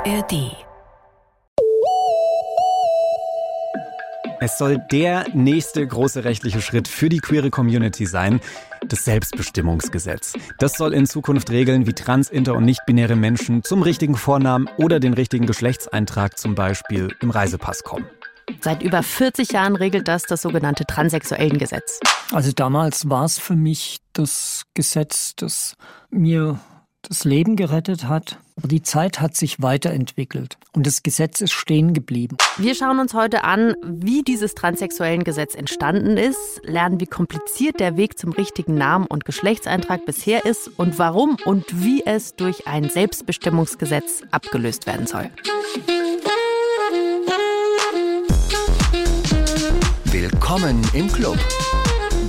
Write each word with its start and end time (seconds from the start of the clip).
ARD. 0.00 0.56
Es 4.40 4.56
soll 4.56 4.78
der 4.90 5.26
nächste 5.34 5.86
große 5.86 6.24
rechtliche 6.24 6.62
Schritt 6.62 6.88
für 6.88 7.10
die 7.10 7.18
queere 7.18 7.50
Community 7.50 8.06
sein, 8.06 8.40
das 8.86 9.04
Selbstbestimmungsgesetz. 9.04 10.32
Das 10.58 10.72
soll 10.72 10.94
in 10.94 11.04
Zukunft 11.04 11.50
regeln, 11.50 11.86
wie 11.86 11.92
trans, 11.92 12.30
inter 12.30 12.54
und 12.54 12.64
nicht-binäre 12.64 13.14
Menschen 13.14 13.62
zum 13.62 13.82
richtigen 13.82 14.16
Vornamen 14.16 14.70
oder 14.78 15.00
den 15.00 15.12
richtigen 15.12 15.44
Geschlechtseintrag 15.44 16.38
zum 16.38 16.54
Beispiel 16.54 17.14
im 17.20 17.28
Reisepass 17.28 17.82
kommen. 17.82 18.06
Seit 18.60 18.82
über 18.82 19.02
40 19.02 19.52
Jahren 19.52 19.76
regelt 19.76 20.08
das 20.08 20.22
das 20.22 20.40
sogenannte 20.40 20.86
Transsexuellengesetz. 20.86 22.00
Also 22.32 22.52
damals 22.52 23.10
war 23.10 23.26
es 23.26 23.38
für 23.38 23.54
mich 23.54 23.98
das 24.14 24.62
Gesetz, 24.72 25.34
das 25.36 25.76
mir 26.10 26.58
das 27.02 27.24
Leben 27.24 27.56
gerettet 27.56 28.08
hat. 28.08 28.38
Aber 28.56 28.68
die 28.68 28.82
Zeit 28.82 29.20
hat 29.20 29.36
sich 29.36 29.62
weiterentwickelt 29.62 30.58
und 30.72 30.86
das 30.86 31.02
Gesetz 31.02 31.40
ist 31.40 31.52
stehen 31.52 31.94
geblieben. 31.94 32.36
Wir 32.58 32.74
schauen 32.74 32.98
uns 32.98 33.14
heute 33.14 33.42
an, 33.44 33.74
wie 33.82 34.22
dieses 34.22 34.54
Transsexuellengesetz 34.54 35.54
entstanden 35.54 36.18
ist, 36.18 36.60
lernen, 36.62 37.00
wie 37.00 37.06
kompliziert 37.06 37.80
der 37.80 37.96
Weg 37.96 38.18
zum 38.18 38.32
richtigen 38.32 38.74
Namen 38.74 39.06
und 39.06 39.24
Geschlechtseintrag 39.24 40.04
bisher 40.04 40.44
ist 40.44 40.68
und 40.76 40.98
warum 40.98 41.38
und 41.46 41.64
wie 41.82 42.04
es 42.04 42.36
durch 42.36 42.66
ein 42.66 42.90
Selbstbestimmungsgesetz 42.90 44.22
abgelöst 44.30 44.86
werden 44.86 45.06
soll. 45.06 45.30
Willkommen 50.04 50.82
im 50.92 51.10
Club. 51.10 51.38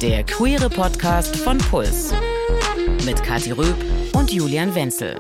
Der 0.02 0.24
queere 0.24 0.70
Podcast 0.70 1.36
von 1.36 1.58
Puls. 1.58 2.14
Mit 3.06 3.24
Kathi 3.24 3.52
Röb 3.52 3.76
und 4.14 4.32
Julian 4.32 4.76
Wenzel. 4.76 5.20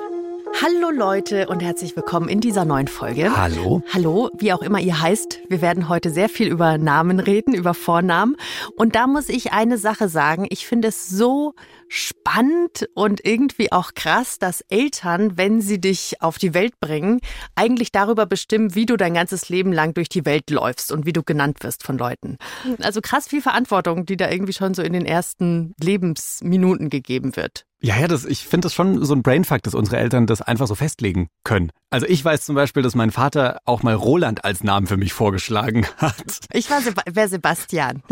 Hallo 0.62 0.92
Leute 0.92 1.48
und 1.48 1.64
herzlich 1.64 1.96
willkommen 1.96 2.30
in 2.30 2.40
dieser 2.40 2.64
neuen 2.64 2.88
Folge. 2.88 3.36
Hallo. 3.36 3.82
Hallo, 3.92 4.30
wie 4.38 4.54
auch 4.54 4.62
immer 4.62 4.80
ihr 4.80 5.02
heißt. 5.02 5.40
Wir 5.50 5.62
werden 5.62 5.90
heute 5.90 6.12
sehr 6.12 6.30
viel 6.30 6.48
über 6.48 6.78
Namen 6.78 7.20
reden, 7.20 7.56
über 7.56 7.74
Vornamen. 7.74 8.38
Und 8.76 8.96
da 8.96 9.08
muss 9.08 9.30
ich 9.30 9.52
eine 9.54 9.80
Sache 9.80 10.10
sagen. 10.10 10.46
Ich 10.50 10.68
finde 10.68 10.90
es 10.90 11.10
so 11.10 11.56
spannend 11.92 12.88
und 12.96 13.26
irgendwie 13.26 13.72
auch 13.72 13.94
krass, 13.94 14.40
dass 14.40 14.62
Eltern, 14.70 15.38
wenn 15.38 15.60
sie 15.60 15.82
dich 15.82 16.22
auf 16.22 16.38
die 16.38 16.54
Welt 16.54 16.80
bringen, 16.80 17.20
eigentlich 17.56 17.92
darüber 17.92 18.26
bestimmen, 18.26 18.76
wie 18.76 18.86
du 18.86 18.96
dein 18.96 19.14
ganzes 19.14 19.50
Leben 19.50 19.74
lang 19.74 19.94
durch 19.94 20.08
die 20.08 20.26
Welt 20.26 20.50
läufst 20.50 20.94
und 20.94 21.06
wie 21.06 21.12
du 21.12 21.22
genannt 21.22 21.58
wirst 21.64 21.84
von 21.84 21.98
Leuten. 21.98 22.38
Also 22.82 23.02
krass 23.02 23.28
viel 23.28 23.42
Verantwortung, 23.42 24.06
die 24.06 24.16
da 24.16 24.32
irgendwie 24.32 24.54
schon 24.54 24.74
so 24.74 24.82
in 24.82 24.94
den 24.94 25.06
ersten 25.06 25.74
Lebensminuten 25.82 26.90
gegeben 26.90 27.36
wird. 27.36 27.66
Ja, 27.84 27.98
ja, 27.98 28.08
das, 28.08 28.26
ich 28.26 28.46
finde 28.46 28.68
das 28.68 28.76
schon 28.76 29.04
so 29.04 29.16
ein 29.16 29.24
Brainfuck, 29.24 29.64
dass 29.64 29.74
unsere 29.74 29.98
Eltern 29.98 30.28
das 30.28 30.44
einfach 30.44 30.68
so 30.68 30.76
festlegen 30.76 31.30
können. 31.44 31.72
Also 31.90 32.06
ich 32.06 32.24
weiß 32.24 32.46
zum 32.46 32.54
Beispiel, 32.54 32.84
dass 32.84 32.94
mein 32.94 33.10
Vater 33.10 33.58
auch 33.66 33.82
mal 33.82 33.96
Roland 33.96 34.46
als 34.46 34.64
Namen 34.64 34.86
für 34.86 34.98
mich 34.98 35.14
vorgeschlagen 35.14 35.88
hat. 35.98 36.42
Ich 36.54 36.70
war 36.70 36.82
Seb 36.82 37.02
Sebastian. 37.28 38.04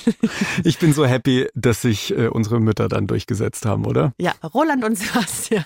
ich 0.64 0.78
bin 0.78 0.92
so 0.92 1.04
happy, 1.04 1.48
dass 1.54 1.82
sich 1.82 2.16
äh, 2.16 2.28
unsere 2.28 2.60
Mütter 2.60 2.88
dann 2.88 3.08
durchgesetzt 3.18 3.66
haben, 3.66 3.84
oder? 3.84 4.12
Ja, 4.18 4.32
Roland 4.54 4.84
und 4.84 4.96
Sebastian. 4.98 5.64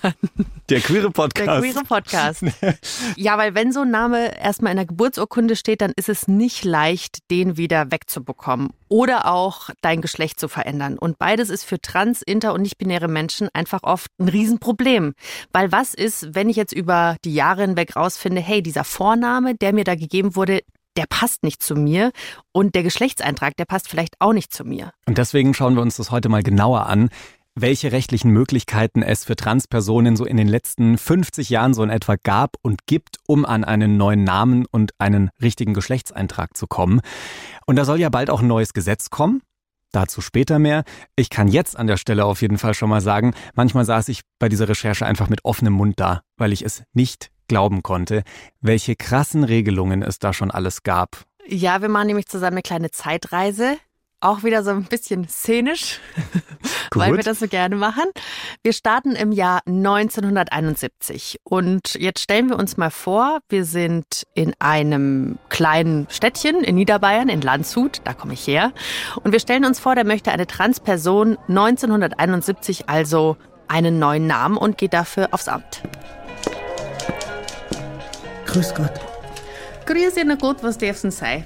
Der 0.71 0.81
queere 0.81 1.11
Podcast. 1.11 1.49
Der 1.49 1.61
queere 1.61 1.85
Podcast. 1.85 2.45
ja, 3.17 3.37
weil 3.37 3.55
wenn 3.55 3.73
so 3.73 3.81
ein 3.81 3.91
Name 3.91 4.41
erstmal 4.41 4.73
in 4.73 4.77
der 4.77 4.87
Geburtsurkunde 4.87 5.55
steht, 5.57 5.83
dann 5.83 5.93
ist 5.97 6.09
es 6.09 6.29
nicht 6.29 6.65
leicht, 6.65 7.19
den 7.31 7.59
wieder 7.59 7.91
wegzubekommen 7.91 8.71
oder 8.89 9.31
auch 9.31 9.71
dein 9.83 10.01
Geschlecht 10.01 10.41
zu 10.41 10.49
verändern. 10.49 10.99
Und 10.99 11.19
beides 11.19 11.51
ist 11.51 11.65
für 11.65 11.81
trans, 11.81 12.23
inter 12.23 12.55
und 12.55 12.63
nicht-binäre 12.63 13.09
Menschen 13.09 13.49
einfach 13.53 13.83
oft 13.83 14.11
ein 14.19 14.29
Riesenproblem. 14.29 15.15
Weil 15.53 15.73
was 15.73 15.93
ist, 15.93 16.35
wenn 16.35 16.49
ich 16.49 16.57
jetzt 16.57 16.73
über 16.73 17.17
die 17.25 17.35
Jahre 17.35 17.63
hinweg 17.63 17.97
rausfinde, 17.97 18.41
hey, 18.41 18.63
dieser 18.63 18.85
Vorname, 18.85 19.55
der 19.55 19.75
mir 19.75 19.85
da 19.85 19.95
gegeben 19.95 20.37
wurde, 20.37 20.61
der 20.97 21.07
passt 21.09 21.43
nicht 21.43 21.63
zu 21.63 21.75
mir 21.75 22.13
und 22.53 22.75
der 22.75 22.83
Geschlechtseintrag, 22.83 23.57
der 23.57 23.65
passt 23.65 23.89
vielleicht 23.89 24.15
auch 24.21 24.33
nicht 24.33 24.53
zu 24.53 24.65
mir. 24.65 24.93
Und 25.07 25.19
deswegen 25.19 25.55
schauen 25.55 25.75
wir 25.75 25.83
uns 25.83 25.97
das 25.97 26.11
heute 26.11 26.29
mal 26.29 26.43
genauer 26.43 26.87
an 26.87 27.09
welche 27.55 27.93
rechtlichen 27.93 28.31
Möglichkeiten 28.31 29.03
es 29.03 29.25
für 29.25 29.37
Transpersonen 29.37 30.17
so 30.17 30.25
in 30.25 30.37
den 30.37 30.49
letzten 30.49 30.97
50 30.97 31.51
Jahren 31.51 31.75
so 31.75 31.83
in 31.83 31.91
etwa 31.91 32.17
gab 32.23 32.57
und 32.63 32.87
gibt, 32.87 33.19
um 33.27 33.45
an 33.45 33.65
einen 33.65 33.97
neuen 33.97 34.25
Namen 34.25 34.67
und 34.67 34.93
einen 34.99 35.31
richtigen 35.41 35.75
Geschlechtseintrag 35.75 36.57
zu 36.57 36.67
kommen. 36.67 37.01
Und 37.67 37.77
da 37.77 37.85
soll 37.85 38.01
ja 38.01 38.09
bald 38.09 38.31
auch 38.31 38.41
ein 38.41 38.47
neues 38.47 38.73
Gesetz 38.73 39.11
kommen. 39.11 39.43
Dazu 39.93 40.23
später 40.23 40.59
mehr. 40.59 40.85
Ich 41.17 41.29
kann 41.29 41.49
jetzt 41.49 41.77
an 41.77 41.87
der 41.87 41.99
Stelle 41.99 42.25
auf 42.25 42.41
jeden 42.41 42.57
Fall 42.57 42.73
schon 42.73 42.89
mal 42.89 43.03
sagen, 43.03 43.35
manchmal 43.55 43.85
saß 43.85 44.09
ich 44.09 44.23
bei 44.39 44.49
dieser 44.49 44.69
Recherche 44.69 45.05
einfach 45.05 45.29
mit 45.29 45.45
offenem 45.45 45.75
Mund 45.75 46.01
da, 46.01 46.23
weil 46.39 46.53
ich 46.53 46.65
es 46.65 46.83
nicht 46.95 47.31
glauben 47.47 47.83
konnte, 47.83 48.23
welche 48.63 48.97
krassen 48.97 49.45
Regelungen 49.45 50.03
es 50.03 50.19
da 50.19 50.33
schon 50.33 50.51
alles 50.51 50.83
gab. 50.83 51.25
Ja, 51.47 51.83
wir 51.83 51.91
machen 51.91 52.07
nämlich 52.07 52.27
zusammen 52.27 52.55
eine 52.55 52.63
kleine 52.63 52.91
Zeitreise 52.91 53.77
auch 54.23 54.43
wieder 54.43 54.63
so 54.63 54.71
ein 54.71 54.85
bisschen 54.85 55.29
szenisch, 55.29 56.01
weil 56.95 57.17
wir 57.17 57.23
das 57.23 57.41
so 57.41 57.49
gerne 57.49 57.77
machen. 57.77 58.05
Wir 58.63 58.73
starten 58.73 59.13
im 59.13 59.33
Jahr 59.33 59.61
1971 59.67 61.41
und 61.45 61.95
jetzt 61.95 62.21
stellen 62.21 62.49
wir 62.49 62.59
uns 62.59 62.77
mal 62.77 62.91
vor, 62.91 63.41
wir 63.49 63.65
sind 63.65 64.27
in 64.35 64.55
einem 64.59 65.39
kleinen 65.49 66.07
Städtchen 66.11 66.63
in 66.63 66.77
Niederbayern, 66.77 67.29
in 67.29 67.41
Landshut, 67.41 68.01
da 68.05 68.15
komme 68.15 68.35
ich 68.35 68.47
her. 68.47 68.73
Und 69.23 69.33
wir 69.33 69.41
stellen 69.41 69.65
uns 69.65 69.81
vor, 69.81 69.95
der 69.95 70.05
möchte 70.05 70.31
eine 70.31 70.47
Transperson 70.47 71.37
1971 71.49 72.89
also 72.89 73.37
einen 73.69 73.99
neuen 73.99 74.27
Namen 74.27 74.57
und 74.57 74.79
geht 74.79 74.93
dafür 74.93 75.29
aufs 75.33 75.49
Amt. 75.49 75.83
Grüß 78.47 78.75
Gott. 78.75 78.93
Grüß 79.87 80.17
Ihnen 80.19 80.39
Gott, 80.39 80.63
was 80.63 80.79
darf 80.79 81.01
denn 81.01 81.11
sein? 81.11 81.45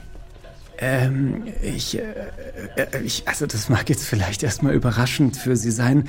Ähm, 0.78 1.44
ich, 1.62 1.98
äh, 1.98 2.02
äh, 2.76 3.02
ich, 3.02 3.26
also 3.26 3.46
das 3.46 3.68
mag 3.68 3.88
jetzt 3.88 4.04
vielleicht 4.04 4.42
erstmal 4.42 4.74
überraschend 4.74 5.36
für 5.36 5.56
Sie 5.56 5.70
sein, 5.70 6.08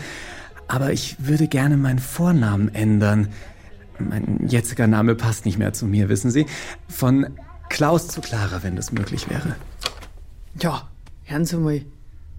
aber 0.67 0.91
ich 0.91 1.15
würde 1.19 1.47
gerne 1.47 1.77
meinen 1.77 1.99
Vornamen 1.99 2.73
ändern. 2.73 3.29
Mein 3.99 4.47
jetziger 4.47 4.87
Name 4.87 5.15
passt 5.15 5.45
nicht 5.45 5.57
mehr 5.57 5.73
zu 5.73 5.85
mir, 5.85 6.09
wissen 6.09 6.31
Sie? 6.31 6.45
Von 6.87 7.27
Klaus 7.69 8.07
zu 8.09 8.21
Clara, 8.21 8.63
wenn 8.63 8.75
das 8.75 8.91
möglich 8.91 9.29
wäre. 9.29 9.55
Ja, 10.59 10.87
hören 11.23 11.45
Sie 11.45 11.57
mal, 11.57 11.81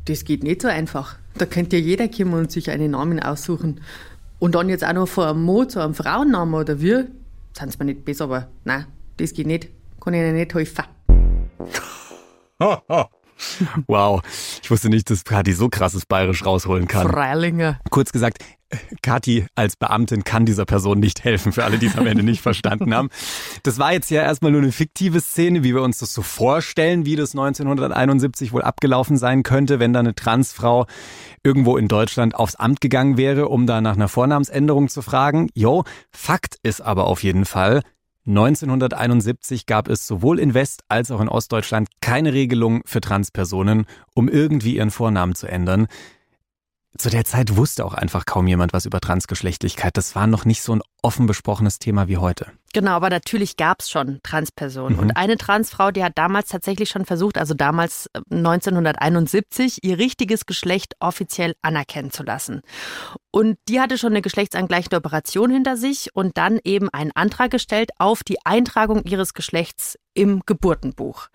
das 0.05 0.25
geht 0.25 0.43
nicht 0.43 0.63
so 0.63 0.69
einfach. 0.69 1.17
Da 1.37 1.47
könnte 1.47 1.77
ja 1.77 1.83
jeder 1.83 2.09
kommen 2.09 2.35
und 2.35 2.53
sich 2.53 2.71
einen 2.71 2.93
Namen 2.93 3.21
aussuchen. 3.21 3.81
Und 4.39 4.55
dann 4.55 4.69
jetzt 4.69 4.85
auch 4.85 4.93
noch 4.93 5.09
vor 5.09 5.29
einem 5.29 5.43
Mo 5.43 5.65
zu 5.65 5.81
einem 5.81 5.95
Frauennamen 5.95 6.55
oder 6.55 6.81
wie? 6.81 7.05
Sind 7.59 7.73
Sie 7.73 7.79
mir 7.79 7.87
nicht 7.87 8.05
besser, 8.05 8.25
aber 8.25 8.49
nein, 8.65 8.87
das 9.17 9.33
geht 9.33 9.47
nicht. 9.47 9.69
Kann 10.01 10.15
ich 10.15 10.21
Ihnen 10.21 10.37
nicht 10.37 10.55
helfen. 10.55 10.85
wow, 13.87 14.23
ich 14.63 14.71
wusste 14.71 14.89
nicht, 14.89 15.11
dass 15.11 15.25
Kathi 15.25 15.53
so 15.53 15.69
krasses 15.69 16.07
Bayerisch 16.07 16.45
rausholen 16.45 16.89
kann. 16.89 17.09
Freilinger. 17.09 17.79
Kurz 17.91 18.13
gesagt, 18.13 18.39
Kathi 19.01 19.47
als 19.55 19.77
Beamtin 19.77 20.25
kann 20.25 20.45
dieser 20.45 20.67
Person 20.67 20.99
nicht 21.01 21.25
helfen, 21.25 21.53
für 21.53 21.65
alle, 21.65 21.79
die 21.79 21.87
es 21.87 21.97
am 21.97 22.07
Ende 22.07 22.23
nicht 22.23 22.43
verstanden 22.43 22.95
haben. 22.95 23.09
Das 23.63 23.79
war 23.79 23.93
jetzt 23.93 24.11
ja 24.11 24.23
erstmal 24.23 24.53
nur 24.53 24.61
eine 24.61 24.73
fiktive 24.73 25.21
Szene, 25.21 25.65
wie 25.65 25.75
wir 25.75 25.83
uns 25.83 25.99
das 25.99 26.13
so 26.13 26.23
vorstellen, 26.23 27.07
wie 27.07 27.17
das 27.17 27.31
1971 27.31 28.53
wohl 28.53 28.63
abgelaufen 28.63 29.17
sein 29.17 29.43
könnte, 29.43 29.79
wenn 29.79 29.93
da 29.93 30.01
eine 30.01 30.15
Transfrau 30.15 30.87
irgendwo 31.43 31.77
in 31.77 31.89
Deutschland 31.89 32.35
aufs 32.35 32.57
Amt 32.57 32.81
gegangen 32.81 33.17
wäre, 33.17 33.49
um 33.49 33.67
da 33.67 33.81
nach 33.81 33.95
einer 33.95 34.09
Vornamensänderung 34.09 34.89
zu 34.89 35.01
fragen. 35.01 35.49
Jo, 35.55 35.85
Fakt 36.11 36.57
ist 36.63 36.83
aber 36.83 37.07
auf 37.07 37.23
jeden 37.23 37.47
Fall, 37.47 37.83
1971 38.29 39.65
gab 39.65 39.89
es 39.89 40.07
sowohl 40.07 40.39
in 40.39 40.53
West- 40.53 40.85
als 40.89 41.11
auch 41.11 41.23
in 41.23 41.31
Ostdeutschland 41.31 41.89
keine 42.03 42.35
Regelung 42.35 42.83
für 42.85 43.01
Transpersonen, 43.01 43.87
um 44.13 44.29
irgendwie 44.29 44.77
ihren 44.77 44.91
Vornamen 44.91 45.35
zu 45.35 45.47
ändern. 45.47 45.87
Zu 46.97 47.11
der 47.11 47.25
Zeit 47.25 47.57
wusste 47.57 47.85
auch 47.85 47.95
einfach 47.95 48.25
kaum 48.25 48.47
jemand 48.47 48.73
was 48.73 48.87
über 48.87 49.01
Transgeschlechtlichkeit. 49.01 49.97
Das 49.97 50.15
war 50.15 50.27
noch 50.27 50.45
nicht 50.45 50.63
so 50.63 50.75
ein 50.75 50.83
offen 51.03 51.27
besprochenes 51.27 51.79
Thema 51.79 52.09
wie 52.09 52.17
heute. 52.17 52.47
Genau, 52.73 52.93
aber 52.93 53.09
natürlich 53.09 53.57
gab 53.57 53.81
es 53.81 53.91
schon 53.91 54.21
Transpersonen. 54.23 54.97
Mhm. 54.97 55.03
Und 55.03 55.17
eine 55.17 55.37
Transfrau, 55.37 55.91
die 55.91 56.03
hat 56.03 56.13
damals 56.17 56.49
tatsächlich 56.49 56.89
schon 56.89 57.05
versucht, 57.05 57.39
also 57.39 57.55
damals 57.55 58.09
1971, 58.31 59.85
äh, 59.85 59.89
ihr 59.89 59.99
richtiges 59.99 60.45
Geschlecht 60.45 60.95
offiziell 60.99 61.55
anerkennen 61.63 62.11
zu 62.11 62.23
lassen. 62.23 62.63
Und 63.31 63.59
die 63.69 63.81
hatte 63.81 63.97
schon 63.97 64.13
eine 64.13 64.23
geschlechtsangleichende 64.23 64.97
Operation 64.97 65.51
hinter 65.51 65.77
sich 65.77 66.11
und 66.15 66.37
dann 66.37 66.59
eben 66.65 66.89
einen 66.91 67.13
Antrag 67.13 67.51
gestellt 67.51 67.91
auf 67.99 68.25
die 68.25 68.39
Eintragung 68.45 69.05
ihres 69.05 69.35
Geschlechts 69.35 69.99
im 70.19 70.43
Geburtenbuch. 70.45 71.29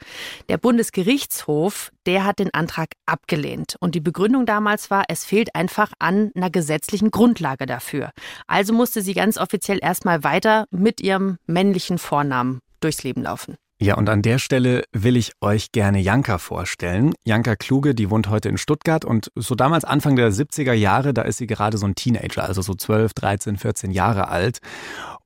Der 0.49 0.57
Bundesgerichtshof, 0.57 1.91
der 2.05 2.25
hat 2.25 2.39
den 2.39 2.53
Antrag 2.53 2.89
abgelehnt. 3.05 3.77
Und 3.79 3.95
die 3.95 4.01
Begründung 4.01 4.45
damals 4.45 4.91
war, 4.91 5.05
es 5.07 5.23
fehlt 5.23 5.55
einfach 5.55 5.93
an 5.99 6.31
einer 6.35 6.49
gesetzlichen 6.49 7.09
Grundlage 7.09 7.65
dafür. 7.65 8.11
Also 8.45 8.73
musste 8.73 9.01
sie 9.01 9.13
ganz 9.13 9.37
offiziell 9.37 9.79
erstmal 9.81 10.23
weiter 10.25 10.65
mit 10.69 10.99
ihrem 10.99 11.37
männlichen 11.47 11.97
Vornamen 11.97 12.59
durchs 12.81 13.03
Leben 13.03 13.23
laufen. 13.23 13.55
Ja, 13.79 13.95
und 13.95 14.07
an 14.07 14.21
der 14.21 14.39
Stelle 14.39 14.83
will 14.93 15.17
ich 15.17 15.31
euch 15.41 15.71
gerne 15.71 15.99
Janka 15.99 16.37
vorstellen. 16.37 17.13
Janka 17.25 17.55
Kluge, 17.55 17.95
die 17.95 18.09
wohnt 18.09 18.29
heute 18.29 18.47
in 18.47 18.57
Stuttgart 18.57 19.03
und 19.03 19.31
so 19.35 19.55
damals 19.55 19.83
Anfang 19.83 20.15
der 20.15 20.31
70er 20.31 20.73
Jahre, 20.73 21.13
da 21.13 21.23
ist 21.23 21.37
sie 21.37 21.47
gerade 21.47 21.77
so 21.77 21.85
ein 21.85 21.95
Teenager, 21.95 22.43
also 22.43 22.61
so 22.61 22.75
12, 22.75 23.13
13, 23.13 23.57
14 23.57 23.91
Jahre 23.91 24.27
alt. 24.29 24.59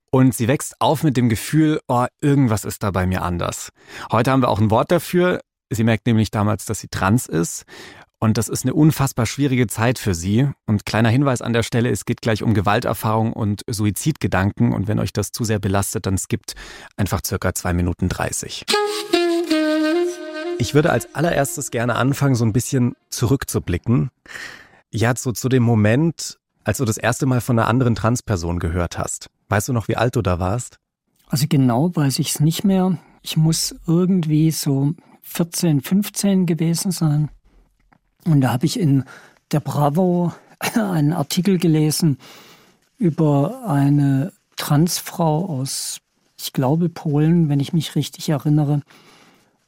Und 0.09 0.33
sie 0.33 0.47
wächst 0.47 0.75
auf 0.79 1.03
mit 1.03 1.17
dem 1.17 1.29
Gefühl, 1.29 1.81
oh, 1.87 2.05
irgendwas 2.21 2.63
ist 2.65 2.81
da 2.83 2.91
bei 2.91 3.05
mir 3.05 3.23
anders. 3.23 3.69
Heute 4.11 4.31
haben 4.31 4.41
wir 4.41 4.49
auch 4.49 4.59
ein 4.59 4.71
Wort 4.71 4.91
dafür. 4.91 5.41
Sie 5.69 5.83
merkt 5.83 6.07
nämlich 6.07 6.31
damals, 6.31 6.65
dass 6.65 6.79
sie 6.79 6.87
trans 6.87 7.27
ist. 7.27 7.65
Und 8.19 8.37
das 8.37 8.47
ist 8.47 8.63
eine 8.63 8.73
unfassbar 8.73 9.25
schwierige 9.25 9.67
Zeit 9.67 9.99
für 9.99 10.15
sie. 10.15 10.49
Und 10.65 10.85
kleiner 10.85 11.09
Hinweis 11.09 11.41
an 11.41 11.53
der 11.53 11.61
Stelle, 11.61 11.91
es 11.91 12.05
geht 12.05 12.21
gleich 12.21 12.41
um 12.41 12.53
Gewalterfahrung 12.53 13.33
und 13.33 13.61
Suizidgedanken. 13.69 14.73
Und 14.73 14.87
wenn 14.87 14.97
euch 14.97 15.13
das 15.13 15.31
zu 15.31 15.43
sehr 15.43 15.59
belastet, 15.59 16.05
dann 16.05 16.17
skippt 16.17 16.55
einfach 16.95 17.21
circa 17.23 17.53
zwei 17.53 17.73
Minuten 17.73 18.09
dreißig. 18.09 18.65
Ich 20.57 20.73
würde 20.73 20.89
als 20.89 21.13
allererstes 21.13 21.69
gerne 21.69 21.95
anfangen, 21.95 22.33
so 22.33 22.45
ein 22.45 22.53
bisschen 22.53 22.95
zurückzublicken. 23.09 24.09
Ja, 24.89 25.13
so 25.15 25.31
zu 25.31 25.49
dem 25.49 25.61
Moment, 25.63 26.39
als 26.63 26.79
du 26.79 26.85
das 26.85 26.97
erste 26.97 27.25
Mal 27.27 27.41
von 27.41 27.59
einer 27.59 27.67
anderen 27.67 27.93
Transperson 27.93 28.57
gehört 28.57 28.97
hast. 28.97 29.27
Weißt 29.49 29.67
du 29.67 29.73
noch, 29.73 29.87
wie 29.87 29.97
alt 29.97 30.15
du 30.15 30.21
da 30.21 30.39
warst? 30.39 30.79
Also 31.27 31.45
genau 31.47 31.95
weiß 31.95 32.19
ich 32.19 32.29
es 32.29 32.39
nicht 32.39 32.63
mehr. 32.63 32.97
Ich 33.21 33.37
muss 33.37 33.75
irgendwie 33.85 34.51
so 34.51 34.93
14, 35.21 35.81
15 35.81 36.45
gewesen 36.45 36.91
sein. 36.91 37.29
Und 38.25 38.41
da 38.41 38.51
habe 38.51 38.65
ich 38.65 38.79
in 38.79 39.03
der 39.51 39.59
Bravo 39.59 40.33
einen 40.75 41.13
Artikel 41.13 41.57
gelesen 41.57 42.17
über 42.97 43.67
eine 43.67 44.33
Transfrau 44.55 45.45
aus, 45.45 45.99
ich 46.39 46.53
glaube, 46.53 46.89
Polen, 46.89 47.49
wenn 47.49 47.59
ich 47.59 47.73
mich 47.73 47.95
richtig 47.95 48.29
erinnere. 48.29 48.81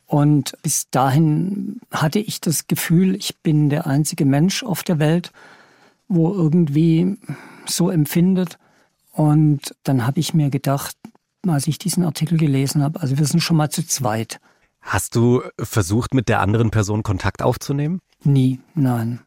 Und 0.05 0.53
bis 0.63 0.89
dahin 0.89 1.79
hatte 1.91 2.19
ich 2.19 2.41
das 2.41 2.67
Gefühl, 2.67 3.15
ich 3.15 3.37
bin 3.41 3.69
der 3.69 3.85
einzige 3.85 4.25
Mensch 4.25 4.63
auf 4.63 4.83
der 4.83 4.97
Welt, 4.99 5.31
wo 6.07 6.33
irgendwie 6.33 7.17
so 7.67 7.89
empfindet. 7.89 8.57
Und 9.19 9.75
dann 9.83 10.07
habe 10.07 10.21
ich 10.21 10.33
mir 10.33 10.49
gedacht, 10.49 10.95
als 11.45 11.67
ich 11.67 11.77
diesen 11.77 12.05
Artikel 12.05 12.37
gelesen 12.37 12.81
habe, 12.81 13.01
also 13.01 13.17
wir 13.17 13.25
sind 13.25 13.41
schon 13.41 13.57
mal 13.57 13.69
zu 13.69 13.85
zweit. 13.85 14.39
Hast 14.79 15.13
du 15.13 15.43
versucht, 15.59 16.13
mit 16.13 16.29
der 16.29 16.39
anderen 16.39 16.71
Person 16.71 17.03
Kontakt 17.03 17.41
aufzunehmen? 17.41 17.99
Nie, 18.23 18.61
nein. 18.75 19.19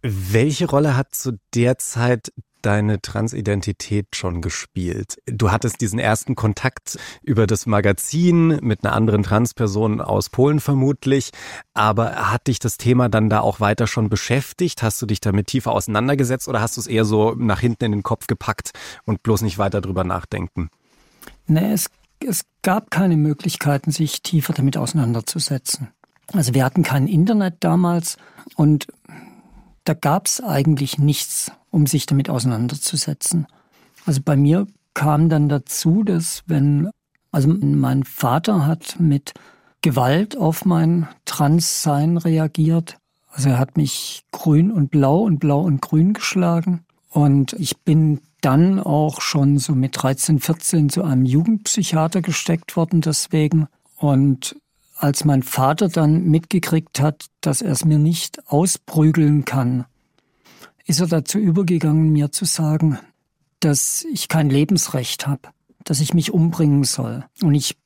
Welche 0.00 0.66
Rolle 0.66 0.96
hat 0.96 1.14
zu 1.14 1.38
der 1.52 1.76
Zeit 1.76 2.32
deine 2.64 3.00
Transidentität 3.00 4.16
schon 4.16 4.40
gespielt? 4.40 5.18
Du 5.26 5.50
hattest 5.50 5.80
diesen 5.80 5.98
ersten 5.98 6.34
Kontakt 6.34 6.98
über 7.22 7.46
das 7.46 7.66
Magazin 7.66 8.58
mit 8.62 8.84
einer 8.84 8.94
anderen 8.94 9.22
Transperson 9.22 10.00
aus 10.00 10.30
Polen 10.30 10.60
vermutlich, 10.60 11.30
aber 11.74 12.30
hat 12.32 12.46
dich 12.46 12.58
das 12.58 12.76
Thema 12.78 13.08
dann 13.08 13.28
da 13.28 13.40
auch 13.40 13.60
weiter 13.60 13.86
schon 13.86 14.08
beschäftigt? 14.08 14.82
Hast 14.82 15.00
du 15.02 15.06
dich 15.06 15.20
damit 15.20 15.46
tiefer 15.48 15.72
auseinandergesetzt 15.72 16.48
oder 16.48 16.60
hast 16.60 16.76
du 16.76 16.80
es 16.80 16.86
eher 16.86 17.04
so 17.04 17.34
nach 17.34 17.60
hinten 17.60 17.84
in 17.84 17.92
den 17.92 18.02
Kopf 18.02 18.26
gepackt 18.26 18.70
und 19.04 19.22
bloß 19.22 19.42
nicht 19.42 19.58
weiter 19.58 19.80
drüber 19.80 20.04
nachdenken? 20.04 20.70
Nee, 21.46 21.72
es, 21.72 21.90
es 22.20 22.44
gab 22.62 22.90
keine 22.90 23.16
Möglichkeiten, 23.16 23.90
sich 23.90 24.22
tiefer 24.22 24.52
damit 24.52 24.76
auseinanderzusetzen. 24.76 25.88
Also 26.32 26.54
wir 26.54 26.64
hatten 26.64 26.82
kein 26.82 27.06
Internet 27.06 27.56
damals 27.60 28.16
und 28.56 28.86
da 29.84 29.94
gab 29.94 30.26
es 30.26 30.42
eigentlich 30.42 30.98
nichts, 30.98 31.52
um 31.70 31.86
sich 31.86 32.06
damit 32.06 32.30
auseinanderzusetzen. 32.30 33.46
Also 34.06 34.20
bei 34.24 34.36
mir 34.36 34.66
kam 34.94 35.28
dann 35.28 35.48
dazu, 35.48 36.02
dass 36.02 36.42
wenn, 36.46 36.90
also 37.30 37.48
mein 37.48 38.04
Vater 38.04 38.66
hat 38.66 38.96
mit 38.98 39.34
Gewalt 39.82 40.36
auf 40.36 40.64
mein 40.64 41.08
Transsein 41.26 42.16
reagiert. 42.16 42.96
Also 43.28 43.50
er 43.50 43.58
hat 43.58 43.76
mich 43.76 44.24
grün 44.32 44.70
und 44.70 44.90
blau 44.90 45.20
und 45.20 45.40
blau 45.40 45.60
und 45.60 45.82
grün 45.82 46.14
geschlagen. 46.14 46.84
Und 47.10 47.52
ich 47.54 47.78
bin 47.78 48.20
dann 48.40 48.80
auch 48.80 49.20
schon 49.20 49.58
so 49.58 49.74
mit 49.74 50.02
13, 50.02 50.40
14 50.40 50.88
zu 50.88 51.02
einem 51.02 51.24
Jugendpsychiater 51.24 52.22
gesteckt 52.22 52.76
worden 52.76 53.00
deswegen. 53.00 53.66
Und 53.96 54.56
als 54.94 55.24
mein 55.24 55.42
Vater 55.42 55.88
dann 55.88 56.24
mitgekriegt 56.24 57.00
hat, 57.00 57.26
dass 57.40 57.62
er 57.62 57.72
es 57.72 57.84
mir 57.84 57.98
nicht 57.98 58.48
ausprügeln 58.48 59.44
kann, 59.44 59.86
ist 60.86 61.00
er 61.00 61.06
dazu 61.06 61.38
übergegangen, 61.38 62.10
mir 62.10 62.30
zu 62.30 62.44
sagen, 62.44 62.98
dass 63.60 64.04
ich 64.12 64.28
kein 64.28 64.50
Lebensrecht 64.50 65.26
habe, 65.26 65.48
dass 65.84 66.00
ich 66.00 66.14
mich 66.14 66.32
umbringen 66.32 66.84
soll. 66.84 67.24
Und 67.42 67.54
ich 67.54 67.76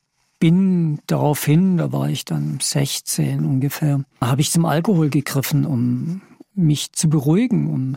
bin 0.40 1.00
daraufhin, 1.06 1.78
da 1.78 1.92
war 1.92 2.08
ich 2.08 2.24
dann 2.24 2.58
16 2.60 3.44
ungefähr, 3.44 4.04
habe 4.20 4.40
ich 4.40 4.50
zum 4.50 4.64
Alkohol 4.64 5.08
gegriffen, 5.08 5.64
um 5.64 6.22
mich 6.54 6.92
zu 6.92 7.08
beruhigen, 7.08 7.72
um, 7.72 7.96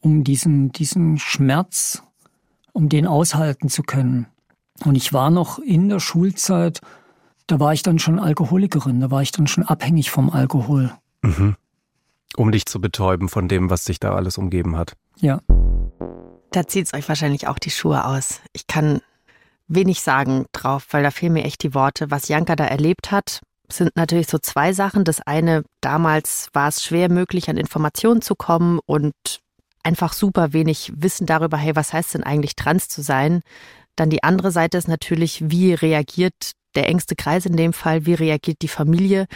um 0.00 0.24
diesen, 0.24 0.72
diesen 0.72 1.18
Schmerz, 1.18 2.02
um 2.72 2.88
den 2.88 3.06
aushalten 3.06 3.68
zu 3.68 3.82
können. 3.82 4.26
Und 4.84 4.94
ich 4.94 5.12
war 5.12 5.30
noch 5.30 5.58
in 5.58 5.88
der 5.88 6.00
Schulzeit 6.00 6.80
da 7.48 7.58
war 7.58 7.72
ich 7.72 7.82
dann 7.82 7.98
schon 7.98 8.20
Alkoholikerin, 8.20 9.00
da 9.00 9.10
war 9.10 9.22
ich 9.22 9.32
dann 9.32 9.46
schon 9.46 9.64
abhängig 9.64 10.10
vom 10.10 10.30
Alkohol. 10.30 10.92
Mhm. 11.22 11.56
Um 12.36 12.52
dich 12.52 12.66
zu 12.66 12.80
betäuben 12.80 13.28
von 13.28 13.48
dem, 13.48 13.70
was 13.70 13.84
sich 13.84 13.98
da 13.98 14.14
alles 14.14 14.38
umgeben 14.38 14.76
hat. 14.76 14.92
Ja. 15.16 15.40
Da 16.52 16.66
zieht 16.66 16.86
es 16.86 16.94
euch 16.94 17.08
wahrscheinlich 17.08 17.48
auch 17.48 17.58
die 17.58 17.70
Schuhe 17.70 18.04
aus. 18.04 18.40
Ich 18.52 18.66
kann 18.66 19.00
wenig 19.66 20.02
sagen 20.02 20.46
drauf, 20.52 20.86
weil 20.90 21.02
da 21.02 21.10
fehlen 21.10 21.32
mir 21.32 21.44
echt 21.44 21.62
die 21.62 21.74
Worte. 21.74 22.10
Was 22.10 22.28
Janka 22.28 22.54
da 22.54 22.64
erlebt 22.64 23.10
hat, 23.10 23.40
sind 23.70 23.96
natürlich 23.96 24.28
so 24.28 24.38
zwei 24.38 24.72
Sachen. 24.72 25.04
Das 25.04 25.20
eine, 25.22 25.64
damals 25.80 26.48
war 26.52 26.68
es 26.68 26.84
schwer 26.84 27.10
möglich, 27.10 27.48
an 27.48 27.56
Informationen 27.56 28.22
zu 28.22 28.34
kommen 28.34 28.78
und 28.84 29.14
einfach 29.82 30.12
super 30.12 30.52
wenig 30.52 30.92
Wissen 30.96 31.26
darüber, 31.26 31.56
hey, 31.56 31.74
was 31.76 31.94
heißt 31.94 32.14
denn 32.14 32.24
eigentlich 32.24 32.56
trans 32.56 32.88
zu 32.88 33.00
sein? 33.02 33.40
Dann 33.96 34.10
die 34.10 34.22
andere 34.22 34.52
Seite 34.52 34.76
ist 34.76 34.88
natürlich, 34.88 35.50
wie 35.50 35.72
reagiert 35.72 36.52
der 36.74 36.88
engste 36.88 37.16
Kreis 37.16 37.46
in 37.46 37.56
dem 37.56 37.72
Fall, 37.72 38.06
wie 38.06 38.14
reagiert 38.14 38.62
die 38.62 38.68
Familie. 38.68 39.26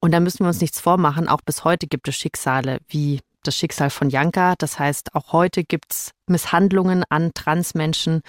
Und 0.00 0.12
da 0.12 0.20
müssen 0.20 0.40
wir 0.40 0.48
uns 0.48 0.60
nichts 0.60 0.80
vormachen. 0.80 1.28
Auch 1.28 1.40
bis 1.42 1.64
heute 1.64 1.86
gibt 1.86 2.08
es 2.08 2.16
Schicksale 2.16 2.78
wie 2.88 3.20
das 3.42 3.56
Schicksal 3.56 3.90
von 3.90 4.10
Janka. 4.10 4.54
Das 4.58 4.78
heißt, 4.78 5.14
auch 5.14 5.32
heute 5.32 5.64
gibt 5.64 5.92
es 5.92 6.12
Misshandlungen 6.26 7.04
an 7.08 7.32
Transmenschen. 7.34 8.22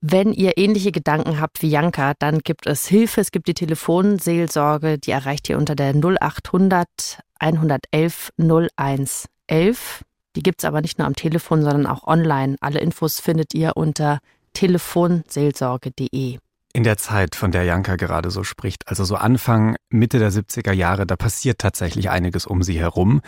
Wenn 0.00 0.32
ihr 0.32 0.58
ähnliche 0.58 0.92
Gedanken 0.92 1.40
habt 1.40 1.62
wie 1.62 1.70
Janka, 1.70 2.12
dann 2.18 2.40
gibt 2.40 2.66
es 2.66 2.86
Hilfe. 2.86 3.20
Es 3.22 3.30
gibt 3.30 3.48
die 3.48 3.54
Telefonseelsorge, 3.54 4.98
die 4.98 5.12
erreicht 5.12 5.48
ihr 5.48 5.56
unter 5.56 5.74
der 5.74 5.94
0800 5.94 7.20
111 7.38 8.30
01 8.38 9.26
11. 9.46 10.04
Die 10.36 10.42
gibt 10.42 10.60
es 10.60 10.64
aber 10.64 10.80
nicht 10.80 10.98
nur 10.98 11.06
am 11.06 11.16
Telefon, 11.16 11.62
sondern 11.62 11.86
auch 11.86 12.06
online. 12.06 12.56
Alle 12.60 12.80
Infos 12.80 13.20
findet 13.20 13.54
ihr 13.54 13.76
unter 13.76 14.18
telefonseelsorge.de 14.52 16.38
in 16.74 16.82
der 16.82 16.98
Zeit, 16.98 17.36
von 17.36 17.52
der 17.52 17.64
Janka 17.64 17.94
gerade 17.96 18.30
so 18.30 18.42
spricht, 18.42 18.88
also 18.88 19.04
so 19.04 19.14
Anfang, 19.14 19.76
Mitte 19.90 20.18
der 20.18 20.32
70er 20.32 20.72
Jahre, 20.72 21.06
da 21.06 21.16
passiert 21.16 21.60
tatsächlich 21.60 22.10
einiges 22.10 22.46
um 22.46 22.62
sie 22.62 22.78
herum. 22.78 23.22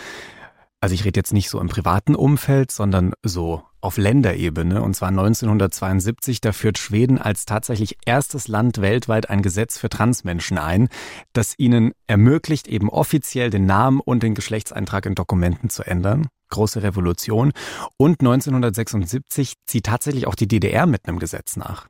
Also 0.80 0.94
ich 0.94 1.04
rede 1.04 1.18
jetzt 1.18 1.32
nicht 1.32 1.48
so 1.48 1.60
im 1.60 1.68
privaten 1.68 2.14
Umfeld, 2.14 2.70
sondern 2.70 3.14
so 3.22 3.62
auf 3.80 3.98
Länderebene. 3.98 4.82
Und 4.82 4.94
zwar 4.94 5.08
1972, 5.08 6.40
da 6.40 6.52
führt 6.52 6.76
Schweden 6.76 7.18
als 7.18 7.46
tatsächlich 7.46 7.96
erstes 8.04 8.48
Land 8.48 8.80
weltweit 8.80 9.30
ein 9.30 9.42
Gesetz 9.42 9.78
für 9.78 9.88
Transmenschen 9.88 10.58
ein, 10.58 10.88
das 11.32 11.54
ihnen 11.56 11.92
ermöglicht, 12.08 12.66
eben 12.66 12.90
offiziell 12.90 13.50
den 13.50 13.64
Namen 13.64 14.00
und 14.00 14.24
den 14.24 14.34
Geschlechtseintrag 14.34 15.06
in 15.06 15.14
Dokumenten 15.14 15.70
zu 15.70 15.84
ändern. 15.84 16.26
Große 16.50 16.82
Revolution. 16.82 17.52
Und 17.96 18.20
1976 18.20 19.54
zieht 19.66 19.86
tatsächlich 19.86 20.26
auch 20.26 20.34
die 20.34 20.48
DDR 20.48 20.86
mit 20.86 21.06
einem 21.06 21.20
Gesetz 21.20 21.56
nach. 21.56 21.86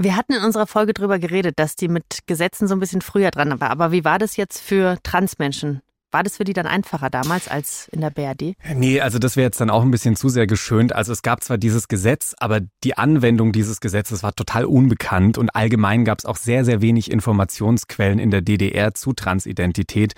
Wir 0.00 0.14
hatten 0.14 0.32
in 0.32 0.44
unserer 0.44 0.68
Folge 0.68 0.94
drüber 0.94 1.18
geredet, 1.18 1.58
dass 1.58 1.74
die 1.74 1.88
mit 1.88 2.20
Gesetzen 2.26 2.68
so 2.68 2.76
ein 2.76 2.78
bisschen 2.78 3.00
früher 3.00 3.32
dran 3.32 3.60
war. 3.60 3.70
Aber 3.70 3.90
wie 3.90 4.04
war 4.04 4.20
das 4.20 4.36
jetzt 4.36 4.60
für 4.60 4.96
Transmenschen? 5.02 5.82
War 6.10 6.22
das 6.22 6.38
für 6.38 6.44
die 6.44 6.54
dann 6.54 6.66
einfacher 6.66 7.10
damals 7.10 7.48
als 7.48 7.86
in 7.88 8.00
der 8.00 8.08
BRD? 8.08 8.54
Nee, 8.74 9.00
also 9.02 9.18
das 9.18 9.36
wäre 9.36 9.44
jetzt 9.44 9.60
dann 9.60 9.68
auch 9.68 9.82
ein 9.82 9.90
bisschen 9.90 10.16
zu 10.16 10.30
sehr 10.30 10.46
geschönt. 10.46 10.94
Also 10.94 11.12
es 11.12 11.20
gab 11.20 11.44
zwar 11.44 11.58
dieses 11.58 11.86
Gesetz, 11.86 12.34
aber 12.38 12.60
die 12.82 12.96
Anwendung 12.96 13.52
dieses 13.52 13.80
Gesetzes 13.80 14.22
war 14.22 14.34
total 14.34 14.64
unbekannt 14.64 15.36
und 15.36 15.54
allgemein 15.54 16.06
gab 16.06 16.18
es 16.18 16.24
auch 16.24 16.36
sehr, 16.36 16.64
sehr 16.64 16.80
wenig 16.80 17.10
Informationsquellen 17.10 18.18
in 18.18 18.30
der 18.30 18.40
DDR 18.40 18.94
zu 18.94 19.12
Transidentität. 19.12 20.14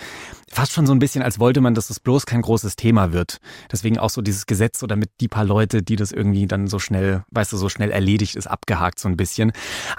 Fast 0.49 0.73
schon 0.73 0.87
so 0.87 0.92
ein 0.92 1.00
bisschen, 1.00 1.25
als 1.25 1.40
wollte 1.40 1.61
man, 1.61 1.75
dass 1.75 1.88
das 1.88 1.99
bloß 1.99 2.25
kein 2.25 2.42
großes 2.42 2.76
Thema 2.76 3.12
wird. 3.12 3.38
Deswegen 3.73 3.99
auch 3.99 4.11
so 4.11 4.23
dieses 4.23 4.47
Gesetz, 4.47 4.78
so 4.78 4.87
damit 4.87 5.11
die 5.20 5.28
paar 5.28 5.44
Leute, 5.44 5.82
die 5.82 5.97
das 5.97 6.12
irgendwie 6.12 6.47
dann 6.47 6.68
so 6.68 6.78
schnell, 6.78 7.25
weißt 7.32 7.52
du, 7.52 7.56
so 7.56 7.68
schnell 7.68 7.90
erledigt 7.90 8.37
ist, 8.37 8.47
abgehakt 8.47 9.00
so 9.00 9.09
ein 9.09 9.16
bisschen. 9.16 9.50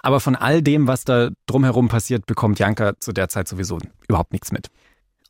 Aber 0.03 0.21
von 0.21 0.38
all 0.38 0.62
dem, 0.62 0.88
was 0.88 1.03
da 1.03 1.31
drumherum 1.48 1.89
passiert, 1.89 2.25
bekommt 2.27 2.60
Janka 2.60 2.93
zu 2.98 3.12
der 3.12 3.27
Zeit 3.27 3.50
sowieso 3.50 3.77
überhaupt 4.07 4.31
nichts 4.31 4.53
mit. 4.53 4.69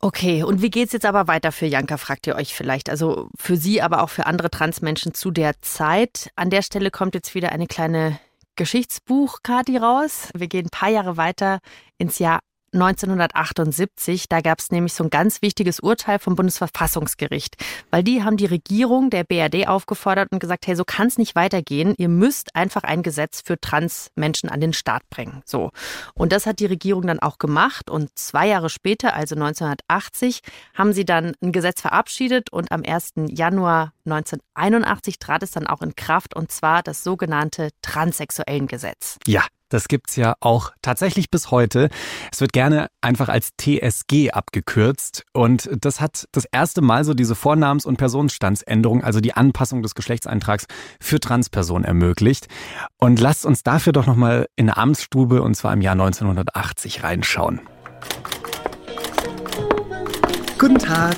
Okay, 0.04 0.42
und 0.42 0.62
wie 0.62 0.70
geht's 0.70 0.92
jetzt 0.92 1.06
aber 1.06 1.28
weiter 1.28 1.52
für 1.52 1.66
Janka, 1.66 1.96
fragt 1.96 2.26
ihr 2.26 2.34
euch 2.34 2.54
vielleicht. 2.54 2.90
Also 2.90 3.28
für 3.38 3.56
sie, 3.56 3.80
aber 3.80 4.02
auch 4.02 4.10
für 4.10 4.26
andere 4.26 4.50
Transmenschen 4.50 5.14
zu 5.14 5.30
der 5.30 5.60
Zeit. 5.62 6.32
An 6.34 6.50
der 6.50 6.62
Stelle 6.62 6.90
kommt 6.90 7.14
jetzt 7.14 7.36
wieder 7.36 7.52
eine 7.52 7.68
kleine 7.68 8.18
Geschichtsbuch-Kati 8.56 9.76
raus. 9.76 10.30
Wir 10.34 10.48
gehen 10.48 10.66
ein 10.66 10.70
paar 10.70 10.88
Jahre 10.88 11.16
weiter 11.16 11.60
ins 11.98 12.18
Jahr 12.18 12.40
1978. 12.72 14.28
Da 14.28 14.40
gab 14.40 14.58
es 14.58 14.70
nämlich 14.70 14.94
so 14.94 15.04
ein 15.04 15.10
ganz 15.10 15.42
wichtiges 15.42 15.80
Urteil 15.80 16.18
vom 16.18 16.36
Bundesverfassungsgericht, 16.36 17.56
weil 17.90 18.02
die 18.02 18.22
haben 18.22 18.36
die 18.36 18.46
Regierung 18.46 19.10
der 19.10 19.24
BRD 19.24 19.68
aufgefordert 19.68 20.28
und 20.32 20.38
gesagt, 20.38 20.66
hey, 20.66 20.76
so 20.76 20.84
kann 20.84 21.06
es 21.06 21.18
nicht 21.18 21.34
weitergehen. 21.34 21.94
Ihr 21.98 22.08
müsst 22.08 22.54
einfach 22.54 22.82
ein 22.82 23.02
Gesetz 23.02 23.42
für 23.44 23.60
Transmenschen 23.60 24.48
an 24.48 24.60
den 24.60 24.72
Start 24.72 25.02
bringen. 25.10 25.42
So. 25.44 25.70
Und 26.14 26.32
das 26.32 26.46
hat 26.46 26.60
die 26.60 26.66
Regierung 26.66 27.06
dann 27.06 27.20
auch 27.20 27.38
gemacht. 27.38 27.90
Und 27.90 28.10
zwei 28.18 28.48
Jahre 28.48 28.70
später, 28.70 29.14
also 29.14 29.34
1980, 29.34 30.40
haben 30.74 30.92
sie 30.92 31.04
dann 31.04 31.34
ein 31.42 31.52
Gesetz 31.52 31.80
verabschiedet 31.80 32.52
und 32.52 32.72
am 32.72 32.82
1. 32.84 33.12
Januar 33.28 33.92
1981 34.04 35.18
trat 35.18 35.42
es 35.42 35.52
dann 35.52 35.66
auch 35.66 35.82
in 35.82 35.94
Kraft 35.94 36.34
und 36.34 36.50
zwar 36.50 36.82
das 36.82 37.04
sogenannte 37.04 37.70
Transsexuellengesetz. 37.82 39.18
Ja, 39.26 39.44
das 39.72 39.88
gibt's 39.88 40.16
ja 40.16 40.34
auch 40.40 40.72
tatsächlich 40.82 41.30
bis 41.30 41.50
heute. 41.50 41.88
Es 42.30 42.40
wird 42.40 42.52
gerne 42.52 42.88
einfach 43.00 43.28
als 43.28 43.50
TSG 43.56 44.30
abgekürzt. 44.32 45.24
Und 45.32 45.68
das 45.72 46.00
hat 46.00 46.28
das 46.32 46.44
erste 46.50 46.82
Mal 46.82 47.04
so 47.04 47.14
diese 47.14 47.34
Vornamens- 47.34 47.86
und 47.86 47.96
Personenstandsänderung, 47.96 49.02
also 49.02 49.20
die 49.20 49.34
Anpassung 49.34 49.82
des 49.82 49.94
Geschlechtseintrags 49.94 50.66
für 51.00 51.20
Transpersonen 51.20 51.84
ermöglicht. 51.84 52.48
Und 52.98 53.20
lasst 53.20 53.46
uns 53.46 53.62
dafür 53.62 53.92
doch 53.92 54.06
nochmal 54.06 54.46
in 54.56 54.68
eine 54.68 54.76
Amtsstube, 54.76 55.42
und 55.42 55.54
zwar 55.54 55.72
im 55.72 55.80
Jahr 55.80 55.92
1980, 55.92 57.02
reinschauen. 57.02 57.60
Guten 60.58 60.78
Tag. 60.78 61.16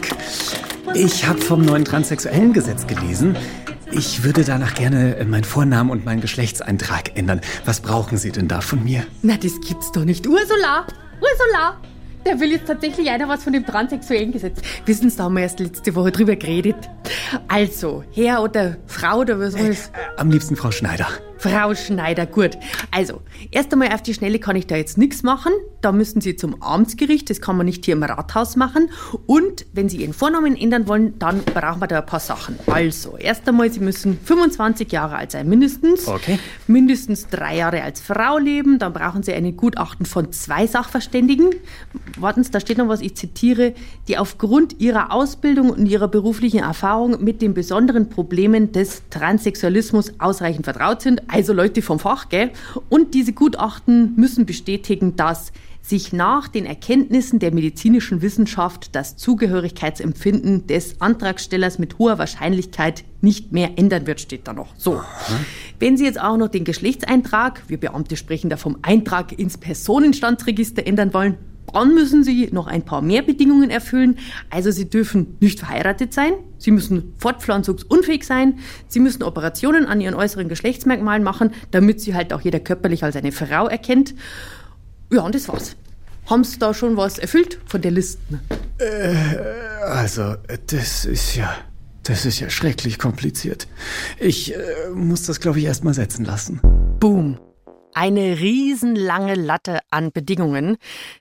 Ich 0.94 1.26
habe 1.26 1.40
vom 1.40 1.64
neuen 1.64 1.84
transsexuellen 1.84 2.52
Gesetz 2.52 2.86
gelesen. 2.86 3.36
Ich 3.96 4.24
würde 4.24 4.42
danach 4.42 4.74
gerne 4.74 5.24
meinen 5.24 5.44
Vornamen 5.44 5.88
und 5.88 6.04
meinen 6.04 6.20
Geschlechtseintrag 6.20 7.16
ändern. 7.16 7.40
Was 7.64 7.78
brauchen 7.80 8.18
Sie 8.18 8.32
denn 8.32 8.48
da 8.48 8.60
von 8.60 8.82
mir? 8.82 9.06
Na, 9.22 9.36
das 9.36 9.60
gibt's 9.60 9.92
doch 9.92 10.04
nicht. 10.04 10.26
Ursula! 10.26 10.84
Ursula! 11.20 11.80
Da 12.24 12.40
will 12.40 12.50
jetzt 12.50 12.66
tatsächlich 12.66 13.08
einer 13.10 13.28
was 13.28 13.44
von 13.44 13.52
dem 13.52 13.64
transsexuellen 13.64 14.32
Gesetz. 14.32 14.58
Wissen 14.84 15.10
Sie, 15.10 15.16
da 15.16 15.24
haben 15.24 15.34
wir 15.34 15.42
erst 15.42 15.60
letzte 15.60 15.94
Woche 15.94 16.10
drüber 16.10 16.34
geredet. 16.34 16.74
Also, 17.46 18.02
Herr 18.12 18.42
oder 18.42 18.78
Frau 18.86 19.18
oder 19.18 19.38
was 19.38 19.52
soll? 19.52 19.70
Äh, 19.70 19.76
am 20.16 20.28
liebsten 20.28 20.56
Frau 20.56 20.72
Schneider. 20.72 21.06
Frau 21.44 21.74
Schneider, 21.74 22.24
gut. 22.24 22.56
Also, 22.90 23.20
erst 23.50 23.70
einmal 23.70 23.92
auf 23.92 24.00
die 24.00 24.14
Schnelle 24.14 24.38
kann 24.38 24.56
ich 24.56 24.66
da 24.66 24.76
jetzt 24.76 24.96
nichts 24.96 25.22
machen. 25.22 25.52
Da 25.82 25.92
müssen 25.92 26.22
Sie 26.22 26.36
zum 26.36 26.62
Amtsgericht, 26.62 27.28
das 27.28 27.42
kann 27.42 27.58
man 27.58 27.66
nicht 27.66 27.84
hier 27.84 27.92
im 27.92 28.02
Rathaus 28.02 28.56
machen. 28.56 28.88
Und 29.26 29.66
wenn 29.74 29.90
Sie 29.90 29.98
Ihren 29.98 30.14
Vornamen 30.14 30.56
ändern 30.56 30.88
wollen, 30.88 31.18
dann 31.18 31.44
brauchen 31.44 31.82
wir 31.82 31.86
da 31.86 31.98
ein 31.98 32.06
paar 32.06 32.20
Sachen. 32.20 32.58
Also, 32.66 33.18
erst 33.18 33.46
einmal, 33.46 33.70
Sie 33.70 33.80
müssen 33.80 34.18
25 34.24 34.90
Jahre 34.90 35.16
alt 35.16 35.32
sein, 35.32 35.46
mindestens. 35.46 36.08
Okay. 36.08 36.38
Mindestens 36.66 37.28
drei 37.28 37.58
Jahre 37.58 37.82
als 37.82 38.00
Frau 38.00 38.38
leben. 38.38 38.78
Dann 38.78 38.94
brauchen 38.94 39.22
Sie 39.22 39.34
ein 39.34 39.54
Gutachten 39.54 40.06
von 40.06 40.32
zwei 40.32 40.66
Sachverständigen. 40.66 41.50
Warten 42.16 42.42
Sie, 42.42 42.52
da 42.52 42.60
steht 42.60 42.78
noch 42.78 42.88
was, 42.88 43.02
ich 43.02 43.16
zitiere, 43.16 43.74
die 44.08 44.16
aufgrund 44.16 44.80
ihrer 44.80 45.12
Ausbildung 45.12 45.68
und 45.68 45.84
ihrer 45.84 46.08
beruflichen 46.08 46.60
Erfahrung 46.60 47.22
mit 47.22 47.42
den 47.42 47.52
besonderen 47.52 48.08
Problemen 48.08 48.72
des 48.72 49.02
Transsexualismus 49.10 50.14
ausreichend 50.20 50.64
vertraut 50.64 51.02
sind 51.02 51.33
also 51.34 51.52
Leute 51.52 51.82
vom 51.82 51.98
Fach, 51.98 52.28
gell? 52.28 52.50
Und 52.88 53.12
diese 53.14 53.32
Gutachten 53.32 54.14
müssen 54.14 54.46
bestätigen, 54.46 55.16
dass 55.16 55.52
sich 55.82 56.12
nach 56.12 56.48
den 56.48 56.64
Erkenntnissen 56.64 57.40
der 57.40 57.52
medizinischen 57.52 58.22
Wissenschaft 58.22 58.94
das 58.94 59.16
Zugehörigkeitsempfinden 59.16 60.66
des 60.66 61.00
Antragstellers 61.00 61.78
mit 61.78 61.98
hoher 61.98 62.18
Wahrscheinlichkeit 62.18 63.04
nicht 63.20 63.52
mehr 63.52 63.72
ändern 63.76 64.06
wird, 64.06 64.20
steht 64.20 64.46
da 64.46 64.52
noch. 64.52 64.68
So. 64.78 65.02
Wenn 65.80 65.96
Sie 65.96 66.04
jetzt 66.04 66.20
auch 66.20 66.36
noch 66.36 66.48
den 66.48 66.64
Geschlechtseintrag, 66.64 67.64
wir 67.66 67.78
Beamte 67.78 68.16
sprechen 68.16 68.48
da 68.48 68.56
vom 68.56 68.78
Eintrag 68.82 69.38
ins 69.38 69.58
Personenstandsregister 69.58 70.86
ändern 70.86 71.12
wollen, 71.12 71.36
dann 71.74 71.94
müssen 71.94 72.24
Sie 72.24 72.48
noch 72.52 72.66
ein 72.66 72.82
paar 72.82 73.02
mehr 73.02 73.22
Bedingungen 73.22 73.70
erfüllen. 73.70 74.18
Also 74.50 74.70
Sie 74.70 74.88
dürfen 74.88 75.36
nicht 75.40 75.58
verheiratet 75.58 76.14
sein, 76.14 76.32
Sie 76.58 76.70
müssen 76.70 77.14
fortpflanzungsunfähig 77.18 78.24
sein, 78.24 78.58
Sie 78.88 79.00
müssen 79.00 79.22
Operationen 79.22 79.86
an 79.86 80.00
Ihren 80.00 80.14
äußeren 80.14 80.48
Geschlechtsmerkmalen 80.48 81.22
machen, 81.22 81.50
damit 81.70 82.00
Sie 82.00 82.14
halt 82.14 82.32
auch 82.32 82.40
jeder 82.40 82.60
körperlich 82.60 83.04
als 83.04 83.16
eine 83.16 83.32
Frau 83.32 83.66
erkennt. 83.66 84.14
Ja, 85.12 85.22
und 85.22 85.34
das 85.34 85.48
war's. 85.48 85.76
Haben 86.26 86.44
Sie 86.44 86.58
da 86.58 86.72
schon 86.72 86.96
was 86.96 87.18
erfüllt 87.18 87.58
von 87.66 87.82
der 87.82 87.90
Liste? 87.90 88.20
Äh, 88.78 89.14
also, 89.82 90.36
das 90.66 91.04
ist 91.04 91.36
ja. 91.36 91.54
Das 92.04 92.26
ist 92.26 92.38
ja 92.38 92.50
schrecklich 92.50 92.98
kompliziert. 92.98 93.66
Ich 94.20 94.54
äh, 94.54 94.58
muss 94.94 95.22
das, 95.22 95.40
glaube 95.40 95.58
ich, 95.58 95.64
erst 95.64 95.84
mal 95.84 95.94
setzen 95.94 96.26
lassen. 96.26 96.60
Boom 97.00 97.38
eine 97.94 98.38
riesenlange 98.38 99.34
Latte 99.34 99.80
an 99.90 100.12
Bedingungen, 100.12 100.76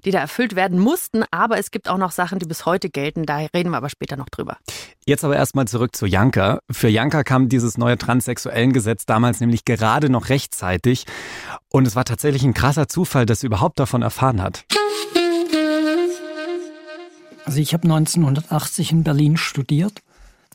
die 0.06 0.12
da 0.12 0.20
erfüllt 0.20 0.56
werden 0.56 0.80
mussten. 0.80 1.24
Aber 1.32 1.58
es 1.58 1.72
gibt 1.72 1.89
auch 1.89 1.98
noch 1.98 2.12
Sachen, 2.12 2.39
die 2.39 2.46
bis 2.46 2.65
heute 2.65 2.89
gelten. 2.89 3.25
Da 3.25 3.38
reden 3.38 3.70
wir 3.70 3.77
aber 3.77 3.89
später 3.89 4.18
noch 4.18 4.30
drüber. 4.30 4.58
Jetzt 5.06 5.24
aber 5.24 5.36
erstmal 5.36 5.68
zurück 5.68 5.96
zu 5.96 6.06
Janka. 6.06 6.60
Für 6.72 6.89
Janka 6.89 7.24
kam 7.24 7.50
dieses 7.50 7.77
neue 7.77 7.98
transsexuellen 7.98 8.74
Gesetz 8.74 9.06
damals 9.06 9.39
nämlich 9.39 9.65
gerade 9.65 10.10
noch 10.10 10.30
rechtzeitig. 10.30 11.06
Und 11.70 11.88
es 11.88 11.96
war 11.96 12.06
tatsächlich 12.06 12.44
ein 12.44 12.53
krasser 12.53 12.88
Zufall, 12.88 13.25
dass 13.25 13.42
sie 13.42 13.48
überhaupt 13.48 13.80
davon 13.80 14.01
erfahren 14.01 14.42
hat. 14.42 14.65
Also 17.46 17.60
ich 17.60 17.74
habe 17.74 17.84
1980 17.84 18.92
in 18.92 19.03
Berlin 19.03 19.38
studiert 19.38 20.01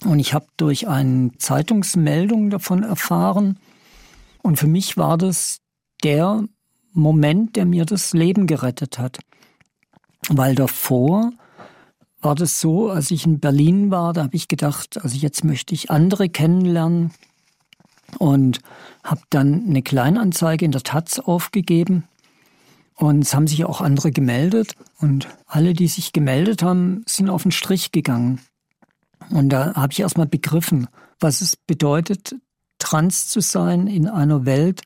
und 0.04 0.18
ich 0.18 0.32
habe 0.32 0.46
durch 0.56 0.88
eine 0.88 1.32
Zeitungsmeldung 1.38 2.50
davon 2.50 2.82
erfahren. 2.82 3.58
Und 4.42 4.58
für 4.58 4.66
mich 4.66 4.96
war 4.96 5.18
das 5.18 5.58
der 6.04 6.44
Moment, 6.92 7.56
der 7.56 7.64
mir 7.64 7.84
das 7.84 8.12
Leben 8.12 8.46
gerettet 8.46 8.98
hat. 8.98 9.18
Weil 10.28 10.54
davor 10.54 11.30
war 12.20 12.34
das 12.34 12.60
so, 12.60 12.90
als 12.90 13.10
ich 13.10 13.24
in 13.24 13.40
Berlin 13.40 13.90
war, 13.90 14.12
da 14.12 14.24
habe 14.24 14.36
ich 14.36 14.48
gedacht, 14.48 14.98
also 15.02 15.16
jetzt 15.16 15.44
möchte 15.44 15.74
ich 15.74 15.90
andere 15.90 16.28
kennenlernen 16.28 17.12
und 18.18 18.60
habe 19.04 19.20
dann 19.30 19.66
eine 19.66 19.82
Kleinanzeige 19.82 20.64
in 20.64 20.72
der 20.72 20.82
Taz 20.82 21.18
aufgegeben. 21.18 22.04
Und 22.94 23.20
es 23.20 23.34
haben 23.34 23.46
sich 23.46 23.64
auch 23.64 23.80
andere 23.80 24.10
gemeldet 24.10 24.74
und 24.98 25.28
alle, 25.46 25.72
die 25.72 25.86
sich 25.86 26.12
gemeldet 26.12 26.64
haben, 26.64 27.04
sind 27.06 27.30
auf 27.30 27.42
den 27.44 27.52
Strich 27.52 27.92
gegangen. 27.92 28.40
Und 29.30 29.50
da 29.50 29.74
habe 29.74 29.92
ich 29.92 30.00
erstmal 30.00 30.26
begriffen, 30.26 30.88
was 31.20 31.40
es 31.40 31.56
bedeutet, 31.56 32.34
trans 32.78 33.28
zu 33.28 33.40
sein 33.40 33.86
in 33.86 34.08
einer 34.08 34.44
Welt, 34.44 34.82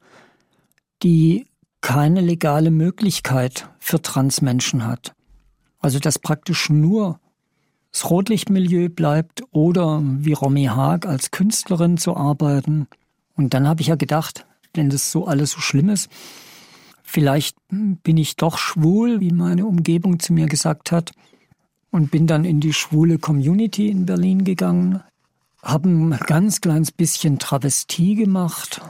die 1.03 1.47
keine 1.81 2.21
legale 2.21 2.71
Möglichkeit 2.71 3.69
für 3.79 4.01
Transmenschen 4.01 4.87
hat. 4.87 5.15
Also 5.81 5.99
dass 5.99 6.19
praktisch 6.19 6.71
nur 6.71 7.19
das 7.91 8.09
Rotlichtmilieu 8.09 8.89
bleibt 8.89 9.43
oder 9.51 10.01
wie 10.03 10.33
Romy 10.33 10.65
Haag 10.65 11.07
als 11.07 11.31
Künstlerin 11.31 11.99
zu 11.99 12.17
arbeiten. 12.17 12.87
Und 13.37 13.53
dann 13.53 13.69
habe 13.69 13.83
ich 13.83 13.89
ja 13.89 13.97
gedacht, 13.97 14.47
wenn 14.75 14.89
das 14.89 15.11
so 15.11 15.27
alles 15.27 15.51
so 15.51 15.61
schlimm 15.61 15.91
ist, 15.91 16.09
vielleicht 17.03 17.57
bin 17.69 18.17
ich 18.17 18.37
doch 18.37 18.57
schwul, 18.57 19.21
wie 19.21 19.33
meine 19.33 19.67
Umgebung 19.67 20.21
zu 20.21 20.33
mir 20.33 20.47
gesagt 20.47 20.93
hat. 20.93 21.13
Und 21.91 22.11
bin 22.11 22.27
dann 22.27 22.47
in 22.47 22.61
die 22.61 22.73
schwule 22.73 23.19
Community 23.19 23.89
in 23.89 24.07
Berlin 24.07 24.45
gegangen, 24.45 25.03
habe 25.63 25.91
ein 25.91 26.11
ganz 26.27 26.63
kleines 26.63 26.91
bisschen 26.91 27.39
Travestie 27.39 28.15
gemacht, 28.15 28.81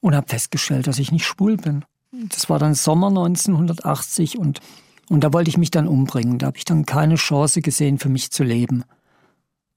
und 0.00 0.14
habe 0.14 0.28
festgestellt, 0.28 0.86
dass 0.86 0.98
ich 0.98 1.12
nicht 1.12 1.26
schwul 1.26 1.56
bin. 1.56 1.84
Das 2.12 2.48
war 2.48 2.58
dann 2.58 2.74
Sommer 2.74 3.08
1980 3.08 4.38
und, 4.38 4.60
und 5.08 5.22
da 5.22 5.32
wollte 5.32 5.50
ich 5.50 5.58
mich 5.58 5.70
dann 5.70 5.86
umbringen. 5.86 6.38
Da 6.38 6.46
habe 6.46 6.58
ich 6.58 6.64
dann 6.64 6.86
keine 6.86 7.16
Chance 7.16 7.60
gesehen, 7.62 7.98
für 7.98 8.08
mich 8.08 8.30
zu 8.30 8.42
leben. 8.42 8.84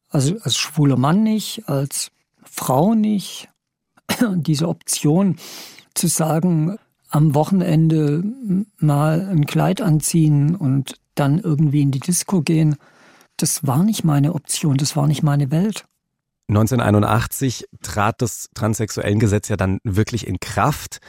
Also 0.10 0.36
als 0.42 0.58
schwuler 0.58 0.98
Mann 0.98 1.24
nicht, 1.24 1.68
als 1.68 2.12
Frau 2.44 2.96
nicht. 2.96 3.50
Diese 4.36 4.68
Option 4.68 5.38
zu 5.94 6.08
sagen, 6.08 6.78
am 7.10 7.36
Wochenende 7.36 8.24
mal 8.78 9.28
ein 9.30 9.46
Kleid 9.46 9.82
anziehen 9.82 10.56
und 10.56 10.96
dann 11.16 11.40
irgendwie 11.40 11.82
in 11.82 11.92
die 11.92 12.00
Disco 12.00 12.42
gehen, 12.42 12.76
das 13.38 13.66
war 13.66 13.84
nicht 13.84 14.04
meine 14.04 14.34
Option, 14.34 14.78
das 14.78 14.96
war 14.96 15.08
nicht 15.08 15.22
meine 15.22 15.52
Welt. 15.52 15.86
1981 16.50 17.66
trat 17.82 18.22
das 18.22 18.50
Transsexuellengesetz 18.54 19.50
ja 19.50 19.58
dann 19.58 19.80
wirklich 19.84 20.28
in 20.28 20.40
Kraft. 20.40 21.00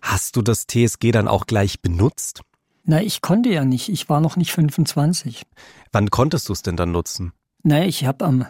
Hast 0.00 0.36
du 0.36 0.42
das 0.42 0.66
TSG 0.66 1.10
dann 1.10 1.28
auch 1.28 1.46
gleich 1.46 1.80
benutzt? 1.80 2.42
Na, 2.84 3.02
ich 3.02 3.20
konnte 3.20 3.48
ja 3.48 3.64
nicht. 3.64 3.88
Ich 3.88 4.08
war 4.08 4.20
noch 4.20 4.36
nicht 4.36 4.52
25. 4.52 5.42
Wann 5.90 6.10
konntest 6.10 6.48
du 6.48 6.52
es 6.52 6.62
denn 6.62 6.76
dann 6.76 6.92
nutzen? 6.92 7.32
Na, 7.62 7.84
ich 7.84 8.04
habe 8.04 8.24
am 8.24 8.46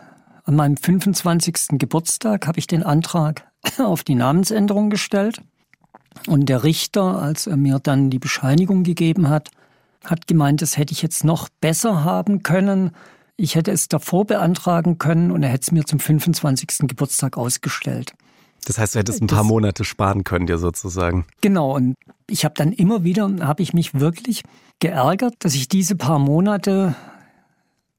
an 0.47 0.55
meinem 0.55 0.77
25. 0.77 1.79
Geburtstag 1.79 2.47
habe 2.47 2.61
ich 2.61 2.69
den 2.69 2.85
Antrag 2.85 3.51
auf 3.79 4.05
die 4.05 4.15
Namensänderung 4.15 4.91
gestellt. 4.91 5.43
Und 6.29 6.49
der 6.49 6.63
Richter, 6.63 7.21
als 7.21 7.47
er 7.47 7.57
mir 7.57 7.81
dann 7.81 8.11
die 8.11 8.21
Bescheinigung 8.21 8.85
gegeben 8.85 9.29
hat, 9.29 9.51
hat 10.05 10.29
gemeint, 10.29 10.63
das 10.63 10.77
hätte 10.77 10.93
ich 10.93 11.03
jetzt 11.03 11.25
noch 11.25 11.49
besser 11.61 12.05
haben 12.05 12.45
können, 12.45 12.93
ich 13.37 13.55
hätte 13.55 13.71
es 13.71 13.89
davor 13.89 14.25
beantragen 14.27 14.99
können 14.99 15.31
und 15.31 15.43
er 15.43 15.51
hätte 15.51 15.63
es 15.63 15.73
mir 15.73 15.85
zum 15.85 16.01
25. 16.01 16.89
Geburtstag 16.89 17.37
ausgestellt. 17.37 18.15
Das 18.65 18.79
heißt, 18.79 18.95
du 18.95 18.99
hättest 18.99 19.23
ein 19.23 19.29
paar 19.29 19.39
das, 19.39 19.47
Monate 19.47 19.85
sparen 19.85 20.25
können 20.25 20.47
dir 20.47 20.59
sozusagen. 20.59 21.25
Genau, 21.41 21.77
und 21.77 21.95
ich 22.29 22.45
habe 22.45 22.55
dann 22.57 22.73
immer 22.73 23.05
wieder, 23.05 23.31
habe 23.41 23.63
ich 23.63 23.73
mich 23.73 23.95
wirklich 23.95 24.43
geärgert, 24.81 25.35
dass 25.39 25.55
ich 25.55 25.69
diese 25.69 25.95
paar 25.95 26.19
Monate 26.19 26.97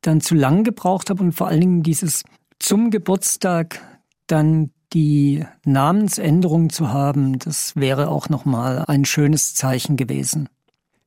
dann 0.01 0.21
zu 0.21 0.35
lang 0.35 0.63
gebraucht 0.63 1.09
habe 1.09 1.23
und 1.23 1.31
vor 1.31 1.47
allen 1.47 1.61
Dingen 1.61 1.83
dieses 1.83 2.23
zum 2.59 2.91
Geburtstag 2.91 3.79
dann 4.27 4.71
die 4.93 5.45
Namensänderung 5.63 6.69
zu 6.69 6.91
haben, 6.91 7.39
das 7.39 7.75
wäre 7.75 8.09
auch 8.09 8.29
nochmal 8.29 8.85
ein 8.87 9.05
schönes 9.05 9.53
Zeichen 9.53 9.97
gewesen. 9.97 10.49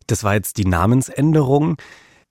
Das 0.06 0.24
war 0.24 0.34
jetzt 0.34 0.58
die 0.58 0.66
Namensänderung. 0.66 1.76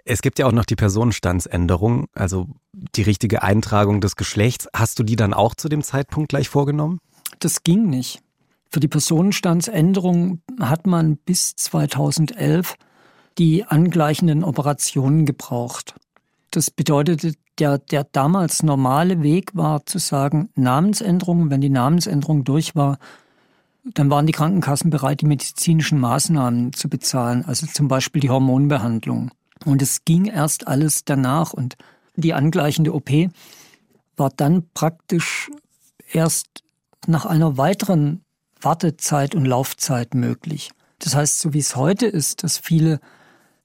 Es 0.09 0.23
gibt 0.23 0.39
ja 0.39 0.47
auch 0.47 0.51
noch 0.51 0.65
die 0.65 0.75
Personenstandsänderung, 0.75 2.07
also 2.15 2.47
die 2.73 3.03
richtige 3.03 3.43
Eintragung 3.43 4.01
des 4.01 4.15
Geschlechts. 4.15 4.67
Hast 4.75 4.97
du 4.97 5.03
die 5.03 5.15
dann 5.15 5.35
auch 5.35 5.53
zu 5.53 5.69
dem 5.69 5.83
Zeitpunkt 5.83 6.29
gleich 6.29 6.49
vorgenommen? 6.49 6.97
Das 7.37 7.61
ging 7.61 7.91
nicht. 7.91 8.23
Für 8.71 8.79
die 8.79 8.87
Personenstandsänderung 8.87 10.41
hat 10.59 10.87
man 10.87 11.17
bis 11.17 11.55
2011 11.57 12.73
die 13.37 13.65
angleichenden 13.65 14.43
Operationen 14.43 15.27
gebraucht. 15.27 15.93
Das 16.49 16.71
bedeutete, 16.71 17.33
der, 17.59 17.77
der 17.77 18.03
damals 18.03 18.63
normale 18.63 19.21
Weg 19.21 19.55
war 19.55 19.85
zu 19.85 19.99
sagen, 19.99 20.49
Namensänderung, 20.55 21.51
wenn 21.51 21.61
die 21.61 21.69
Namensänderung 21.69 22.43
durch 22.45 22.75
war, 22.75 22.97
dann 23.83 24.09
waren 24.09 24.25
die 24.25 24.33
Krankenkassen 24.33 24.89
bereit, 24.89 25.21
die 25.21 25.27
medizinischen 25.27 25.99
Maßnahmen 25.99 26.73
zu 26.73 26.89
bezahlen, 26.89 27.45
also 27.45 27.67
zum 27.67 27.87
Beispiel 27.87 28.21
die 28.21 28.31
Hormonbehandlung. 28.31 29.29
Und 29.65 29.81
es 29.81 30.05
ging 30.05 30.25
erst 30.25 30.67
alles 30.67 31.05
danach 31.05 31.53
und 31.53 31.75
die 32.15 32.33
angleichende 32.33 32.93
OP 32.93 33.09
war 34.15 34.29
dann 34.29 34.69
praktisch 34.73 35.49
erst 36.11 36.63
nach 37.07 37.25
einer 37.25 37.57
weiteren 37.57 38.21
Wartezeit 38.61 39.35
und 39.35 39.45
Laufzeit 39.45 40.13
möglich. 40.13 40.71
Das 40.99 41.15
heißt, 41.15 41.39
so 41.39 41.53
wie 41.53 41.59
es 41.59 41.75
heute 41.75 42.05
ist, 42.05 42.43
dass 42.43 42.57
viele 42.57 42.99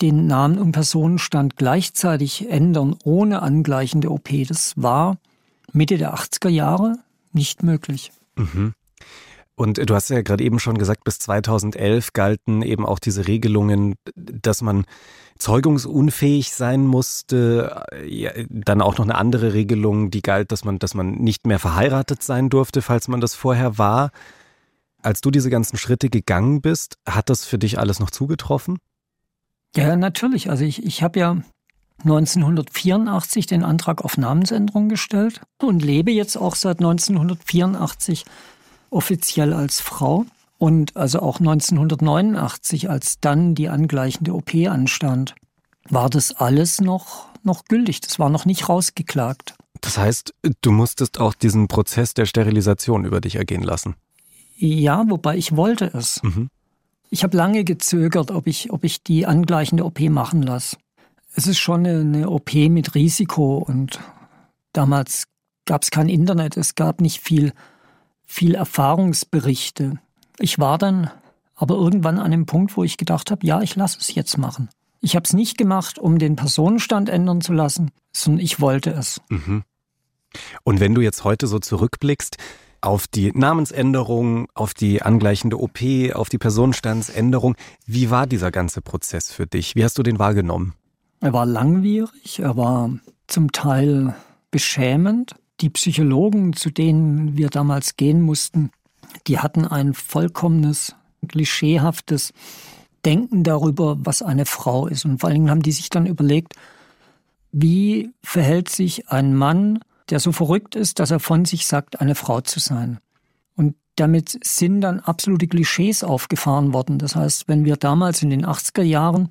den 0.00 0.26
Namen 0.26 0.58
und 0.58 0.72
Personenstand 0.72 1.56
gleichzeitig 1.56 2.48
ändern 2.48 2.96
ohne 3.04 3.42
angleichende 3.42 4.10
OP, 4.10 4.28
das 4.48 4.74
war 4.76 5.18
Mitte 5.72 5.98
der 5.98 6.14
80er 6.14 6.48
Jahre 6.48 6.98
nicht 7.32 7.62
möglich. 7.62 8.12
Mhm. 8.36 8.74
Und 9.56 9.88
du 9.88 9.94
hast 9.94 10.10
ja 10.10 10.22
gerade 10.22 10.42
eben 10.42 10.58
schon 10.58 10.78
gesagt, 10.78 11.04
bis 11.04 11.18
2011 11.20 12.12
galten 12.12 12.62
eben 12.62 12.84
auch 12.84 12.98
diese 12.98 13.28
Regelungen, 13.28 13.94
dass 14.16 14.62
man 14.62 14.84
zeugungsunfähig 15.38 16.52
sein 16.52 16.86
musste. 16.86 17.84
Dann 18.48 18.82
auch 18.82 18.98
noch 18.98 19.04
eine 19.04 19.14
andere 19.14 19.52
Regelung, 19.52 20.10
die 20.10 20.22
galt, 20.22 20.50
dass 20.50 20.64
man, 20.64 20.78
dass 20.80 20.94
man 20.94 21.12
nicht 21.12 21.46
mehr 21.46 21.60
verheiratet 21.60 22.22
sein 22.22 22.50
durfte, 22.50 22.82
falls 22.82 23.06
man 23.06 23.20
das 23.20 23.34
vorher 23.34 23.78
war. 23.78 24.10
Als 25.02 25.20
du 25.20 25.30
diese 25.30 25.50
ganzen 25.50 25.76
Schritte 25.76 26.08
gegangen 26.08 26.60
bist, 26.60 26.96
hat 27.06 27.30
das 27.30 27.44
für 27.44 27.58
dich 27.58 27.78
alles 27.78 28.00
noch 28.00 28.10
zugetroffen? 28.10 28.78
Ja, 29.76 29.94
natürlich. 29.96 30.50
Also 30.50 30.64
ich, 30.64 30.84
ich 30.84 31.02
habe 31.02 31.18
ja 31.20 31.36
1984 32.02 33.46
den 33.46 33.62
Antrag 33.62 34.04
auf 34.04 34.16
Namensänderung 34.18 34.88
gestellt 34.88 35.40
und 35.62 35.82
lebe 35.82 36.10
jetzt 36.10 36.36
auch 36.36 36.54
seit 36.54 36.78
1984 36.78 38.24
offiziell 38.94 39.52
als 39.52 39.80
Frau 39.80 40.24
und 40.58 40.96
also 40.96 41.20
auch 41.20 41.40
1989, 41.40 42.88
als 42.88 43.18
dann 43.20 43.54
die 43.54 43.68
angleichende 43.68 44.34
OP 44.34 44.54
anstand, 44.66 45.34
war 45.88 46.08
das 46.08 46.32
alles 46.32 46.80
noch, 46.80 47.28
noch 47.42 47.64
gültig. 47.64 48.00
Das 48.00 48.18
war 48.18 48.30
noch 48.30 48.44
nicht 48.46 48.68
rausgeklagt. 48.68 49.56
Das 49.80 49.98
heißt, 49.98 50.32
du 50.62 50.70
musstest 50.70 51.20
auch 51.20 51.34
diesen 51.34 51.68
Prozess 51.68 52.14
der 52.14 52.24
Sterilisation 52.24 53.04
über 53.04 53.20
dich 53.20 53.36
ergehen 53.36 53.62
lassen. 53.62 53.96
Ja, 54.56 55.04
wobei 55.08 55.36
ich 55.36 55.56
wollte 55.56 55.86
es. 55.92 56.22
Mhm. 56.22 56.48
Ich 57.10 57.22
habe 57.22 57.36
lange 57.36 57.64
gezögert, 57.64 58.30
ob 58.30 58.46
ich, 58.46 58.72
ob 58.72 58.84
ich 58.84 59.02
die 59.02 59.26
angleichende 59.26 59.84
OP 59.84 60.00
machen 60.00 60.42
lasse. 60.42 60.76
Es 61.34 61.46
ist 61.46 61.58
schon 61.58 61.86
eine, 61.86 62.00
eine 62.00 62.30
OP 62.30 62.54
mit 62.54 62.94
Risiko 62.94 63.58
und 63.58 63.98
damals 64.72 65.24
gab 65.66 65.82
es 65.82 65.90
kein 65.90 66.08
Internet, 66.08 66.56
es 66.56 66.76
gab 66.76 67.00
nicht 67.00 67.20
viel, 67.20 67.52
viel 68.26 68.54
Erfahrungsberichte. 68.54 69.98
Ich 70.38 70.58
war 70.58 70.78
dann 70.78 71.10
aber 71.54 71.76
irgendwann 71.76 72.18
an 72.18 72.30
dem 72.30 72.46
Punkt, 72.46 72.76
wo 72.76 72.84
ich 72.84 72.96
gedacht 72.96 73.30
habe, 73.30 73.46
ja, 73.46 73.60
ich 73.62 73.76
lasse 73.76 73.98
es 74.00 74.14
jetzt 74.14 74.38
machen. 74.38 74.68
Ich 75.00 75.14
habe 75.14 75.24
es 75.24 75.32
nicht 75.32 75.58
gemacht, 75.58 75.98
um 75.98 76.18
den 76.18 76.34
Personenstand 76.34 77.08
ändern 77.08 77.40
zu 77.40 77.52
lassen, 77.52 77.90
sondern 78.12 78.42
ich 78.42 78.60
wollte 78.60 78.90
es. 78.90 79.20
Mhm. 79.28 79.62
Und 80.64 80.80
wenn 80.80 80.94
du 80.94 81.00
jetzt 81.00 81.24
heute 81.24 81.46
so 81.46 81.58
zurückblickst 81.58 82.38
auf 82.80 83.06
die 83.06 83.30
Namensänderung, 83.32 84.48
auf 84.54 84.74
die 84.74 85.02
angleichende 85.02 85.58
OP, 85.58 85.80
auf 86.14 86.28
die 86.28 86.38
Personenstandsänderung, 86.38 87.54
wie 87.86 88.10
war 88.10 88.26
dieser 88.26 88.50
ganze 88.50 88.82
Prozess 88.82 89.30
für 89.30 89.46
dich? 89.46 89.74
Wie 89.74 89.84
hast 89.84 89.98
du 89.98 90.02
den 90.02 90.18
wahrgenommen? 90.18 90.74
Er 91.20 91.32
war 91.32 91.46
langwierig, 91.46 92.40
er 92.40 92.56
war 92.56 92.90
zum 93.26 93.52
Teil 93.52 94.14
beschämend. 94.50 95.34
Die 95.60 95.70
Psychologen, 95.70 96.52
zu 96.52 96.70
denen 96.70 97.36
wir 97.36 97.48
damals 97.48 97.96
gehen 97.96 98.20
mussten, 98.20 98.70
die 99.26 99.38
hatten 99.38 99.64
ein 99.64 99.94
vollkommenes, 99.94 100.96
klischeehaftes 101.28 102.32
Denken 103.04 103.44
darüber, 103.44 103.96
was 104.00 104.22
eine 104.22 104.46
Frau 104.46 104.86
ist. 104.86 105.04
Und 105.04 105.18
vor 105.18 105.28
allen 105.28 105.36
Dingen 105.36 105.50
haben 105.50 105.62
die 105.62 105.72
sich 105.72 105.90
dann 105.90 106.06
überlegt, 106.06 106.54
wie 107.52 108.10
verhält 108.22 108.68
sich 108.68 109.08
ein 109.10 109.34
Mann, 109.34 109.80
der 110.10 110.20
so 110.20 110.32
verrückt 110.32 110.74
ist, 110.74 110.98
dass 110.98 111.10
er 111.10 111.20
von 111.20 111.44
sich 111.44 111.66
sagt, 111.66 112.00
eine 112.00 112.14
Frau 112.14 112.40
zu 112.40 112.60
sein. 112.60 112.98
Und 113.56 113.76
damit 113.96 114.38
sind 114.42 114.80
dann 114.80 115.00
absolute 115.00 115.46
Klischees 115.46 116.02
aufgefahren 116.02 116.72
worden. 116.72 116.98
Das 116.98 117.14
heißt, 117.14 117.46
wenn 117.46 117.64
wir 117.64 117.76
damals 117.76 118.22
in 118.22 118.30
den 118.30 118.44
80er 118.44 118.82
Jahren, 118.82 119.30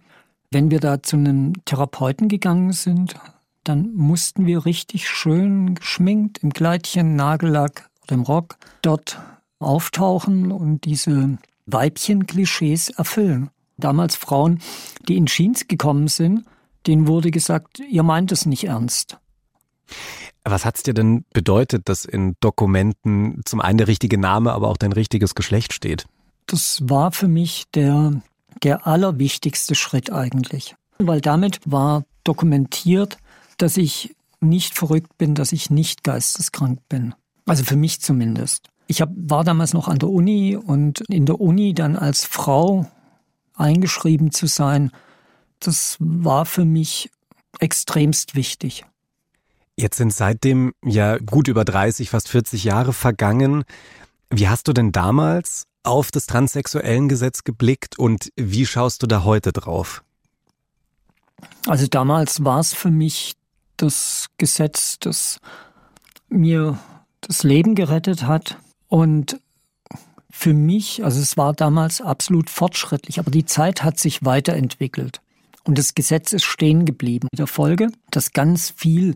wenn 0.51 0.71
wir 0.71 0.79
da 0.79 1.03
zu 1.03 1.17
einem 1.17 1.53
Therapeuten 1.65 2.29
gegangen 2.29 2.71
sind, 2.71 3.15
dann 3.63 3.93
mussten 3.95 4.45
wir 4.45 4.65
richtig 4.65 5.07
schön 5.07 5.75
geschminkt 5.75 6.39
im 6.43 6.53
Kleidchen, 6.53 7.15
Nagellack 7.15 7.89
oder 8.03 8.15
im 8.15 8.21
Rock 8.21 8.57
dort 8.81 9.19
auftauchen 9.59 10.51
und 10.51 10.85
diese 10.85 11.37
Weibchen-Klischees 11.65 12.89
erfüllen. 12.89 13.49
Damals 13.77 14.15
Frauen, 14.15 14.59
die 15.07 15.17
in 15.17 15.25
Jeans 15.25 15.67
gekommen 15.67 16.07
sind, 16.07 16.45
denen 16.85 17.07
wurde 17.07 17.31
gesagt, 17.31 17.79
ihr 17.79 18.03
meint 18.03 18.31
es 18.31 18.45
nicht 18.45 18.65
ernst. 18.65 19.17
Was 20.43 20.65
hat's 20.65 20.83
dir 20.83 20.93
denn 20.93 21.23
bedeutet, 21.33 21.87
dass 21.87 22.03
in 22.03 22.35
Dokumenten 22.41 23.41
zum 23.45 23.61
einen 23.61 23.77
der 23.77 23.87
richtige 23.87 24.17
Name, 24.17 24.51
aber 24.51 24.67
auch 24.67 24.77
dein 24.77 24.91
richtiges 24.91 25.35
Geschlecht 25.35 25.71
steht? 25.71 26.05
Das 26.47 26.81
war 26.83 27.13
für 27.13 27.29
mich 27.29 27.63
der, 27.73 28.21
der 28.61 28.85
allerwichtigste 28.85 29.75
Schritt 29.75 30.11
eigentlich. 30.11 30.75
Weil 30.99 31.21
damit 31.21 31.59
war 31.65 32.03
dokumentiert, 32.23 33.17
dass 33.63 33.77
ich 33.77 34.13
nicht 34.41 34.75
verrückt 34.75 35.17
bin, 35.17 35.35
dass 35.35 35.53
ich 35.53 35.69
nicht 35.69 36.03
geisteskrank 36.03 36.81
bin. 36.89 37.15
Also 37.45 37.63
für 37.63 37.77
mich 37.77 38.01
zumindest. 38.01 38.67
Ich 38.87 39.01
hab, 39.01 39.09
war 39.15 39.45
damals 39.45 39.73
noch 39.73 39.87
an 39.87 39.99
der 39.99 40.09
Uni 40.09 40.57
und 40.57 40.99
in 41.09 41.25
der 41.25 41.39
Uni 41.39 41.73
dann 41.73 41.95
als 41.95 42.25
Frau 42.25 42.91
eingeschrieben 43.55 44.31
zu 44.31 44.47
sein, 44.47 44.91
das 45.59 45.95
war 45.99 46.45
für 46.45 46.65
mich 46.65 47.09
extremst 47.59 48.35
wichtig. 48.35 48.83
Jetzt 49.77 49.97
sind 49.97 50.13
seitdem 50.13 50.73
ja 50.83 51.17
gut 51.19 51.47
über 51.47 51.63
30, 51.63 52.09
fast 52.09 52.27
40 52.27 52.65
Jahre 52.65 52.91
vergangen. 52.91 53.63
Wie 54.29 54.49
hast 54.49 54.67
du 54.67 54.73
denn 54.73 54.91
damals 54.91 55.67
auf 55.83 56.11
das 56.11 56.25
transsexuellen 56.25 57.07
Gesetz 57.07 57.45
geblickt 57.45 57.97
und 57.97 58.29
wie 58.35 58.65
schaust 58.65 59.03
du 59.03 59.07
da 59.07 59.23
heute 59.23 59.53
drauf? 59.53 60.03
Also 61.65 61.87
damals 61.87 62.43
war 62.43 62.59
es 62.59 62.73
für 62.73 62.91
mich 62.91 63.35
das 63.77 64.29
Gesetz, 64.37 64.99
das 64.99 65.39
mir 66.29 66.77
das 67.21 67.43
Leben 67.43 67.75
gerettet 67.75 68.23
hat 68.23 68.57
und 68.87 69.39
für 70.29 70.53
mich, 70.53 71.03
also 71.03 71.21
es 71.21 71.37
war 71.37 71.53
damals 71.53 72.01
absolut 72.01 72.49
fortschrittlich, 72.49 73.19
aber 73.19 73.31
die 73.31 73.45
Zeit 73.45 73.83
hat 73.83 73.99
sich 73.99 74.25
weiterentwickelt 74.25 75.21
und 75.63 75.77
das 75.77 75.95
Gesetz 75.95 76.33
ist 76.33 76.43
stehen 76.43 76.85
geblieben. 76.85 77.27
In 77.31 77.37
der 77.37 77.47
Folge, 77.47 77.89
dass 78.11 78.33
ganz 78.33 78.71
viel 78.71 79.15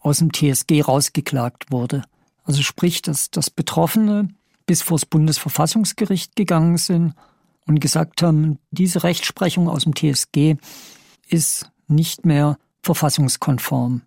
aus 0.00 0.18
dem 0.18 0.32
TSG 0.32 0.82
rausgeklagt 0.82 1.70
wurde. 1.70 2.02
Also 2.44 2.62
sprich, 2.62 3.02
dass, 3.02 3.30
dass 3.30 3.50
Betroffene 3.50 4.28
bis 4.66 4.82
vor 4.82 4.98
das 4.98 5.06
Bundesverfassungsgericht 5.06 6.36
gegangen 6.36 6.78
sind 6.78 7.14
und 7.66 7.80
gesagt 7.80 8.22
haben, 8.22 8.58
diese 8.70 9.02
Rechtsprechung 9.02 9.68
aus 9.68 9.82
dem 9.84 9.94
TSG 9.94 10.56
ist 11.28 11.70
nicht 11.86 12.24
mehr 12.24 12.58
verfassungskonform. 12.82 14.02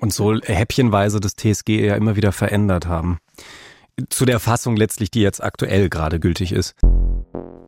Und 0.00 0.12
so 0.12 0.34
häppchenweise 0.34 1.20
das 1.20 1.36
TSG 1.36 1.86
ja 1.86 1.96
immer 1.96 2.16
wieder 2.16 2.32
verändert 2.32 2.86
haben. 2.86 3.18
Zu 4.10 4.24
der 4.24 4.40
Fassung 4.40 4.76
letztlich, 4.76 5.10
die 5.10 5.20
jetzt 5.20 5.42
aktuell 5.42 5.88
gerade 5.88 6.18
gültig 6.18 6.52
ist. 6.52 6.74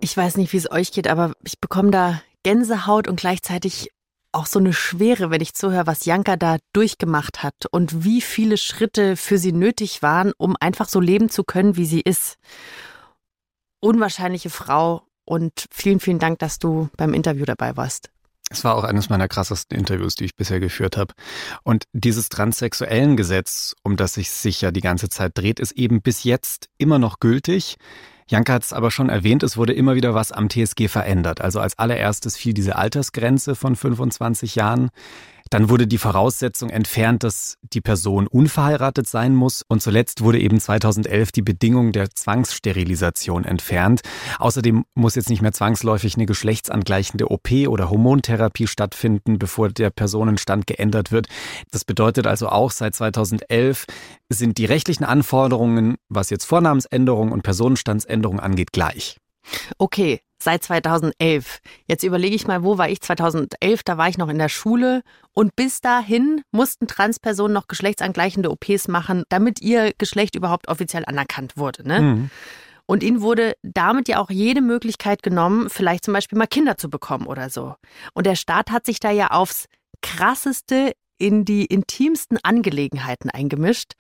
Ich 0.01 0.16
weiß 0.16 0.37
nicht, 0.37 0.53
wie 0.53 0.57
es 0.57 0.71
euch 0.71 0.92
geht, 0.92 1.09
aber 1.09 1.33
ich 1.45 1.61
bekomme 1.61 1.90
da 1.90 2.21
Gänsehaut 2.42 3.09
und 3.09 3.21
gleichzeitig 3.21 3.90
auch 4.33 4.47
so 4.47 4.59
eine 4.59 4.73
Schwere, 4.73 5.31
wenn 5.31 5.40
ich 5.40 5.55
zuhöre, 5.55 5.87
was 5.87 6.05
Janka 6.05 6.37
da 6.37 6.59
durchgemacht 6.73 7.42
hat 7.42 7.55
und 7.71 8.05
wie 8.05 8.21
viele 8.21 8.59
Schritte 8.59 9.16
für 9.16 9.38
sie 9.38 9.53
nötig 9.53 10.03
waren, 10.03 10.33
um 10.37 10.57
einfach 10.61 10.88
so 10.88 11.01
leben 11.01 11.31
zu 11.31 11.42
können, 11.42 11.77
wie 11.77 11.87
sie 11.87 12.03
ist. 12.03 12.37
Unwahrscheinliche 13.81 14.51
Frau 14.51 15.07
und 15.25 15.66
vielen, 15.71 16.01
vielen 16.01 16.19
Dank, 16.19 16.38
dass 16.38 16.59
du 16.59 16.90
beim 16.97 17.14
Interview 17.14 17.47
dabei 17.47 17.77
warst. 17.77 18.11
Es 18.50 18.62
war 18.62 18.76
auch 18.76 18.85
eines 18.85 19.09
meiner 19.09 19.26
krassesten 19.26 19.76
Interviews, 19.76 20.14
die 20.14 20.26
ich 20.26 20.37
bisher 20.37 20.61
geführt 20.61 20.96
habe. 20.96 21.14
Und 21.64 21.85
dieses 21.92 22.28
transsexuellen 22.28 23.16
Gesetz, 23.16 23.74
um 23.82 23.96
das 23.96 24.14
sich 24.14 24.30
sicher 24.30 24.70
die 24.70 24.80
ganze 24.80 25.09
Zeit 25.09 25.32
dreht, 25.35 25.59
ist 25.59 25.72
eben 25.72 26.00
bis 26.00 26.22
jetzt 26.22 26.68
immer 26.78 26.98
noch 26.98 27.18
gültig. 27.18 27.76
Janka 28.28 28.54
hat 28.54 28.64
es 28.64 28.72
aber 28.72 28.90
schon 28.90 29.09
erwähnt, 29.09 29.44
es 29.44 29.56
wurde 29.56 29.72
immer 29.72 29.94
wieder 29.94 30.14
was 30.14 30.32
am 30.32 30.48
TSG 30.48 30.88
verändert. 30.88 31.40
Also 31.40 31.61
als 31.61 31.78
allererstes 31.78 32.37
fiel 32.37 32.54
diese 32.54 32.76
Altersgrenze 32.76 33.54
von 33.54 33.76
25 33.76 34.56
Jahren. 34.56 34.90
Dann 35.50 35.68
wurde 35.68 35.87
die 35.87 35.98
Voraussetzung 35.98 36.70
entfernt, 36.70 37.22
dass 37.22 37.56
die 37.62 37.80
Person 37.80 38.26
unverheiratet 38.26 39.09
sein 39.09 39.35
muss. 39.35 39.62
Und 39.68 39.80
zuletzt 39.82 40.22
wurde 40.22 40.40
eben 40.40 40.61
2011 40.61 41.32
die 41.32 41.42
Bedingung 41.42 41.92
der 41.92 42.11
Zwangssterilisation 42.11 43.44
entfernt. 43.44 44.00
Außerdem 44.38 44.85
muss 44.94 45.14
jetzt 45.14 45.30
nicht 45.30 45.42
mehr 45.42 45.52
zwangsläufig 45.52 46.16
eine 46.16 46.26
geschlechtsangleichende 46.26 47.30
OP 47.30 47.50
oder 47.68 47.90
Hormontherapie 47.90 48.66
stattfinden, 48.66 49.38
bevor 49.38 49.68
der 49.68 49.90
Personenstand 49.90 50.66
geändert 50.66 51.12
wird. 51.12 51.28
Das 51.70 51.85
bedeutet 51.85 52.26
also 52.26 52.48
auch, 52.48 52.70
seit 52.70 52.94
2011 52.94 53.87
sind 54.28 54.59
die 54.59 54.64
rechtlichen 54.64 55.04
Anforderungen, 55.04 55.96
was 56.09 56.30
jetzt 56.30 56.44
Vornamensänderung 56.44 57.32
und 57.32 57.42
Personenstandsänderung 57.42 58.40
angeht, 58.40 58.72
gleich. 58.72 59.18
Okay, 59.78 60.20
seit 60.46 60.62
2011. 60.62 61.59
Jetzt 61.87 62.04
überlege 62.04 62.37
ich 62.37 62.46
mal, 62.46 62.62
wo 62.62 62.78
war 62.78 62.88
ich 62.88 63.00
2011? 63.00 63.82
Da 63.82 63.98
war 63.98 64.09
ich 64.09 64.16
noch 64.16 64.28
in 64.28 64.38
der 64.38 64.48
Schule 64.48 65.02
und 65.32 65.56
bis 65.56 65.80
dahin 65.80 66.42
mussten 66.52 66.87
Transpersonen 66.87 67.52
noch 67.52 67.66
geschlechtsangleichende 67.66 68.50
OPs 68.50 68.87
machen, 68.87 69.24
damit 69.28 69.61
ihr 69.61 69.92
Geschlecht 69.98 70.37
überhaupt 70.37 70.68
offiziell 70.68 71.04
anerkannt 71.04 71.56
wurde. 71.56 71.87
Ne? 71.87 72.00
Mhm. 72.00 72.30
Und 72.87 73.02
ihnen 73.02 73.22
wurde 73.22 73.54
damit 73.62 74.06
ja 74.06 74.20
auch 74.20 74.30
jede 74.30 74.61
Möglichkeit 74.61 75.24
genommen, 75.24 75.68
vielleicht 75.68 76.04
zum 76.04 76.14
Beispiel 76.14 76.38
mal 76.38 76.46
Kinder 76.46 76.78
zu 76.78 76.88
bekommen 76.88 77.26
oder 77.26 77.50
so. 77.50 77.74
Und 78.14 78.26
der 78.26 78.37
Staat 78.37 78.70
hat 78.70 78.87
sich 78.87 79.00
da 79.00 79.11
ja 79.11 79.32
aufs 79.32 79.66
krasseste 80.00 80.92
in 81.18 81.44
die 81.44 81.64
intimsten 81.64 82.38
Angelegenheiten 82.44 83.30
eingemischt. 83.30 83.94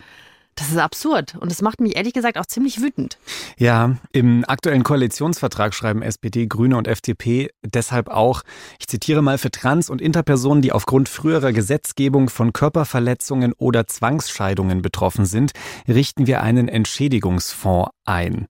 Das 0.56 0.70
ist 0.70 0.78
absurd 0.78 1.36
und 1.38 1.52
es 1.52 1.60
macht 1.60 1.82
mich 1.82 1.96
ehrlich 1.96 2.14
gesagt 2.14 2.38
auch 2.38 2.46
ziemlich 2.46 2.80
wütend. 2.80 3.18
Ja, 3.58 3.96
im 4.12 4.42
aktuellen 4.48 4.84
Koalitionsvertrag 4.84 5.74
schreiben 5.74 6.00
SPD, 6.00 6.46
Grüne 6.46 6.78
und 6.78 6.88
FDP 6.88 7.50
deshalb 7.62 8.08
auch, 8.08 8.42
ich 8.80 8.88
zitiere 8.88 9.20
mal, 9.20 9.36
für 9.36 9.50
Trans- 9.50 9.90
und 9.90 10.00
Interpersonen, 10.00 10.62
die 10.62 10.72
aufgrund 10.72 11.10
früherer 11.10 11.52
Gesetzgebung 11.52 12.30
von 12.30 12.54
Körperverletzungen 12.54 13.52
oder 13.58 13.86
Zwangsscheidungen 13.86 14.80
betroffen 14.80 15.26
sind, 15.26 15.52
richten 15.86 16.26
wir 16.26 16.42
einen 16.42 16.68
Entschädigungsfonds 16.68 17.90
ein. 18.06 18.46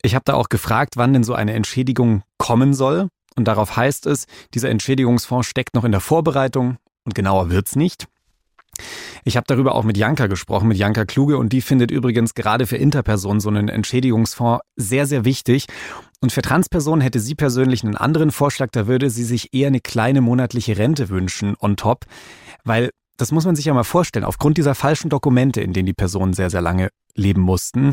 Ich 0.00 0.14
habe 0.14 0.24
da 0.24 0.34
auch 0.34 0.48
gefragt, 0.48 0.94
wann 0.96 1.12
denn 1.12 1.24
so 1.24 1.34
eine 1.34 1.54
Entschädigung 1.54 2.22
kommen 2.38 2.72
soll. 2.72 3.08
Und 3.34 3.48
darauf 3.48 3.76
heißt 3.76 4.06
es, 4.06 4.26
dieser 4.54 4.70
Entschädigungsfonds 4.70 5.48
steckt 5.48 5.74
noch 5.74 5.84
in 5.84 5.92
der 5.92 6.00
Vorbereitung 6.00 6.76
und 7.04 7.16
genauer 7.16 7.50
wird's 7.50 7.74
nicht. 7.74 8.06
Ich 9.24 9.36
habe 9.36 9.44
darüber 9.46 9.74
auch 9.74 9.84
mit 9.84 9.96
Janka 9.96 10.26
gesprochen, 10.26 10.68
mit 10.68 10.78
Janka 10.78 11.04
Kluge, 11.04 11.38
und 11.38 11.52
die 11.52 11.60
findet 11.60 11.90
übrigens 11.90 12.34
gerade 12.34 12.66
für 12.66 12.76
Interpersonen 12.76 13.40
so 13.40 13.48
einen 13.48 13.68
Entschädigungsfonds 13.68 14.64
sehr, 14.76 15.06
sehr 15.06 15.24
wichtig. 15.24 15.66
Und 16.20 16.32
für 16.32 16.42
Transpersonen 16.42 17.00
hätte 17.00 17.20
sie 17.20 17.34
persönlich 17.34 17.84
einen 17.84 17.96
anderen 17.96 18.30
Vorschlag, 18.30 18.70
da 18.72 18.86
würde 18.86 19.10
sie 19.10 19.24
sich 19.24 19.54
eher 19.54 19.68
eine 19.68 19.80
kleine 19.80 20.20
monatliche 20.20 20.78
Rente 20.78 21.08
wünschen 21.08 21.54
on 21.60 21.76
top, 21.76 22.04
weil 22.64 22.90
das 23.16 23.30
muss 23.30 23.44
man 23.44 23.54
sich 23.54 23.66
ja 23.66 23.74
mal 23.74 23.84
vorstellen, 23.84 24.24
aufgrund 24.24 24.56
dieser 24.56 24.74
falschen 24.74 25.08
Dokumente, 25.08 25.60
in 25.60 25.72
denen 25.72 25.86
die 25.86 25.92
Personen 25.92 26.32
sehr, 26.32 26.50
sehr 26.50 26.62
lange 26.62 26.88
leben 27.14 27.42
mussten, 27.42 27.92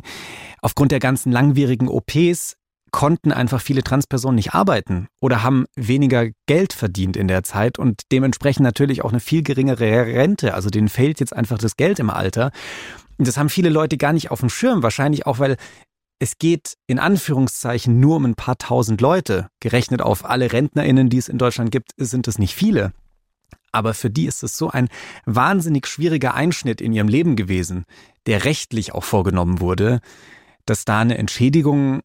aufgrund 0.62 0.92
der 0.92 1.00
ganzen 1.00 1.32
langwierigen 1.32 1.88
OPs 1.88 2.56
konnten 2.92 3.32
einfach 3.32 3.62
viele 3.62 3.84
Transpersonen 3.84 4.36
nicht 4.36 4.54
arbeiten 4.54 5.08
oder 5.20 5.44
haben 5.44 5.66
weniger 5.76 6.28
Geld 6.46 6.74
verdient 6.74 7.18
in 7.18 7.28
der 7.28 7.44
Zeit 7.44 7.80
und 7.80 8.02
dementsprechend 8.12 8.64
natürlich 8.64 9.04
auch 9.04 9.12
eine 9.12 9.20
viel 9.20 9.44
geringere 9.44 10.06
Rente. 10.06 10.54
Also 10.54 10.70
denen 10.70 10.90
fehlt 10.90 11.20
jetzt 11.20 11.36
einfach 11.36 11.58
das 11.58 11.78
Geld 11.78 12.00
im 12.00 12.10
Alter. 12.10 12.52
Und 13.18 13.28
das 13.28 13.38
haben 13.38 13.50
viele 13.50 13.70
Leute 13.70 13.98
gar 13.98 14.14
nicht 14.14 14.32
auf 14.32 14.40
dem 14.40 14.50
Schirm, 14.50 14.84
wahrscheinlich 14.84 15.26
auch, 15.26 15.40
weil 15.40 15.58
es 16.20 16.38
geht 16.38 16.76
in 16.88 17.00
Anführungszeichen 17.00 18.00
nur 18.00 18.18
um 18.18 18.26
ein 18.26 18.36
paar 18.36 18.58
tausend 18.58 19.00
Leute. 19.00 19.48
Gerechnet 19.62 20.02
auf 20.02 20.26
alle 20.26 20.52
RentnerInnen, 20.52 21.10
die 21.10 21.18
es 21.18 21.30
in 21.30 21.38
Deutschland 21.38 21.72
gibt, 21.72 21.92
sind 21.98 22.28
es 22.28 22.38
nicht 22.38 22.56
viele. 22.56 22.94
Aber 23.72 23.94
für 23.94 24.10
die 24.10 24.26
ist 24.26 24.44
es 24.44 24.58
so 24.58 24.70
ein 24.70 24.90
wahnsinnig 25.26 25.88
schwieriger 25.88 26.34
Einschnitt 26.34 26.82
in 26.82 26.92
ihrem 26.92 27.08
Leben 27.08 27.36
gewesen, 27.36 27.86
der 28.26 28.46
rechtlich 28.46 28.94
auch 28.94 29.04
vorgenommen 29.04 29.60
wurde, 29.60 30.00
dass 30.66 30.86
da 30.86 31.00
eine 31.00 31.18
Entschädigung 31.18 32.02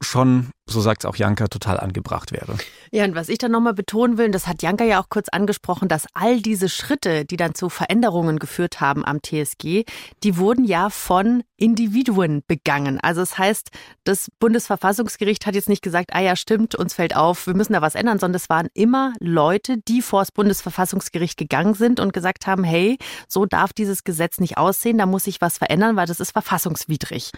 schon, 0.00 0.50
so 0.68 0.80
sagt 0.80 1.02
es 1.02 1.06
auch 1.06 1.16
Janka, 1.16 1.46
total 1.46 1.78
angebracht 1.78 2.32
wäre. 2.32 2.56
Ja, 2.90 3.04
und 3.04 3.14
was 3.14 3.28
ich 3.28 3.38
dann 3.38 3.52
nochmal 3.52 3.74
betonen 3.74 4.18
will, 4.18 4.30
das 4.30 4.46
hat 4.46 4.62
Janka 4.62 4.84
ja 4.84 5.00
auch 5.00 5.08
kurz 5.08 5.28
angesprochen, 5.28 5.88
dass 5.88 6.06
all 6.14 6.40
diese 6.40 6.68
Schritte, 6.68 7.24
die 7.24 7.36
dann 7.36 7.54
zu 7.54 7.68
Veränderungen 7.68 8.38
geführt 8.38 8.80
haben 8.80 9.04
am 9.04 9.20
TSG, 9.22 9.84
die 10.22 10.36
wurden 10.36 10.64
ja 10.64 10.90
von 10.90 11.44
Individuen 11.56 12.42
begangen. 12.46 12.98
Also 13.00 13.22
es 13.22 13.26
das 13.26 13.38
heißt, 13.38 13.70
das 14.04 14.30
Bundesverfassungsgericht 14.38 15.46
hat 15.46 15.54
jetzt 15.54 15.68
nicht 15.68 15.82
gesagt, 15.82 16.10
ah 16.14 16.20
ja, 16.20 16.36
stimmt, 16.36 16.74
uns 16.74 16.94
fällt 16.94 17.16
auf, 17.16 17.46
wir 17.46 17.54
müssen 17.54 17.72
da 17.72 17.82
was 17.82 17.94
ändern, 17.94 18.18
sondern 18.18 18.36
es 18.36 18.48
waren 18.48 18.68
immer 18.72 19.12
Leute, 19.20 19.78
die 19.78 20.00
vor 20.00 20.20
das 20.20 20.32
Bundesverfassungsgericht 20.32 21.36
gegangen 21.36 21.74
sind 21.74 22.00
und 22.00 22.12
gesagt 22.12 22.46
haben, 22.46 22.64
hey, 22.64 22.98
so 23.28 23.44
darf 23.44 23.72
dieses 23.72 24.04
Gesetz 24.04 24.38
nicht 24.38 24.58
aussehen, 24.58 24.96
da 24.96 25.06
muss 25.06 25.24
sich 25.24 25.40
was 25.40 25.58
verändern, 25.58 25.96
weil 25.96 26.06
das 26.06 26.20
ist 26.20 26.30
verfassungswidrig. 26.30 27.32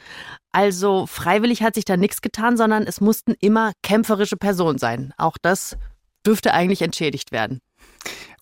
Also 0.52 1.06
freiwillig 1.06 1.62
hat 1.62 1.74
sich 1.74 1.84
da 1.84 1.96
nichts 1.96 2.22
getan, 2.22 2.56
sondern 2.56 2.84
es 2.84 3.00
mussten 3.18 3.34
immer 3.40 3.72
kämpferische 3.82 4.36
Personen 4.36 4.78
sein. 4.78 5.12
Auch 5.16 5.38
das 5.42 5.76
dürfte 6.24 6.54
eigentlich 6.54 6.82
entschädigt 6.82 7.32
werden. 7.32 7.60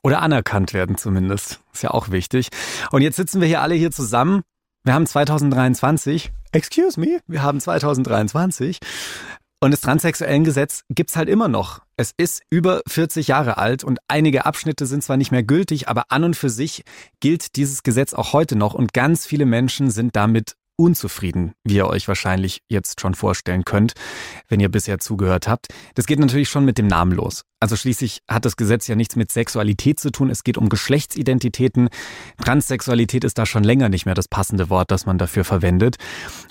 Oder 0.03 0.21
anerkannt 0.21 0.75
werden 0.75 0.99
zumindest. 0.99 1.61
Ist 1.73 1.83
ja 1.83 1.93
auch 1.93 2.11
wichtig. 2.11 2.49
Und 2.91 3.01
jetzt 3.01 3.17
sitzen 3.17 3.41
wir 3.41 3.49
hier 3.49 3.63
alle 3.63 3.75
hier 3.75 3.91
zusammen. 3.91 4.43
Wir 4.85 4.93
haben 4.93 5.07
2023. 5.07 6.31
Excuse 6.53 7.01
me, 7.01 7.21
wir 7.27 7.43
haben 7.43 7.59
2023. 7.59 8.79
Und 9.61 9.71
das 9.71 9.81
transsexuellen 9.81 10.45
Gesetz 10.45 10.83
gibt's 10.91 11.17
halt 11.17 11.31
immer 11.31 11.49
noch. 11.49 11.81
Es 11.97 12.13
ist 12.15 12.43
über 12.51 12.83
40 12.87 13.29
Jahre 13.29 13.57
alt 13.57 13.83
und 13.83 13.99
einige 14.09 14.45
Abschnitte 14.45 14.85
sind 14.85 15.03
zwar 15.03 15.17
nicht 15.17 15.33
mehr 15.33 15.43
gültig, 15.43 15.89
aber 15.89 16.05
an 16.11 16.25
und 16.25 16.37
für 16.37 16.51
sich 16.51 16.83
gilt 17.21 17.57
dieses 17.57 17.83
Gesetz 17.83 18.13
auch 18.13 18.35
heute 18.35 18.57
noch 18.57 18.75
und 18.75 18.93
ganz 18.93 19.25
viele 19.25 19.47
Menschen 19.47 19.91
sind 19.91 20.15
damit 20.15 20.55
unzufrieden, 20.77 21.53
wie 21.65 21.77
ihr 21.77 21.87
euch 21.87 22.07
wahrscheinlich 22.09 22.63
jetzt 22.69 23.01
schon 23.01 23.15
vorstellen 23.15 23.65
könnt, 23.65 23.93
wenn 24.49 24.61
ihr 24.61 24.69
bisher 24.69 24.99
zugehört 24.99 25.49
habt. 25.49 25.69
Das 25.95 26.07
geht 26.07 26.19
natürlich 26.19 26.49
schon 26.49 26.65
mit 26.65 26.79
dem 26.79 26.87
Namen 26.87 27.13
los. 27.13 27.43
Also 27.59 27.75
schließlich 27.75 28.21
hat 28.29 28.45
das 28.45 28.57
Gesetz 28.57 28.87
ja 28.87 28.97
nichts 28.97 29.17
mit 29.17 29.33
Sexualität 29.33 29.99
zu 29.99 30.11
tun. 30.11 30.29
Es 30.29 30.45
geht 30.45 30.59
um 30.59 30.69
Geschlechtsidentitäten. 30.69 31.89
Transsexualität 32.45 33.25
ist 33.25 33.39
da 33.39 33.47
schon 33.47 33.65
länger 33.65 33.89
nicht 33.89 34.05
mehr 34.05 34.15
das 34.15 34.29
passende 34.29 34.69
Wort, 34.69 34.91
das 34.91 35.07
man 35.07 35.17
dafür 35.17 35.45
verwendet. 35.45 35.97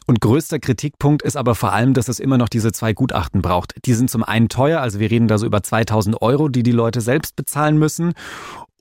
Und 0.08 0.20
größter 0.20 0.58
Kritikpunkt 0.60 1.22
ist 1.22 1.38
aber 1.38 1.54
vor 1.54 1.74
allem, 1.74 1.94
dass 1.94 2.08
es 2.08 2.20
immer 2.20 2.40
noch 2.40 2.50
diese 2.50 2.72
zwei 2.72 2.94
Gutachten 2.94 3.44
braucht. 3.44 3.76
Die 3.86 3.94
sind 3.94 4.10
zum 4.10 4.24
einen 4.24 4.50
teuer, 4.50 4.82
also 4.82 5.00
wir 5.00 5.12
reden 5.12 5.28
da 5.28 5.38
so 5.38 5.46
über 5.46 5.62
2000 5.62 6.22
Euro, 6.24 6.50
die 6.50 6.64
die 6.64 6.72
Leute 6.72 7.02
selbst 7.02 7.36
bezahlen 7.36 7.78
müssen 7.78 8.14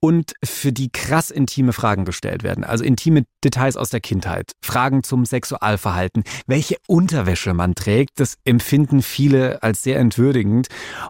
und 0.05 0.35
für 0.45 0.71
die 0.71 0.90
krass 0.93 1.31
intime 1.31 1.73
Fragen 1.73 2.05
gestellt 2.05 2.43
werden. 2.43 2.62
Also 2.62 2.85
intime 2.85 3.25
Details 3.43 3.79
aus 3.79 3.88
der 3.88 4.01
Kindheit, 4.01 4.53
Fragen 4.62 5.03
zum 5.03 5.25
Sexualverhalten, 5.25 6.25
welche 6.47 6.77
Unterwäsche 6.87 7.55
man 7.55 7.75
trägt, 7.75 8.21
das 8.21 8.37
empfinden 8.45 9.01
viele 9.01 9.62
als 9.62 9.83
sehr 9.83 9.99
entwürdigend. 9.99 10.67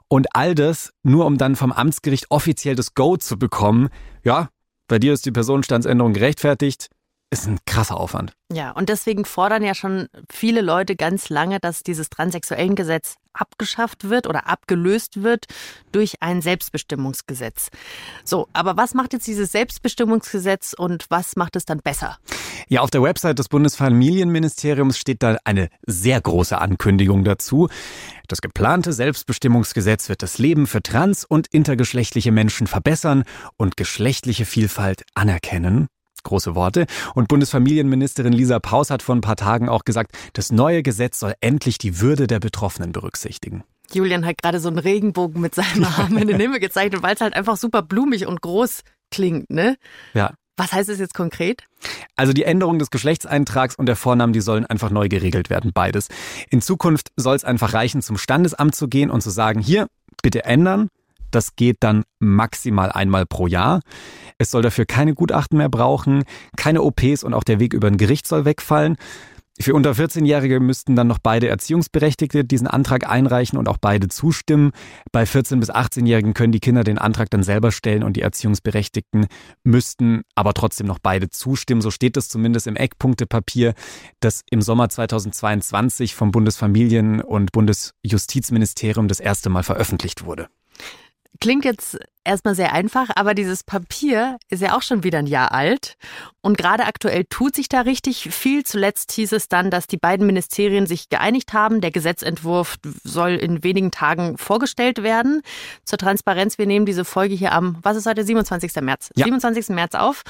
Und 0.07 0.29
all 0.37 0.55
das 0.55 0.93
nur 1.03 1.27
um 1.27 1.39
dann 1.39 1.57
vom 1.57 1.73
Amtsgericht 1.73 2.27
offiziell 2.29 2.77
das 2.77 2.95
Go 2.95 3.17
zu 3.17 3.37
bekommen. 3.37 3.89
Ja, 4.23 4.49
bei 4.87 5.01
dir 5.01 5.13
ist 5.13 5.27
die 5.27 5.33
Personenstandsänderung 5.33 6.13
gerechtfertigt 6.13 6.87
ist 7.35 7.47
ein 7.47 7.59
krasser 7.67 7.99
Aufwand. 7.99 8.33
Ja, 8.53 8.71
und 8.71 8.89
deswegen 8.89 9.25
fordern 9.25 9.65
ja 9.65 9.75
schon 9.75 10.09
viele 10.31 10.61
Leute 10.61 10.95
ganz 10.95 11.29
lange, 11.29 11.59
dass 11.59 11.83
dieses 11.83 12.09
transsexuellen 12.09 12.77
Gesetz 12.77 13.17
abgeschafft 13.33 14.09
wird 14.09 14.29
oder 14.29 14.47
abgelöst 14.47 15.23
wird 15.23 15.47
durch 15.91 16.23
ein 16.23 16.41
Selbstbestimmungsgesetz. 16.41 17.71
So, 18.25 18.47
aber 18.53 18.77
was 18.77 18.95
macht 18.95 19.13
jetzt 19.13 19.27
dieses 19.27 19.51
Selbstbestimmungsgesetz 19.51 20.73
und 20.73 21.07
was 21.09 21.35
macht 21.35 21.57
es 21.57 21.65
dann 21.65 21.81
besser? 21.81 22.19
Ja, 22.69 22.83
auf 22.83 22.91
der 22.91 23.03
Website 23.03 23.41
des 23.41 23.49
Bundesfamilienministeriums 23.49 24.97
steht 24.97 25.23
da 25.25 25.37
eine 25.45 25.69
sehr 25.87 26.21
große 26.21 26.57
Ankündigung 26.57 27.25
dazu. 27.25 27.69
Das 28.29 28.41
geplante 28.41 28.93
Selbstbestimmungsgesetz 28.93 30.09
wird 30.09 30.23
das 30.23 30.39
Leben 30.39 30.69
für 30.69 30.83
trans- 30.83 31.25
und 31.25 31.49
intergeschlechtliche 31.49 32.31
Menschen 32.31 32.69
verbessern 32.69 33.25
und 33.57 33.77
geschlechtliche 33.77 34.45
Vielfalt 34.45 35.03
anerkennen 35.15 35.89
große 36.25 36.55
Worte. 36.55 36.87
Und 37.15 37.29
Bundesfamilienministerin 37.29 38.33
Lisa 38.33 38.59
Paus 38.59 38.91
hat 38.91 39.03
vor 39.03 39.15
ein 39.15 39.21
paar 39.21 39.37
Tagen 39.37 39.69
auch 39.69 39.85
gesagt, 39.85 40.13
das 40.33 40.51
neue 40.51 40.83
Gesetz 40.83 41.21
soll 41.21 41.35
endlich 41.41 41.79
die 41.79 42.01
Würde 42.01 42.27
der 42.27 42.41
Betroffenen 42.41 42.93
berücksichtigen. 42.93 43.65
Julian 43.93 44.27
hat 44.27 44.39
gerade 44.39 44.61
so 44.61 44.69
einen 44.69 44.79
Regenbogen 44.79 45.41
mit 45.41 45.55
seinem 45.55 45.85
Arm 45.85 46.17
in 46.19 46.29
den 46.29 46.41
Himmel 46.41 46.59
gezeichnet, 46.59 47.03
weil 47.03 47.15
es 47.15 47.21
halt 47.21 47.35
einfach 47.35 47.57
super 47.57 47.83
blumig 47.83 48.27
und 48.27 48.41
groß 48.41 48.81
klingt, 49.11 49.51
ne? 49.51 49.77
Ja. 50.15 50.33
Was 50.57 50.73
heißt 50.73 50.89
es 50.89 51.01
jetzt 51.01 51.15
konkret? 51.15 51.65
Also 52.15 52.33
die 52.33 52.45
Änderung 52.45 52.79
des 52.79 52.91
Geschlechtseintrags 52.91 53.75
und 53.75 53.87
der 53.87 53.97
Vornamen, 53.97 54.33
die 54.33 54.41
sollen 54.41 54.65
einfach 54.65 54.91
neu 54.91 55.09
geregelt 55.09 55.51
werden, 55.51 55.73
beides. 55.75 56.09
In 56.49 56.63
Zukunft 56.63 57.11
soll 57.17 57.35
es 57.35 57.45
einfach 57.45 57.75
reichen, 57.75 58.03
zum 58.03 58.19
Standesamt 58.19 58.75
zu 58.75 58.87
gehen 58.89 59.11
und 59.11 59.21
zu 59.21 59.31
sagen, 59.31 59.61
hier, 59.61 59.89
bitte 60.23 60.45
ändern. 60.45 60.89
Das 61.35 61.57
geht 61.57 61.79
dann 61.81 62.05
maximal 62.21 62.93
einmal 62.93 63.27
pro 63.27 63.47
Jahr. 63.47 63.81
Es 64.39 64.51
soll 64.51 64.63
dafür 64.63 64.87
keine 64.87 65.15
Gutachten 65.15 65.59
mehr 65.59 65.69
brauchen, 65.69 66.25
keine 66.57 66.83
OPs 66.83 67.25
und 67.25 67.35
auch 67.35 67.45
der 67.45 67.61
Weg 67.61 67.73
über 67.73 67.89
ein 67.89 67.97
Gericht 67.97 68.27
soll 68.27 68.45
wegfallen. 68.45 68.97
Für 69.61 69.75
unter 69.75 69.93
14-Jährige 69.93 70.59
müssten 70.59 70.97
dann 70.97 71.07
noch 71.07 71.21
beide 71.21 71.47
Erziehungsberechtigte 71.47 72.45
diesen 72.45 72.67
Antrag 72.67 73.09
einreichen 73.09 73.57
und 73.57 73.69
auch 73.69 73.79
beide 73.79 74.09
zustimmen. 74.09 74.73
Bei 75.13 75.23
14- 75.23 75.61
bis 75.61 75.71
18-Jährigen 75.71 76.35
können 76.35 76.51
die 76.51 76.59
Kinder 76.59 76.83
den 76.83 76.99
Antrag 76.99 77.31
dann 77.31 77.45
selber 77.45 77.71
stellen 77.71 78.03
und 78.03 78.17
die 78.17 78.23
Erziehungsberechtigten 78.23 79.27
müssten 79.63 80.23
aber 80.35 80.55
trotzdem 80.55 80.89
noch 80.89 80.99
beide 80.99 81.31
zustimmen. 81.31 81.83
So 81.83 81.93
steht 81.93 82.17
es 82.17 82.29
zumindest 82.29 82.67
im 82.67 82.75
Eckpunktepapier, 82.75 83.75
das 84.19 84.43
im 84.51 84.61
Sommer 84.61 84.89
2022 84.89 86.17
vom 86.17 86.33
Bundesfamilien- 86.33 87.23
und 87.23 87.53
Bundesjustizministerium 87.53 89.07
das 89.07 89.21
erste 89.21 89.51
Mal 89.51 89.63
veröffentlicht 89.63 90.25
wurde. 90.25 90.49
Klingt 91.45 91.67
jetzt 91.67 91.99
erstmal 92.25 92.55
sehr 92.55 92.73
einfach, 92.73 93.11
aber 93.17 93.35
dieses 93.35 93.65
Papier 93.65 94.39
ist 94.49 94.63
ja 94.63 94.75
auch 94.75 94.81
schon 94.81 95.05
wieder 95.05 95.19
ein 95.19 95.27
Jahr 95.27 95.53
alt. 95.53 95.99
Und 96.41 96.57
gerade 96.57 96.87
aktuell 96.87 97.27
tut 97.29 97.55
sich 97.55 97.69
da 97.69 97.83
richtig 97.83 98.31
viel. 98.31 98.65
Zuletzt 98.65 99.13
hieß 99.13 99.31
es 99.33 99.49
dann, 99.51 99.71
dass 99.71 99.87
die 99.87 99.99
beiden 99.99 100.25
Ministerien 100.25 100.87
sich 100.87 101.11
geeinigt 101.11 101.53
haben. 101.53 101.83
Der 101.83 101.91
Gesetzentwurf 101.91 102.77
soll 103.03 103.33
in 103.33 103.63
wenigen 103.63 103.91
Tagen 103.91 104.39
vorgestellt 104.39 105.03
werden. 105.03 105.43
Zur 105.85 105.99
Transparenz, 105.99 106.57
wir 106.57 106.65
nehmen 106.65 106.87
diese 106.87 107.05
Folge 107.05 107.35
hier 107.35 107.53
am, 107.53 107.77
was 107.83 107.99
ist 107.99 108.07
heute, 108.07 108.25
27. 108.25 108.77
März? 108.77 109.11
Ja. 109.15 109.25
27. 109.27 109.69
März 109.69 109.95
auf. 109.95 110.23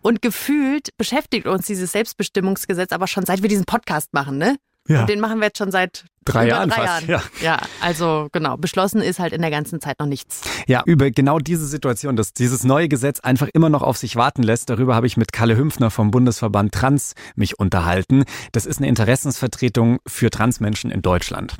Und 0.00 0.22
gefühlt 0.22 0.96
beschäftigt 0.96 1.46
uns 1.46 1.66
dieses 1.66 1.92
Selbstbestimmungsgesetz 1.92 2.92
aber 2.92 3.08
schon 3.08 3.26
seit 3.26 3.42
wir 3.42 3.50
diesen 3.50 3.66
Podcast 3.66 4.14
machen, 4.14 4.38
ne? 4.38 4.56
Ja. 4.88 5.02
Und 5.02 5.10
den 5.10 5.20
machen 5.20 5.38
wir 5.38 5.46
jetzt 5.46 5.58
schon 5.58 5.70
seit 5.70 6.04
drei 6.24 6.48
Jahren 6.48 6.68
drei 6.68 6.86
fast. 6.86 7.08
Jahren. 7.08 7.22
Ja. 7.40 7.52
ja, 7.52 7.58
also 7.80 8.28
genau, 8.32 8.56
beschlossen 8.56 9.00
ist 9.00 9.18
halt 9.18 9.32
in 9.32 9.40
der 9.40 9.50
ganzen 9.50 9.80
Zeit 9.80 10.00
noch 10.00 10.06
nichts. 10.06 10.42
Ja, 10.66 10.82
über 10.86 11.10
genau 11.10 11.38
diese 11.38 11.66
Situation, 11.66 12.16
dass 12.16 12.32
dieses 12.32 12.64
neue 12.64 12.88
Gesetz 12.88 13.20
einfach 13.20 13.48
immer 13.52 13.68
noch 13.68 13.82
auf 13.82 13.96
sich 13.96 14.16
warten 14.16 14.42
lässt, 14.42 14.70
darüber 14.70 14.94
habe 14.94 15.06
ich 15.06 15.16
mit 15.16 15.32
Kalle 15.32 15.56
Hümpfner 15.56 15.90
vom 15.90 16.10
Bundesverband 16.10 16.72
Trans 16.72 17.14
mich 17.36 17.58
unterhalten. 17.58 18.24
Das 18.52 18.66
ist 18.66 18.78
eine 18.78 18.88
Interessensvertretung 18.88 19.98
für 20.06 20.30
Transmenschen 20.30 20.90
in 20.90 21.02
Deutschland. 21.02 21.56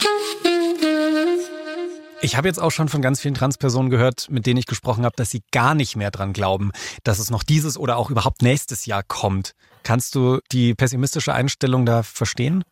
Ich 2.25 2.37
habe 2.37 2.47
jetzt 2.47 2.63
auch 2.63 2.71
schon 2.71 2.89
von 2.89 3.03
ganz 3.03 3.21
vielen 3.21 3.35
Transpersonen 3.35 3.91
gehört, 3.91 4.29
mit 4.31 4.47
denen 4.47 4.57
ich 4.57 4.67
gesprochen 4.67 5.05
habe, 5.05 5.17
dass 5.17 5.31
sie 5.31 5.43
gar 5.51 5.75
nicht 5.75 5.97
mehr 5.97 6.13
dran 6.13 6.33
glauben, 6.33 6.71
dass 7.03 7.19
es 7.19 7.31
noch 7.31 7.43
dieses 7.43 7.77
oder 7.77 7.97
auch 7.97 8.11
überhaupt 8.11 8.43
nächstes 8.43 8.87
Jahr 8.87 9.03
kommt. 9.03 9.55
Kannst 9.83 10.15
du 10.15 10.41
die 10.53 10.75
pessimistische 10.75 11.35
Einstellung 11.35 11.87
da 11.87 12.03
verstehen? 12.03 12.65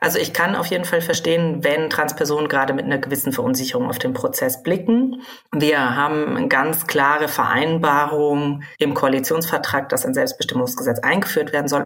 Also 0.00 0.18
ich 0.18 0.32
kann 0.32 0.56
auf 0.56 0.66
jeden 0.66 0.84
Fall 0.84 1.00
verstehen, 1.00 1.62
wenn 1.62 1.90
Transpersonen 1.90 2.48
gerade 2.48 2.72
mit 2.72 2.84
einer 2.84 2.98
gewissen 2.98 3.32
Verunsicherung 3.32 3.88
auf 3.88 3.98
den 3.98 4.12
Prozess 4.12 4.62
blicken. 4.62 5.22
Wir 5.52 5.96
haben 5.96 6.36
eine 6.36 6.48
ganz 6.48 6.86
klare 6.86 7.28
Vereinbarung 7.28 8.62
im 8.78 8.94
Koalitionsvertrag, 8.94 9.88
dass 9.88 10.06
ein 10.06 10.14
Selbstbestimmungsgesetz 10.14 11.00
eingeführt 11.00 11.52
werden 11.52 11.68
soll. 11.68 11.84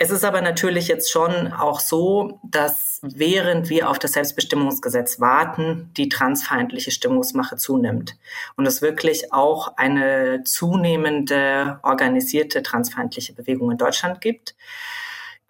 Es 0.00 0.10
ist 0.10 0.24
aber 0.24 0.42
natürlich 0.42 0.86
jetzt 0.86 1.10
schon 1.10 1.52
auch 1.52 1.80
so, 1.80 2.38
dass 2.44 3.00
während 3.02 3.68
wir 3.68 3.90
auf 3.90 3.98
das 3.98 4.12
Selbstbestimmungsgesetz 4.12 5.18
warten, 5.18 5.90
die 5.96 6.08
transfeindliche 6.08 6.92
Stimmungsmache 6.92 7.56
zunimmt 7.56 8.16
und 8.56 8.64
es 8.64 8.80
wirklich 8.80 9.32
auch 9.32 9.76
eine 9.76 10.44
zunehmende 10.44 11.80
organisierte 11.82 12.62
transfeindliche 12.62 13.32
Bewegung 13.32 13.72
in 13.72 13.78
Deutschland 13.78 14.20
gibt. 14.20 14.54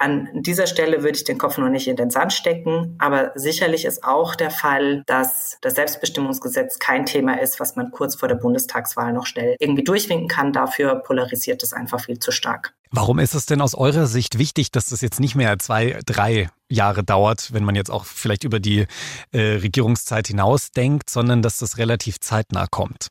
An 0.00 0.28
dieser 0.32 0.68
Stelle 0.68 1.02
würde 1.02 1.16
ich 1.18 1.24
den 1.24 1.38
Kopf 1.38 1.58
noch 1.58 1.68
nicht 1.68 1.88
in 1.88 1.96
den 1.96 2.11
Sand 2.11 2.32
stecken, 2.32 2.94
aber 2.98 3.32
sicherlich 3.34 3.84
ist 3.84 4.04
auch 4.04 4.37
der 4.37 4.52
Fall, 4.52 5.02
dass 5.06 5.58
das 5.61 5.74
Selbstbestimmungsgesetz 5.74 6.78
kein 6.78 7.04
Thema 7.04 7.40
ist, 7.40 7.58
was 7.58 7.74
man 7.74 7.90
kurz 7.90 8.14
vor 8.14 8.28
der 8.28 8.37
Bundestagswahl 8.37 9.12
noch 9.12 9.26
schnell 9.26 9.56
irgendwie 9.58 9.82
durchwinken 9.82 10.28
kann. 10.28 10.52
Dafür 10.52 10.94
polarisiert 10.96 11.64
es 11.64 11.72
einfach 11.72 12.00
viel 12.00 12.20
zu 12.20 12.30
stark. 12.30 12.74
Warum 12.92 13.18
ist 13.18 13.34
es 13.34 13.46
denn 13.46 13.61
aus 13.61 13.74
eurer 13.74 14.06
Sicht 14.06 14.38
wichtig, 14.38 14.70
dass 14.70 14.87
das 14.87 15.00
jetzt 15.00 15.18
nicht 15.18 15.34
mehr 15.34 15.58
zwei, 15.58 15.98
drei 16.06 16.48
Jahre 16.70 17.02
dauert, 17.02 17.52
wenn 17.52 17.64
man 17.64 17.74
jetzt 17.74 17.90
auch 17.90 18.04
vielleicht 18.04 18.44
über 18.44 18.61
die 18.61 18.87
äh, 19.32 19.40
Regierungszeit 19.40 20.28
hinaus 20.28 20.70
denkt, 20.70 21.11
sondern 21.11 21.42
dass 21.42 21.58
das 21.58 21.76
relativ 21.76 22.20
zeitnah 22.20 22.66
kommt? 22.66 23.08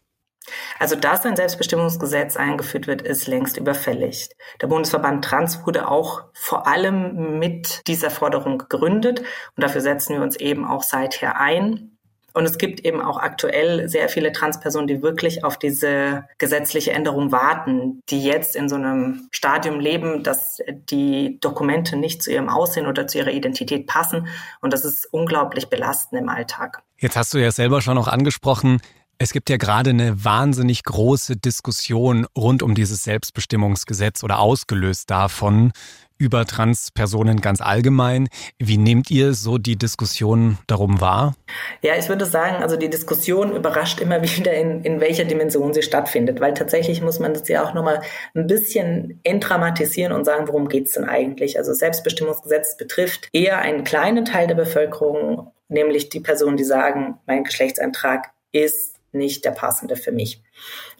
Also, 0.79 0.95
dass 0.95 1.25
ein 1.25 1.35
Selbstbestimmungsgesetz 1.35 2.37
eingeführt 2.37 2.87
wird, 2.87 3.01
ist 3.01 3.27
längst 3.27 3.57
überfällig. 3.57 4.29
Der 4.61 4.67
Bundesverband 4.67 5.25
Trans 5.25 5.65
wurde 5.65 5.89
auch 5.89 6.23
vor 6.33 6.67
allem 6.67 7.39
mit 7.39 7.87
dieser 7.87 8.09
Forderung 8.09 8.57
gegründet 8.57 9.19
und 9.19 9.63
dafür 9.63 9.81
setzen 9.81 10.15
wir 10.15 10.21
uns 10.21 10.35
eben 10.35 10.65
auch 10.65 10.83
seither 10.83 11.39
ein. 11.39 11.97
Und 12.37 12.45
es 12.45 12.59
gibt 12.59 12.81
eben 12.81 13.01
auch 13.01 13.17
aktuell 13.17 13.89
sehr 13.89 14.09
viele 14.09 14.31
Transpersonen, 14.31 14.85
die 14.85 15.01
wirklich 15.01 15.43
auf 15.43 15.57
diese 15.57 16.25
gesetzliche 16.37 16.91
Änderung 16.91 17.31
warten, 17.31 17.99
die 18.09 18.23
jetzt 18.23 18.55
in 18.55 18.69
so 18.69 18.75
einem 18.75 19.27
Stadium 19.31 19.79
leben, 19.79 20.21
dass 20.21 20.59
die 20.69 21.39
Dokumente 21.41 21.97
nicht 21.97 22.21
zu 22.21 22.31
ihrem 22.31 22.47
Aussehen 22.47 22.85
oder 22.85 23.07
zu 23.07 23.17
ihrer 23.17 23.31
Identität 23.31 23.87
passen. 23.87 24.27
Und 24.61 24.71
das 24.71 24.85
ist 24.85 25.11
unglaublich 25.11 25.69
belastend 25.69 26.21
im 26.21 26.29
Alltag. 26.29 26.83
Jetzt 26.99 27.17
hast 27.17 27.33
du 27.33 27.39
ja 27.39 27.49
selber 27.49 27.81
schon 27.81 27.95
noch 27.95 28.07
angesprochen, 28.07 28.81
es 29.19 29.31
gibt 29.31 29.49
ja 29.49 29.57
gerade 29.57 29.89
eine 29.89 30.23
wahnsinnig 30.23 30.83
große 30.83 31.37
Diskussion 31.37 32.27
rund 32.37 32.61
um 32.61 32.75
dieses 32.75 33.03
Selbstbestimmungsgesetz 33.03 34.23
oder 34.23 34.39
ausgelöst 34.39 35.09
davon 35.09 35.71
über 36.19 36.45
Transpersonen 36.45 37.41
ganz 37.41 37.61
allgemein. 37.61 38.27
Wie 38.57 38.77
nehmt 38.77 39.11
ihr 39.11 39.33
so 39.33 39.57
die 39.57 39.75
Diskussion 39.75 40.57
darum 40.65 40.99
wahr? 40.99 41.35
Ja, 41.81 41.95
ich 41.95 42.09
würde 42.09 42.25
sagen, 42.25 42.63
also 42.63 42.75
die 42.75 42.89
Diskussion 42.89 43.55
überrascht 43.55 43.99
immer 43.99 44.21
wieder, 44.37 44.53
in, 44.53 44.83
in 44.83 44.99
welcher 44.99 45.25
Dimension 45.25 45.73
sie 45.73 45.83
stattfindet, 45.83 46.39
weil 46.39 46.53
tatsächlich 46.53 47.01
muss 47.01 47.19
man 47.19 47.33
das 47.33 47.47
ja 47.47 47.63
auch 47.63 47.73
nochmal 47.73 48.01
ein 48.35 48.47
bisschen 48.47 49.19
entdramatisieren 49.23 50.11
und 50.11 50.25
sagen, 50.25 50.47
worum 50.47 50.69
geht's 50.69 50.93
denn 50.93 51.05
eigentlich? 51.05 51.57
Also 51.57 51.73
Selbstbestimmungsgesetz 51.73 52.77
betrifft 52.77 53.29
eher 53.31 53.59
einen 53.59 53.83
kleinen 53.83 54.25
Teil 54.25 54.47
der 54.47 54.55
Bevölkerung, 54.55 55.51
nämlich 55.69 56.09
die 56.09 56.19
Personen, 56.19 56.57
die 56.57 56.63
sagen, 56.63 57.19
mein 57.27 57.43
Geschlechtseintrag 57.43 58.31
ist 58.51 58.96
nicht 59.17 59.43
der 59.45 59.51
passende 59.51 59.95
für 59.95 60.11
mich. 60.11 60.41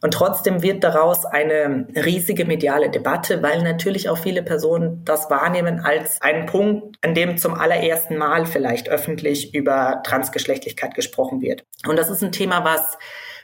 Und 0.01 0.13
trotzdem 0.13 0.61
wird 0.61 0.83
daraus 0.83 1.25
eine 1.25 1.87
riesige 1.95 2.45
mediale 2.45 2.89
Debatte, 2.89 3.41
weil 3.41 3.63
natürlich 3.63 4.09
auch 4.09 4.17
viele 4.17 4.43
Personen 4.43 5.03
das 5.05 5.29
wahrnehmen 5.29 5.79
als 5.79 6.21
einen 6.21 6.45
Punkt, 6.45 6.97
an 7.03 7.13
dem 7.13 7.37
zum 7.37 7.53
allerersten 7.55 8.17
Mal 8.17 8.45
vielleicht 8.45 8.89
öffentlich 8.89 9.53
über 9.53 10.01
Transgeschlechtlichkeit 10.03 10.93
gesprochen 10.95 11.41
wird. 11.41 11.63
Und 11.87 11.97
das 11.97 12.09
ist 12.09 12.23
ein 12.23 12.31
Thema, 12.31 12.63
was 12.63 12.97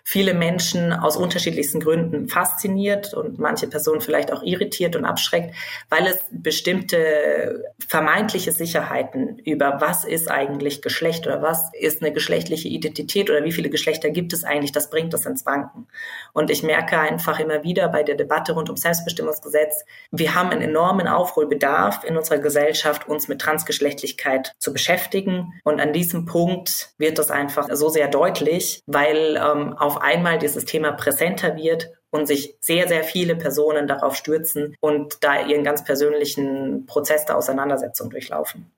viele 0.04 0.34
Menschen 0.34 0.92
aus 0.94 1.18
unterschiedlichsten 1.18 1.80
Gründen 1.80 2.28
fasziniert 2.28 3.14
und 3.14 3.40
manche 3.40 3.68
Personen 3.68 4.02
vielleicht 4.02 4.32
auch 4.32 4.44
irritiert 4.44 4.96
und 4.96 5.06
abschreckt, 5.06 5.56
weil 5.90 6.06
es 6.08 6.18
bestimmte 6.32 7.64
vermeintliche 7.88 8.52
Sicherheiten 8.52 9.40
über 9.40 9.78
was 9.80 10.04
ist 10.04 10.30
eigentlich 10.30 10.82
Geschlecht 10.82 11.26
oder 11.26 11.42
was 11.42 11.72
ist 11.74 12.02
eine 12.02 12.12
geschlechtliche 12.12 12.68
Identität 12.68 13.30
oder 13.30 13.44
wie 13.44 13.52
viele 13.52 13.70
Geschlechter 13.70 14.10
gibt 14.10 14.34
es 14.34 14.44
eigentlich, 14.44 14.72
das 14.72 14.90
bringt 14.90 15.14
das 15.14 15.26
ins 15.26 15.46
Wanken. 15.46 15.88
Und 16.34 16.50
ich 16.52 16.64
merke 16.64 17.00
einfach 17.00 17.40
immer 17.40 17.64
wieder 17.64 17.88
bei 17.88 18.04
der 18.04 18.16
Debatte 18.16 18.54
rund 18.54 18.70
um 18.70 18.78
Selbstbestimmungsgesetz, 18.78 19.86
wir 20.12 20.36
haben 20.36 20.50
einen 20.50 20.62
enormen 20.62 21.08
Aufholbedarf 21.08 22.04
in 22.04 22.18
unserer 22.18 22.40
Gesellschaft, 22.40 23.08
uns 23.08 23.28
mit 23.28 23.40
Transgeschlechtlichkeit 23.40 24.54
zu 24.60 24.74
beschäftigen. 24.74 25.54
Und 25.64 25.80
an 25.80 25.94
diesem 25.94 26.26
Punkt 26.26 26.94
wird 26.98 27.20
das 27.20 27.32
einfach 27.32 27.68
so 27.74 27.90
sehr 27.90 28.08
deutlich, 28.08 28.82
weil 28.86 29.38
ähm, 29.38 29.74
auf 29.74 29.93
auf 29.94 30.02
einmal 30.02 30.40
dieses 30.40 30.66
Thema 30.66 30.92
präsenter 30.92 31.56
wird 31.56 31.92
und 32.10 32.28
sich 32.28 32.58
sehr, 32.60 32.88
sehr 32.88 33.04
viele 33.04 33.36
Personen 33.36 33.88
darauf 33.88 34.16
stürzen 34.16 34.76
und 34.80 35.24
da 35.24 35.46
ihren 35.46 35.64
ganz 35.64 35.84
persönlichen 35.84 36.86
Prozess 36.88 37.26
der 37.26 37.38
Auseinandersetzung 37.38 38.10
durchlaufen. 38.10 38.72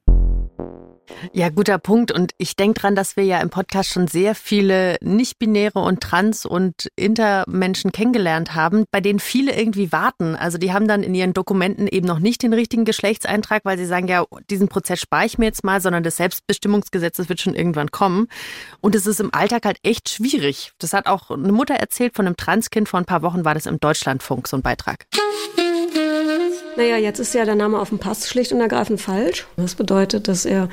Ja, 1.33 1.49
guter 1.49 1.77
Punkt. 1.77 2.11
Und 2.11 2.33
ich 2.37 2.55
denke 2.55 2.79
dran, 2.79 2.95
dass 2.95 3.15
wir 3.15 3.23
ja 3.23 3.39
im 3.39 3.49
Podcast 3.49 3.91
schon 3.91 4.07
sehr 4.07 4.35
viele 4.35 4.97
nicht-binäre 5.01 5.79
und 5.79 6.01
trans- 6.01 6.45
und 6.45 6.89
Intermenschen 6.95 7.91
kennengelernt 7.91 8.55
haben, 8.55 8.85
bei 8.91 9.01
denen 9.01 9.19
viele 9.19 9.55
irgendwie 9.55 9.91
warten. 9.91 10.35
Also 10.35 10.57
die 10.57 10.73
haben 10.73 10.87
dann 10.87 11.03
in 11.03 11.15
ihren 11.15 11.33
Dokumenten 11.33 11.87
eben 11.87 12.07
noch 12.07 12.19
nicht 12.19 12.43
den 12.43 12.53
richtigen 12.53 12.85
Geschlechtseintrag, 12.85 13.65
weil 13.65 13.77
sie 13.77 13.85
sagen, 13.85 14.07
ja, 14.07 14.25
diesen 14.49 14.67
Prozess 14.67 14.99
spare 14.99 15.25
ich 15.25 15.37
mir 15.37 15.45
jetzt 15.45 15.63
mal, 15.63 15.81
sondern 15.81 16.03
das 16.03 16.17
Selbstbestimmungsgesetz, 16.17 17.17
das 17.17 17.29
wird 17.29 17.41
schon 17.41 17.55
irgendwann 17.55 17.91
kommen. 17.91 18.27
Und 18.81 18.95
es 18.95 19.07
ist 19.07 19.19
im 19.19 19.33
Alltag 19.33 19.65
halt 19.65 19.77
echt 19.83 20.09
schwierig. 20.09 20.73
Das 20.79 20.93
hat 20.93 21.07
auch 21.07 21.31
eine 21.31 21.51
Mutter 21.51 21.75
erzählt 21.75 22.15
von 22.15 22.25
einem 22.25 22.37
Transkind. 22.37 22.89
Vor 22.89 22.99
ein 22.99 23.05
paar 23.05 23.21
Wochen 23.21 23.45
war 23.45 23.53
das 23.53 23.65
im 23.65 23.79
Deutschlandfunk, 23.79 24.47
so 24.47 24.57
ein 24.57 24.61
Beitrag. 24.61 25.05
Naja, 26.77 26.97
jetzt 26.97 27.19
ist 27.19 27.33
ja 27.33 27.45
der 27.45 27.55
Name 27.55 27.79
auf 27.79 27.89
dem 27.89 27.99
Pass 27.99 28.27
schlicht 28.27 28.51
und 28.51 28.59
ergreifend 28.59 28.99
falsch. 28.99 29.47
Das 29.55 29.75
bedeutet, 29.75 30.27
dass 30.27 30.45
er 30.45 30.69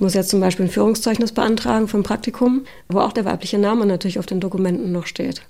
muss 0.00 0.14
jetzt 0.14 0.30
zum 0.30 0.40
Beispiel 0.40 0.66
ein 0.66 0.70
Führungszeugnis 0.70 1.32
beantragen 1.32 1.86
für 1.86 1.98
ein 1.98 2.02
Praktikum, 2.02 2.64
wo 2.88 3.00
auch 3.00 3.12
der 3.12 3.24
weibliche 3.24 3.58
Name 3.58 3.84
natürlich 3.84 4.18
auf 4.18 4.26
den 4.26 4.40
Dokumenten 4.40 4.92
noch 4.92 5.06
steht. 5.06 5.42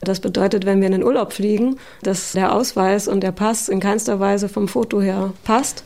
Das 0.00 0.20
bedeutet, 0.20 0.64
wenn 0.64 0.80
wir 0.80 0.86
in 0.86 0.92
den 0.92 1.04
Urlaub 1.04 1.32
fliegen, 1.32 1.76
dass 2.02 2.32
der 2.32 2.54
Ausweis 2.54 3.06
und 3.06 3.22
der 3.22 3.32
Pass 3.32 3.68
in 3.68 3.80
keinster 3.80 4.18
Weise 4.18 4.48
vom 4.48 4.66
Foto 4.66 5.00
her 5.02 5.34
passt 5.44 5.84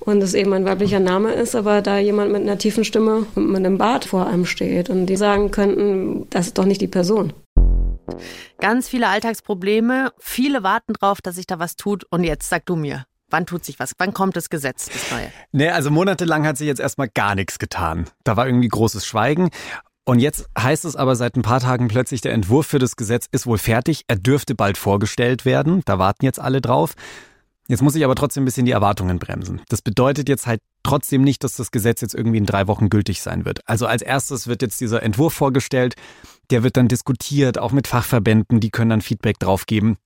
und 0.00 0.22
es 0.22 0.34
eben 0.34 0.52
ein 0.52 0.64
weiblicher 0.64 1.00
Name 1.00 1.32
ist, 1.32 1.54
aber 1.56 1.82
da 1.82 1.98
jemand 1.98 2.32
mit 2.32 2.42
einer 2.42 2.58
tiefen 2.58 2.84
Stimme 2.84 3.26
und 3.34 3.48
mit 3.48 3.56
einem 3.56 3.78
Bart 3.78 4.04
vor 4.04 4.26
einem 4.26 4.46
steht 4.46 4.88
und 4.88 5.06
die 5.06 5.16
sagen 5.16 5.50
könnten, 5.50 6.26
das 6.30 6.48
ist 6.48 6.58
doch 6.58 6.64
nicht 6.64 6.80
die 6.80 6.86
Person. 6.86 7.32
Ganz 8.60 8.88
viele 8.88 9.08
Alltagsprobleme, 9.08 10.12
viele 10.18 10.62
warten 10.62 10.92
drauf, 10.92 11.20
dass 11.22 11.36
sich 11.36 11.46
da 11.46 11.58
was 11.58 11.76
tut 11.76 12.04
und 12.10 12.24
jetzt 12.24 12.48
sag 12.48 12.66
du 12.66 12.76
mir. 12.76 13.04
Wann 13.30 13.46
tut 13.46 13.64
sich 13.64 13.78
was? 13.78 13.92
Wann 13.98 14.12
kommt 14.12 14.36
das 14.36 14.50
Gesetz, 14.50 14.86
das 14.86 15.10
neue? 15.10 15.30
Nee, 15.52 15.70
also 15.70 15.90
monatelang 15.90 16.46
hat 16.46 16.56
sich 16.56 16.66
jetzt 16.66 16.80
erstmal 16.80 17.08
gar 17.08 17.34
nichts 17.36 17.58
getan. 17.58 18.06
Da 18.24 18.36
war 18.36 18.46
irgendwie 18.46 18.68
großes 18.68 19.06
Schweigen. 19.06 19.50
Und 20.04 20.18
jetzt 20.18 20.46
heißt 20.58 20.84
es 20.84 20.96
aber 20.96 21.14
seit 21.14 21.36
ein 21.36 21.42
paar 21.42 21.60
Tagen 21.60 21.86
plötzlich, 21.86 22.20
der 22.20 22.32
Entwurf 22.32 22.66
für 22.66 22.80
das 22.80 22.96
Gesetz 22.96 23.28
ist 23.30 23.46
wohl 23.46 23.58
fertig. 23.58 24.02
Er 24.08 24.16
dürfte 24.16 24.56
bald 24.56 24.76
vorgestellt 24.76 25.44
werden. 25.44 25.82
Da 25.84 25.98
warten 26.00 26.24
jetzt 26.24 26.40
alle 26.40 26.60
drauf. 26.60 26.94
Jetzt 27.68 27.82
muss 27.82 27.94
ich 27.94 28.04
aber 28.04 28.16
trotzdem 28.16 28.42
ein 28.42 28.46
bisschen 28.46 28.66
die 28.66 28.72
Erwartungen 28.72 29.20
bremsen. 29.20 29.60
Das 29.68 29.80
bedeutet 29.80 30.28
jetzt 30.28 30.48
halt 30.48 30.60
trotzdem 30.82 31.22
nicht, 31.22 31.44
dass 31.44 31.54
das 31.54 31.70
Gesetz 31.70 32.00
jetzt 32.00 32.16
irgendwie 32.16 32.38
in 32.38 32.46
drei 32.46 32.66
Wochen 32.66 32.90
gültig 32.90 33.22
sein 33.22 33.44
wird. 33.44 33.60
Also 33.68 33.86
als 33.86 34.02
erstes 34.02 34.48
wird 34.48 34.62
jetzt 34.62 34.80
dieser 34.80 35.04
Entwurf 35.04 35.34
vorgestellt. 35.34 35.94
Der 36.50 36.62
wird 36.62 36.76
dann 36.76 36.88
diskutiert, 36.88 37.58
auch 37.58 37.72
mit 37.72 37.86
Fachverbänden. 37.86 38.60
Die 38.60 38.70
können 38.70 38.90
dann 38.90 39.02
Feedback 39.02 39.38
drauf 39.38 39.66
geben. 39.66 39.96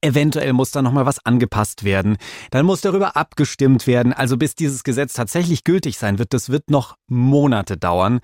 Eventuell 0.00 0.52
muss 0.52 0.70
da 0.70 0.82
nochmal 0.82 1.06
was 1.06 1.24
angepasst 1.24 1.84
werden. 1.84 2.16
Dann 2.50 2.64
muss 2.64 2.80
darüber 2.80 3.16
abgestimmt 3.16 3.86
werden. 3.86 4.12
Also 4.12 4.36
bis 4.36 4.54
dieses 4.54 4.84
Gesetz 4.84 5.14
tatsächlich 5.14 5.64
gültig 5.64 5.98
sein 5.98 6.18
wird, 6.18 6.32
das 6.32 6.48
wird 6.50 6.70
noch 6.70 6.96
Monate 7.08 7.76
dauern. 7.76 8.20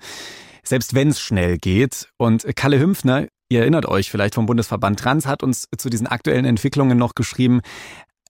Selbst 0.63 0.93
wenn 0.93 1.09
es 1.09 1.19
schnell 1.19 1.57
geht. 1.57 2.09
Und 2.17 2.45
Kalle 2.55 2.79
Hümpfner, 2.79 3.27
ihr 3.49 3.61
erinnert 3.61 3.85
euch 3.85 4.09
vielleicht 4.09 4.35
vom 4.35 4.45
Bundesverband 4.45 4.99
Trans, 4.99 5.25
hat 5.25 5.43
uns 5.43 5.67
zu 5.77 5.89
diesen 5.89 6.07
aktuellen 6.07 6.45
Entwicklungen 6.45 6.97
noch 6.97 7.15
geschrieben, 7.15 7.61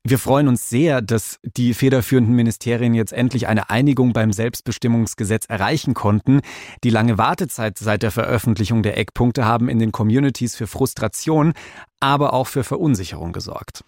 wir 0.09 0.19
freuen 0.19 0.47
uns 0.47 0.69
sehr, 0.69 1.01
dass 1.01 1.39
die 1.43 1.73
federführenden 1.73 2.33
Ministerien 2.33 2.93
jetzt 2.93 3.11
endlich 3.11 3.47
eine 3.47 3.69
Einigung 3.69 4.13
beim 4.13 4.31
Selbstbestimmungsgesetz 4.31 5.45
erreichen 5.47 5.93
konnten. 5.93 6.41
Die 6.83 6.89
lange 6.89 7.17
Wartezeit 7.17 7.77
seit 7.77 8.03
der 8.03 8.11
Veröffentlichung 8.11 8.83
der 8.83 8.97
Eckpunkte 8.97 9.45
haben 9.45 9.67
in 9.67 9.79
den 9.79 9.91
Communities 9.91 10.55
für 10.55 10.67
Frustration, 10.67 11.53
aber 11.99 12.33
auch 12.33 12.47
für 12.47 12.63
Verunsicherung 12.63 13.33
gesorgt. 13.33 13.83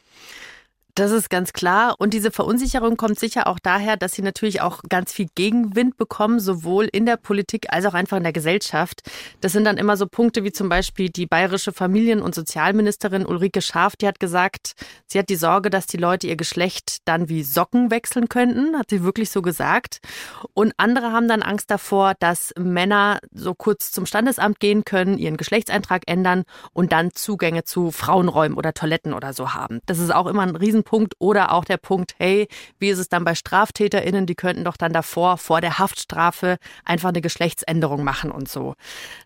Das 0.99 1.11
ist 1.11 1.29
ganz 1.29 1.53
klar. 1.53 1.95
Und 1.97 2.13
diese 2.13 2.29
Verunsicherung 2.29 2.97
kommt 2.97 3.17
sicher 3.17 3.47
auch 3.47 3.57
daher, 3.57 3.95
dass 3.95 4.11
sie 4.11 4.21
natürlich 4.21 4.59
auch 4.59 4.81
ganz 4.89 5.13
viel 5.13 5.27
Gegenwind 5.33 5.95
bekommen, 5.95 6.41
sowohl 6.41 6.89
in 6.91 7.05
der 7.05 7.15
Politik 7.15 7.67
als 7.69 7.85
auch 7.85 7.93
einfach 7.93 8.17
in 8.17 8.23
der 8.23 8.33
Gesellschaft. 8.33 9.09
Das 9.39 9.53
sind 9.53 9.63
dann 9.63 9.77
immer 9.77 9.95
so 9.95 10.07
Punkte 10.07 10.43
wie 10.43 10.51
zum 10.51 10.67
Beispiel 10.67 11.07
die 11.07 11.25
bayerische 11.25 11.71
Familien- 11.71 12.21
und 12.21 12.35
Sozialministerin 12.35 13.25
Ulrike 13.25 13.61
Schaaf, 13.61 13.95
die 13.95 14.07
hat 14.07 14.19
gesagt, 14.19 14.73
sie 15.07 15.17
hat 15.19 15.29
die 15.29 15.37
Sorge, 15.37 15.69
dass 15.69 15.87
die 15.87 15.95
Leute 15.95 16.27
ihr 16.27 16.35
Geschlecht 16.35 16.97
dann 17.05 17.29
wie 17.29 17.43
Socken 17.43 17.91
wechseln 17.91 18.27
könnten, 18.27 18.77
hat 18.77 18.89
sie 18.89 19.01
wirklich 19.01 19.29
so 19.29 19.41
gesagt. 19.41 19.99
Und 20.53 20.73
andere 20.75 21.13
haben 21.13 21.29
dann 21.29 21.43
Angst 21.43 21.71
davor, 21.71 22.13
dass 22.19 22.51
Männer 22.59 23.19
so 23.31 23.55
kurz 23.55 23.91
zum 23.91 24.05
Standesamt 24.05 24.59
gehen 24.59 24.83
können, 24.83 25.17
ihren 25.17 25.37
Geschlechtseintrag 25.37 26.01
ändern 26.07 26.43
und 26.73 26.91
dann 26.91 27.11
Zugänge 27.13 27.63
zu 27.63 27.91
Frauenräumen 27.91 28.57
oder 28.57 28.73
Toiletten 28.73 29.13
oder 29.13 29.31
so 29.31 29.53
haben. 29.53 29.79
Das 29.85 29.99
ist 29.99 30.13
auch 30.13 30.27
immer 30.27 30.41
ein 30.41 30.57
Riesen 30.57 30.83
Punkt 30.89 31.13
oder 31.19 31.51
auch 31.51 31.65
der 31.65 31.77
Punkt, 31.77 32.15
hey, 32.17 32.47
wie 32.79 32.89
ist 32.89 32.97
es 32.97 33.09
dann 33.09 33.23
bei 33.23 33.35
StraftäterInnen, 33.35 34.25
die 34.25 34.33
könnten 34.33 34.63
doch 34.63 34.75
dann 34.75 34.91
davor, 34.91 35.37
vor 35.37 35.61
der 35.61 35.77
Haftstrafe, 35.77 36.57
einfach 36.83 37.09
eine 37.09 37.21
Geschlechtsänderung 37.21 38.03
machen 38.03 38.31
und 38.31 38.49
so. 38.49 38.73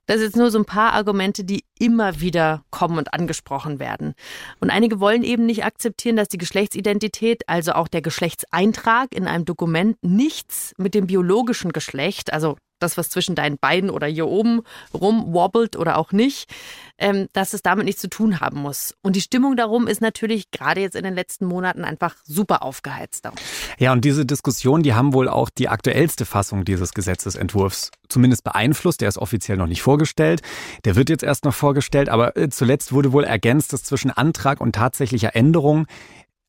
Das 0.06 0.19
ist 0.19 0.36
nur 0.36 0.52
so 0.52 0.60
ein 0.60 0.65
paar 0.65 0.91
Argumente, 0.91 1.45
die 1.45 1.63
immer 1.80 2.19
wieder 2.19 2.65
kommen 2.69 2.97
und 2.97 3.13
angesprochen 3.13 3.80
werden. 3.80 4.13
Und 4.60 4.71
einige 4.71 4.99
wollen 4.99 5.23
eben 5.23 5.45
nicht 5.45 5.63
akzeptieren, 5.63 6.17
dass 6.17 6.28
die 6.28 6.38
Geschlechtsidentität, 6.38 7.47
also 7.47 7.71
auch 7.71 7.88
der 7.88 8.02
Geschlechtseintrag 8.02 9.15
in 9.15 9.26
einem 9.26 9.45
Dokument 9.45 9.95
nichts 10.02 10.73
mit 10.78 10.93
dem 10.93 11.08
biologischen 11.08 11.71
Geschlecht, 11.71 12.34
also 12.34 12.58
das, 12.84 12.98
was 12.98 13.10
zwischen 13.10 13.36
deinen 13.36 13.58
Beinen 13.58 13.89
oder 13.89 14.08
hier 14.08 14.28
oben 14.28 14.62
rumwobbelt 14.93 15.76
oder 15.76 15.98
auch 15.98 16.12
nicht, 16.12 16.50
ähm, 16.98 17.28
dass 17.34 17.54
es 17.54 17.62
damit 17.62 17.86
nichts 17.86 18.02
zu 18.02 18.10
tun 18.10 18.39
haben 18.39 18.60
muss. 18.60 18.96
Und 19.02 19.15
die 19.15 19.22
Stimmung 19.22 19.56
darum 19.56 19.88
ist 19.88 20.02
natürlich 20.02 20.52
gerade 20.52 20.82
jetzt 20.82 20.96
in 20.96 21.04
den 21.04 21.15
letzten 21.15 21.46
Monaten 21.46 21.84
einfach 21.84 22.15
super 22.24 22.63
aufgeheizt. 22.63 23.26
Darum. 23.26 23.38
Ja, 23.80 23.91
und 23.91 24.06
diese 24.06 24.26
Diskussion, 24.26 24.84
die 24.84 24.93
haben 24.93 25.13
wohl 25.13 25.28
auch 25.28 25.50
die 25.50 25.69
aktuellste 25.69 26.26
Fassung 26.26 26.65
dieses 26.65 26.93
Gesetzesentwurfs 26.93 27.91
zumindest 28.10 28.43
beeinflusst. 28.43 29.02
Der 29.02 29.10
ist 29.10 29.17
offiziell 29.17 29.58
noch 29.58 29.67
nicht 29.67 29.82
vorgestellt. 29.82 30.41
Der 30.86 30.96
wird 30.96 31.10
jetzt 31.10 31.24
erst 31.24 31.46
noch 31.46 31.54
vorgestellt, 31.54 32.10
aber 32.10 32.38
äh, 32.38 32.50
zuletzt 32.50 32.93
wurde 32.93 33.12
wohl 33.12 33.24
ergänzt, 33.24 33.74
dass 33.74 33.84
zwischen 33.84 34.12
Antrag 34.12 34.62
und 34.62 34.74
tatsächlicher 34.74 35.36
Änderung 35.36 35.88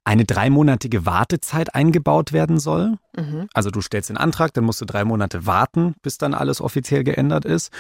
eine 0.04 0.24
dreimonatige 0.24 1.06
Wartezeit 1.06 1.74
eingebaut 1.74 2.32
werden 2.32 2.58
soll. 2.58 2.98
Mhm. 3.16 3.48
Also 3.54 3.70
du 3.70 3.80
stellst 3.80 4.10
den 4.10 4.18
Antrag, 4.18 4.52
dann 4.52 4.64
musst 4.64 4.80
du 4.80 4.84
drei 4.84 5.04
Monate 5.04 5.46
warten, 5.46 5.94
bis 6.02 6.18
dann 6.18 6.34
alles 6.34 6.60
offiziell 6.60 7.04
geändert 7.04 7.46
ist. 7.46 7.72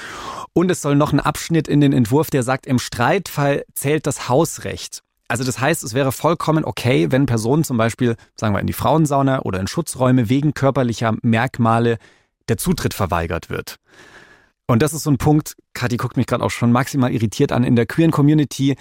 Und 0.54 0.70
es 0.70 0.80
soll 0.80 0.96
noch 0.96 1.12
ein 1.12 1.20
Abschnitt 1.20 1.68
in 1.68 1.80
den 1.80 1.92
Entwurf, 1.92 2.30
der 2.30 2.42
sagt, 2.42 2.66
im 2.66 2.78
Streitfall 2.78 3.64
zählt 3.74 4.06
das 4.06 4.28
Hausrecht. 4.28 5.02
Also 5.28 5.44
das 5.44 5.58
heißt, 5.58 5.84
es 5.84 5.94
wäre 5.94 6.12
vollkommen 6.12 6.64
okay, 6.64 7.10
wenn 7.10 7.26
Personen 7.26 7.64
zum 7.64 7.76
Beispiel, 7.76 8.16
sagen 8.36 8.54
wir, 8.54 8.60
in 8.60 8.66
die 8.66 8.72
Frauensauna 8.72 9.42
oder 9.42 9.60
in 9.60 9.66
Schutzräume 9.66 10.28
wegen 10.28 10.54
körperlicher 10.54 11.14
Merkmale 11.22 11.98
der 12.48 12.56
Zutritt 12.56 12.94
verweigert 12.94 13.50
wird. 13.50 13.76
Und 14.66 14.80
das 14.80 14.94
ist 14.94 15.02
so 15.02 15.10
ein 15.10 15.18
Punkt, 15.18 15.56
Kathi 15.74 15.96
guckt 15.98 16.16
mich 16.16 16.26
gerade 16.26 16.42
auch 16.42 16.50
schon 16.50 16.72
maximal 16.72 17.12
irritiert 17.12 17.52
an, 17.52 17.64
in 17.64 17.76
der 17.76 17.86
queeren 17.86 18.10
Community 18.10 18.76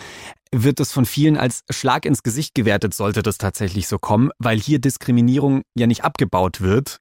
wird 0.54 0.80
es 0.80 0.92
von 0.92 1.06
vielen 1.06 1.38
als 1.38 1.64
Schlag 1.70 2.06
ins 2.06 2.24
Gesicht 2.24 2.54
gewertet, 2.56 2.94
sollte 2.94 3.24
das 3.24 3.38
tatsächlich 3.38 3.88
so 3.88 3.98
kommen, 3.98 4.30
weil 4.38 4.60
hier 4.60 4.80
Diskriminierung 4.80 5.64
ja 5.76 5.88
nicht 5.88 6.04
abgebaut 6.04 6.62
wird, 6.62 7.00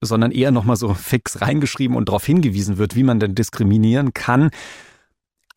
sondern 0.00 0.32
eher 0.32 0.50
nochmal 0.50 0.76
so 0.76 0.94
fix 0.94 1.40
reingeschrieben 1.40 1.96
und 1.96 2.08
darauf 2.08 2.24
hingewiesen 2.24 2.78
wird, 2.78 2.96
wie 2.96 3.04
man 3.04 3.20
denn 3.20 3.34
diskriminieren 3.34 4.14
kann. 4.14 4.50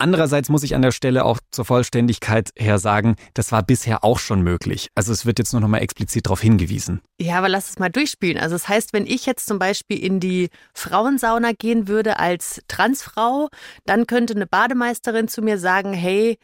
Andererseits 0.01 0.47
muss 0.47 0.63
ich 0.63 0.75
an 0.75 0.81
der 0.81 0.93
Stelle 0.93 1.25
auch 1.25 1.39
zur 1.51 1.65
Vollständigkeit 1.65 2.51
her 2.57 2.79
sagen, 2.79 3.17
das 3.33 3.51
war 3.51 3.63
bisher 3.63 4.05
auch 4.05 4.17
schon 4.17 4.41
möglich. 4.41 4.87
Also 4.95 5.11
es 5.11 5.25
wird 5.25 5.39
jetzt 5.39 5.51
nur 5.51 5.61
noch 5.61 5.67
mal 5.67 5.79
explizit 5.79 6.25
darauf 6.25 6.39
hingewiesen. 6.39 7.01
Ja, 7.19 7.37
aber 7.37 7.49
lass 7.49 7.69
es 7.69 7.79
mal 7.79 7.89
durchspielen. 7.89 8.37
Also 8.37 8.55
das 8.55 8.69
heißt, 8.69 8.93
wenn 8.93 9.05
ich 9.05 9.25
jetzt 9.25 9.45
zum 9.45 9.59
Beispiel 9.59 9.99
in 10.01 10.21
die 10.21 10.51
Frauensauna 10.73 11.51
gehen 11.51 11.89
würde 11.89 12.17
als 12.17 12.61
Transfrau, 12.69 13.49
dann 13.85 14.07
könnte 14.07 14.35
eine 14.35 14.47
Bademeisterin 14.47 15.27
zu 15.27 15.41
mir 15.41 15.59
sagen, 15.59 15.91
hey, 15.91 16.37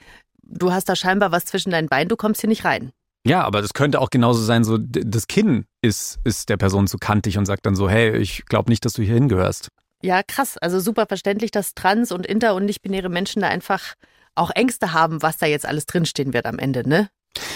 du 0.46 0.72
hast 0.72 0.90
da 0.90 0.96
scheinbar 0.96 1.32
was 1.32 1.46
zwischen 1.46 1.72
deinen 1.72 1.88
Beinen, 1.88 2.10
du 2.10 2.16
kommst 2.16 2.42
hier 2.42 2.50
nicht 2.50 2.66
rein. 2.66 2.92
Ja, 3.26 3.44
aber 3.44 3.62
das 3.62 3.74
könnte 3.74 4.00
auch 4.00 4.12
genauso 4.12 4.44
sein, 4.44 4.64
so 4.64 4.78
das 4.78 5.28
Kinn 5.28 5.66
ist, 5.82 6.20
ist 6.24 6.50
der 6.50 6.58
Person 6.58 6.88
zu 6.88 6.98
kantig 6.98 7.40
und 7.40 7.46
sagt 7.46 7.66
dann 7.66 7.76
so, 7.76 7.90
hey, 7.90 8.16
ich 8.18 8.46
glaube 8.46 8.70
nicht, 8.70 8.86
dass 8.86 8.94
du 8.94 9.02
hier 9.02 9.16
hingehörst. 9.16 9.70
Ja, 10.04 10.22
krass. 10.22 10.58
Also 10.60 10.80
super 10.80 11.08
verständlich, 11.08 11.50
dass 11.50 11.74
trans- 11.74 12.12
und 12.12 12.28
inter- 12.28 12.54
und 12.54 12.66
nicht-binäre 12.66 13.10
Menschen 13.10 13.42
da 13.42 13.48
einfach 13.48 13.96
auch 14.36 14.52
Ängste 14.52 14.94
haben, 14.94 15.24
was 15.24 15.38
da 15.38 15.48
jetzt 15.48 15.66
alles 15.66 15.88
drinstehen 15.88 16.34
wird 16.34 16.46
am 16.46 16.60
Ende, 16.60 16.88
ne? 16.88 17.10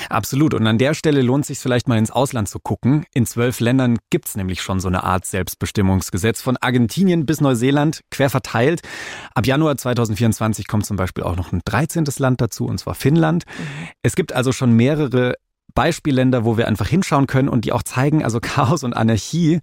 Absolut. 0.10 0.54
Und 0.54 0.66
an 0.68 0.78
der 0.78 0.94
Stelle 0.94 1.22
lohnt 1.22 1.44
es 1.44 1.48
sich 1.48 1.60
vielleicht 1.60 1.88
mal 1.88 1.98
ins 1.98 2.12
Ausland 2.12 2.50
zu 2.50 2.60
gucken. 2.60 3.06
In 3.14 3.26
zwölf 3.26 3.60
Ländern 3.60 3.98
gibt's 4.10 4.36
nämlich 4.36 4.62
schon 4.62 4.80
so 4.80 4.88
eine 4.88 5.04
Art 5.04 5.26
Selbstbestimmungsgesetz. 5.26 6.42
Von 6.42 6.58
Argentinien 6.58 7.26
bis 7.26 7.42
Neuseeland 7.42 8.02
quer 8.12 8.30
verteilt. 8.30 8.82
Ab 9.34 9.46
Januar 9.46 9.78
2024 9.78 10.68
kommt 10.68 10.86
zum 10.86 10.98
Beispiel 10.98 11.24
auch 11.24 11.36
noch 11.36 11.52
ein 11.52 11.62
13. 11.66 12.06
Land 12.18 12.42
dazu, 12.42 12.66
und 12.66 12.80
zwar 12.80 12.96
Finnland. 12.96 13.46
Mhm. 13.48 13.88
Es 14.04 14.16
gibt 14.16 14.34
also 14.34 14.52
schon 14.52 14.74
mehrere 14.74 15.36
Beispielländer, 15.76 16.46
wo 16.46 16.58
wir 16.58 16.68
einfach 16.68 16.88
hinschauen 16.88 17.28
können 17.28 17.48
und 17.48 17.66
die 17.66 17.72
auch 17.72 17.84
zeigen, 17.84 18.24
also 18.24 18.40
Chaos 18.42 18.84
und 18.84 18.94
Anarchie 18.94 19.62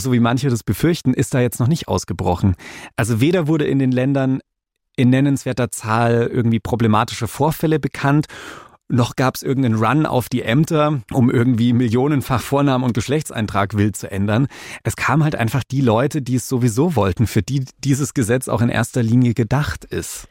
so 0.00 0.12
wie 0.12 0.20
manche 0.20 0.50
das 0.50 0.62
befürchten, 0.62 1.14
ist 1.14 1.34
da 1.34 1.40
jetzt 1.40 1.60
noch 1.60 1.68
nicht 1.68 1.88
ausgebrochen. 1.88 2.56
Also 2.96 3.20
weder 3.20 3.46
wurde 3.46 3.66
in 3.66 3.78
den 3.78 3.92
Ländern 3.92 4.40
in 4.96 5.10
nennenswerter 5.10 5.70
Zahl 5.70 6.30
irgendwie 6.32 6.60
problematische 6.60 7.28
Vorfälle 7.28 7.78
bekannt, 7.78 8.26
noch 8.88 9.16
gab 9.16 9.34
es 9.34 9.42
irgendeinen 9.42 9.76
Run 9.76 10.06
auf 10.06 10.28
die 10.28 10.42
Ämter, 10.42 11.00
um 11.12 11.30
irgendwie 11.30 11.72
millionenfach 11.72 12.40
Vornamen 12.40 12.84
und 12.84 12.94
Geschlechtseintrag 12.94 13.76
wild 13.76 13.96
zu 13.96 14.10
ändern. 14.10 14.46
Es 14.84 14.96
kamen 14.96 15.24
halt 15.24 15.34
einfach 15.34 15.64
die 15.64 15.80
Leute, 15.80 16.22
die 16.22 16.36
es 16.36 16.48
sowieso 16.48 16.94
wollten, 16.96 17.26
für 17.26 17.42
die 17.42 17.64
dieses 17.82 18.14
Gesetz 18.14 18.48
auch 18.48 18.60
in 18.60 18.68
erster 18.68 19.02
Linie 19.02 19.34
gedacht 19.34 19.84
ist. 19.84 20.28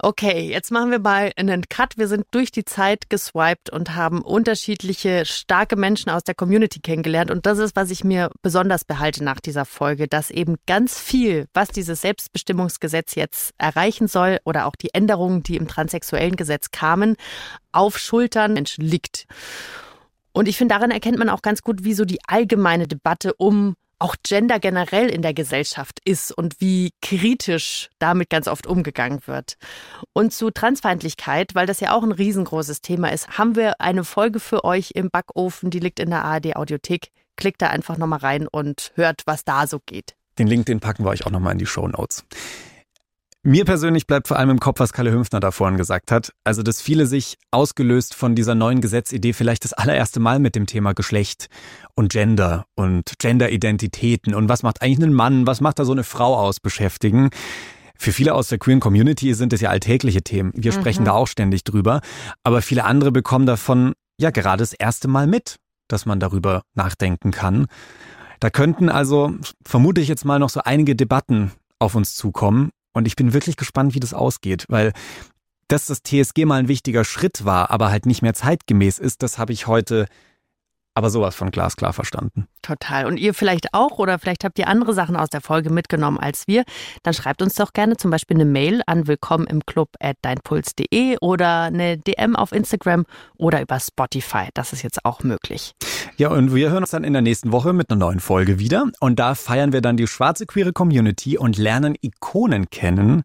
Okay, 0.00 0.48
jetzt 0.48 0.70
machen 0.70 0.92
wir 0.92 1.00
mal 1.00 1.32
einen 1.34 1.64
Cut. 1.68 1.98
Wir 1.98 2.06
sind 2.06 2.24
durch 2.30 2.52
die 2.52 2.64
Zeit 2.64 3.10
geswiped 3.10 3.68
und 3.70 3.96
haben 3.96 4.22
unterschiedliche 4.22 5.26
starke 5.26 5.74
Menschen 5.74 6.08
aus 6.10 6.22
der 6.22 6.36
Community 6.36 6.78
kennengelernt. 6.78 7.32
Und 7.32 7.46
das 7.46 7.58
ist, 7.58 7.74
was 7.74 7.90
ich 7.90 8.04
mir 8.04 8.30
besonders 8.40 8.84
behalte 8.84 9.24
nach 9.24 9.40
dieser 9.40 9.64
Folge, 9.64 10.06
dass 10.06 10.30
eben 10.30 10.54
ganz 10.68 11.00
viel, 11.00 11.48
was 11.52 11.70
dieses 11.70 12.00
Selbstbestimmungsgesetz 12.02 13.16
jetzt 13.16 13.54
erreichen 13.58 14.06
soll 14.06 14.38
oder 14.44 14.66
auch 14.66 14.76
die 14.76 14.94
Änderungen, 14.94 15.42
die 15.42 15.56
im 15.56 15.66
transsexuellen 15.66 16.36
Gesetz 16.36 16.70
kamen, 16.70 17.16
auf 17.72 17.98
Schultern 17.98 18.52
Menschen 18.52 18.84
liegt. 18.84 19.26
Und 20.30 20.46
ich 20.46 20.56
finde, 20.56 20.76
darin 20.76 20.92
erkennt 20.92 21.18
man 21.18 21.28
auch 21.28 21.42
ganz 21.42 21.62
gut, 21.62 21.82
wie 21.82 21.94
so 21.94 22.04
die 22.04 22.20
allgemeine 22.28 22.86
Debatte 22.86 23.34
um 23.34 23.74
auch 23.98 24.16
Gender 24.22 24.58
generell 24.60 25.08
in 25.08 25.22
der 25.22 25.34
Gesellschaft 25.34 26.00
ist 26.04 26.32
und 26.32 26.60
wie 26.60 26.92
kritisch 27.02 27.90
damit 27.98 28.30
ganz 28.30 28.48
oft 28.48 28.66
umgegangen 28.66 29.20
wird. 29.26 29.56
Und 30.12 30.32
zu 30.32 30.50
Transfeindlichkeit, 30.50 31.54
weil 31.54 31.66
das 31.66 31.80
ja 31.80 31.92
auch 31.92 32.02
ein 32.02 32.12
riesengroßes 32.12 32.80
Thema 32.80 33.12
ist, 33.12 33.38
haben 33.38 33.56
wir 33.56 33.80
eine 33.80 34.04
Folge 34.04 34.40
für 34.40 34.64
euch 34.64 34.92
im 34.94 35.10
Backofen, 35.10 35.70
die 35.70 35.80
liegt 35.80 36.00
in 36.00 36.10
der 36.10 36.24
ARD 36.24 36.56
Audiothek. 36.56 37.10
Klickt 37.36 37.62
da 37.62 37.68
einfach 37.68 37.98
nochmal 37.98 38.20
rein 38.20 38.48
und 38.48 38.92
hört, 38.94 39.22
was 39.26 39.44
da 39.44 39.66
so 39.66 39.78
geht. 39.84 40.14
Den 40.38 40.46
Link, 40.46 40.66
den 40.66 40.80
packen 40.80 41.04
wir 41.04 41.10
euch 41.10 41.26
auch 41.26 41.30
nochmal 41.30 41.52
in 41.52 41.58
die 41.58 41.66
Show 41.66 41.86
Notes. 41.86 42.24
Mir 43.48 43.64
persönlich 43.64 44.06
bleibt 44.06 44.28
vor 44.28 44.38
allem 44.38 44.50
im 44.50 44.60
Kopf, 44.60 44.78
was 44.78 44.92
Kalle 44.92 45.10
Hünfner 45.10 45.40
da 45.40 45.52
vorhin 45.52 45.78
gesagt 45.78 46.12
hat. 46.12 46.34
Also, 46.44 46.62
dass 46.62 46.82
viele 46.82 47.06
sich 47.06 47.38
ausgelöst 47.50 48.14
von 48.14 48.34
dieser 48.34 48.54
neuen 48.54 48.82
Gesetzidee 48.82 49.32
vielleicht 49.32 49.64
das 49.64 49.72
allererste 49.72 50.20
Mal 50.20 50.38
mit 50.38 50.54
dem 50.54 50.66
Thema 50.66 50.92
Geschlecht 50.92 51.46
und 51.94 52.12
Gender 52.12 52.66
und 52.74 53.14
Genderidentitäten 53.18 54.34
und 54.34 54.50
was 54.50 54.62
macht 54.62 54.82
eigentlich 54.82 55.08
ein 55.08 55.14
Mann, 55.14 55.46
was 55.46 55.62
macht 55.62 55.78
da 55.78 55.86
so 55.86 55.92
eine 55.92 56.04
Frau 56.04 56.36
aus 56.36 56.60
beschäftigen. 56.60 57.30
Für 57.96 58.12
viele 58.12 58.34
aus 58.34 58.48
der 58.48 58.58
queeren 58.58 58.80
Community 58.80 59.32
sind 59.32 59.54
es 59.54 59.62
ja 59.62 59.70
alltägliche 59.70 60.20
Themen. 60.20 60.52
Wir 60.54 60.74
mhm. 60.74 60.80
sprechen 60.80 61.06
da 61.06 61.12
auch 61.12 61.26
ständig 61.26 61.64
drüber. 61.64 62.02
Aber 62.44 62.60
viele 62.60 62.84
andere 62.84 63.12
bekommen 63.12 63.46
davon 63.46 63.94
ja 64.20 64.28
gerade 64.28 64.58
das 64.58 64.74
erste 64.74 65.08
Mal 65.08 65.26
mit, 65.26 65.56
dass 65.88 66.04
man 66.04 66.20
darüber 66.20 66.64
nachdenken 66.74 67.30
kann. 67.30 67.64
Da 68.40 68.50
könnten 68.50 68.90
also, 68.90 69.32
vermute 69.64 70.02
ich 70.02 70.08
jetzt 70.08 70.26
mal, 70.26 70.38
noch 70.38 70.50
so 70.50 70.60
einige 70.62 70.94
Debatten 70.94 71.52
auf 71.78 71.94
uns 71.94 72.14
zukommen. 72.14 72.72
Und 72.98 73.06
ich 73.06 73.16
bin 73.16 73.32
wirklich 73.32 73.56
gespannt, 73.56 73.94
wie 73.94 74.00
das 74.00 74.12
ausgeht, 74.12 74.66
weil 74.68 74.92
dass 75.68 75.86
das 75.86 76.02
TSG 76.02 76.46
mal 76.46 76.58
ein 76.58 76.68
wichtiger 76.68 77.04
Schritt 77.04 77.44
war, 77.44 77.70
aber 77.70 77.90
halt 77.90 78.06
nicht 78.06 78.22
mehr 78.22 78.34
zeitgemäß 78.34 78.98
ist, 78.98 79.22
das 79.22 79.38
habe 79.38 79.52
ich 79.52 79.66
heute 79.66 80.06
aber 80.94 81.10
sowas 81.10 81.36
von 81.36 81.52
glasklar 81.52 81.92
verstanden. 81.92 82.48
Total. 82.60 83.06
Und 83.06 83.18
ihr 83.18 83.32
vielleicht 83.32 83.72
auch 83.72 83.98
oder 83.98 84.18
vielleicht 84.18 84.42
habt 84.42 84.58
ihr 84.58 84.66
andere 84.66 84.94
Sachen 84.94 85.14
aus 85.14 85.28
der 85.28 85.40
Folge 85.40 85.70
mitgenommen 85.70 86.18
als 86.18 86.48
wir. 86.48 86.64
Dann 87.04 87.14
schreibt 87.14 87.40
uns 87.40 87.54
doch 87.54 87.72
gerne 87.72 87.96
zum 87.96 88.10
Beispiel 88.10 88.36
eine 88.36 88.44
Mail 88.44 88.82
an 88.86 89.06
willkommen 89.06 89.46
im 89.46 89.64
Club 89.64 89.90
at 90.00 90.16
deinpuls.de 90.22 91.18
oder 91.20 91.64
eine 91.64 91.98
DM 91.98 92.34
auf 92.34 92.50
Instagram 92.50 93.04
oder 93.36 93.62
über 93.62 93.78
Spotify. 93.78 94.48
Das 94.54 94.72
ist 94.72 94.82
jetzt 94.82 95.04
auch 95.04 95.22
möglich. 95.22 95.74
Ja, 96.18 96.30
und 96.30 96.52
wir 96.52 96.70
hören 96.70 96.82
uns 96.82 96.90
dann 96.90 97.04
in 97.04 97.12
der 97.12 97.22
nächsten 97.22 97.52
Woche 97.52 97.72
mit 97.72 97.90
einer 97.90 97.98
neuen 98.00 98.18
Folge 98.18 98.58
wieder. 98.58 98.90
Und 98.98 99.20
da 99.20 99.36
feiern 99.36 99.72
wir 99.72 99.80
dann 99.80 99.96
die 99.96 100.08
schwarze 100.08 100.46
queere 100.46 100.72
Community 100.72 101.38
und 101.38 101.56
lernen 101.58 101.94
Ikonen 102.00 102.70
kennen, 102.70 103.22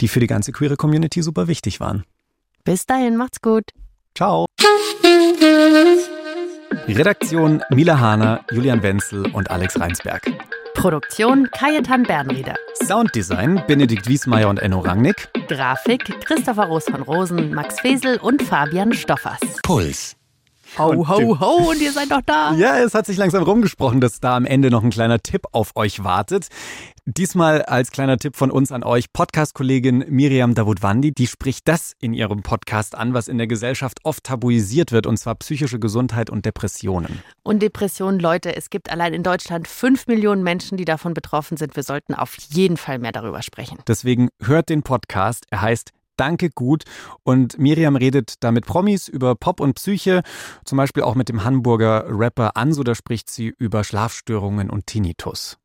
die 0.00 0.08
für 0.08 0.18
die 0.18 0.26
ganze 0.26 0.50
queere 0.50 0.76
Community 0.76 1.22
super 1.22 1.46
wichtig 1.46 1.78
waren. 1.78 2.02
Bis 2.64 2.84
dahin, 2.84 3.16
macht's 3.16 3.40
gut. 3.40 3.70
Ciao. 4.16 4.46
Redaktion 6.88 7.62
Mila 7.70 8.00
Hahner, 8.00 8.40
Julian 8.50 8.82
Wenzel 8.82 9.30
und 9.32 9.52
Alex 9.52 9.78
Reinsberg. 9.78 10.28
Produktion 10.74 11.48
Kajetan 11.52 12.02
Bernrieder. 12.02 12.56
Sounddesign 12.82 13.62
Benedikt 13.68 14.08
Wiesmeier 14.08 14.48
und 14.48 14.58
Enno 14.58 14.80
Rangnick. 14.80 15.28
Grafik 15.46 16.02
Christopher 16.24 16.64
Roos 16.64 16.86
von 16.86 17.02
Rosen, 17.02 17.54
Max 17.54 17.78
Fesel 17.78 18.16
und 18.18 18.42
Fabian 18.42 18.92
Stoffers. 18.92 19.38
Puls. 19.62 20.15
Ho, 20.78 21.08
ho, 21.08 21.40
ho, 21.40 21.70
und 21.70 21.80
ihr 21.80 21.92
seid 21.92 22.10
doch 22.10 22.20
da. 22.26 22.52
Ja, 22.54 22.78
es 22.78 22.94
hat 22.94 23.06
sich 23.06 23.16
langsam 23.16 23.42
rumgesprochen, 23.42 24.00
dass 24.00 24.20
da 24.20 24.36
am 24.36 24.44
Ende 24.44 24.70
noch 24.70 24.84
ein 24.84 24.90
kleiner 24.90 25.20
Tipp 25.20 25.42
auf 25.52 25.74
euch 25.74 26.04
wartet. 26.04 26.48
Diesmal 27.06 27.62
als 27.62 27.92
kleiner 27.92 28.18
Tipp 28.18 28.34
von 28.34 28.50
uns 28.50 28.72
an 28.72 28.82
euch, 28.82 29.12
Podcast-Kollegin 29.12 30.06
Miriam 30.08 30.54
Davutwandi, 30.54 31.12
die 31.12 31.28
spricht 31.28 31.68
das 31.68 31.92
in 32.00 32.12
ihrem 32.12 32.42
Podcast 32.42 32.96
an, 32.96 33.14
was 33.14 33.28
in 33.28 33.38
der 33.38 33.46
Gesellschaft 33.46 34.00
oft 34.02 34.24
tabuisiert 34.24 34.90
wird, 34.90 35.06
und 35.06 35.16
zwar 35.16 35.36
psychische 35.36 35.78
Gesundheit 35.78 36.30
und 36.30 36.44
Depressionen. 36.44 37.22
Und 37.44 37.62
Depressionen, 37.62 38.18
Leute, 38.18 38.56
es 38.56 38.70
gibt 38.70 38.90
allein 38.90 39.14
in 39.14 39.22
Deutschland 39.22 39.68
fünf 39.68 40.08
Millionen 40.08 40.42
Menschen, 40.42 40.76
die 40.76 40.84
davon 40.84 41.14
betroffen 41.14 41.56
sind. 41.56 41.76
Wir 41.76 41.84
sollten 41.84 42.12
auf 42.12 42.36
jeden 42.50 42.76
Fall 42.76 42.98
mehr 42.98 43.12
darüber 43.12 43.40
sprechen. 43.40 43.78
Deswegen 43.86 44.28
hört 44.42 44.68
den 44.68 44.82
Podcast. 44.82 45.46
Er 45.50 45.62
heißt 45.62 45.92
Danke 46.16 46.50
gut. 46.50 46.84
Und 47.22 47.58
Miriam 47.58 47.96
redet 47.96 48.34
da 48.40 48.52
mit 48.52 48.66
Promis 48.66 49.08
über 49.08 49.34
Pop 49.34 49.60
und 49.60 49.74
Psyche, 49.74 50.22
zum 50.64 50.78
Beispiel 50.78 51.02
auch 51.02 51.14
mit 51.14 51.28
dem 51.28 51.44
Hamburger 51.44 52.04
Rapper 52.08 52.56
Anso, 52.56 52.82
da 52.82 52.94
spricht 52.94 53.30
sie 53.30 53.54
über 53.58 53.84
Schlafstörungen 53.84 54.70
und 54.70 54.86
Tinnitus. 54.86 55.58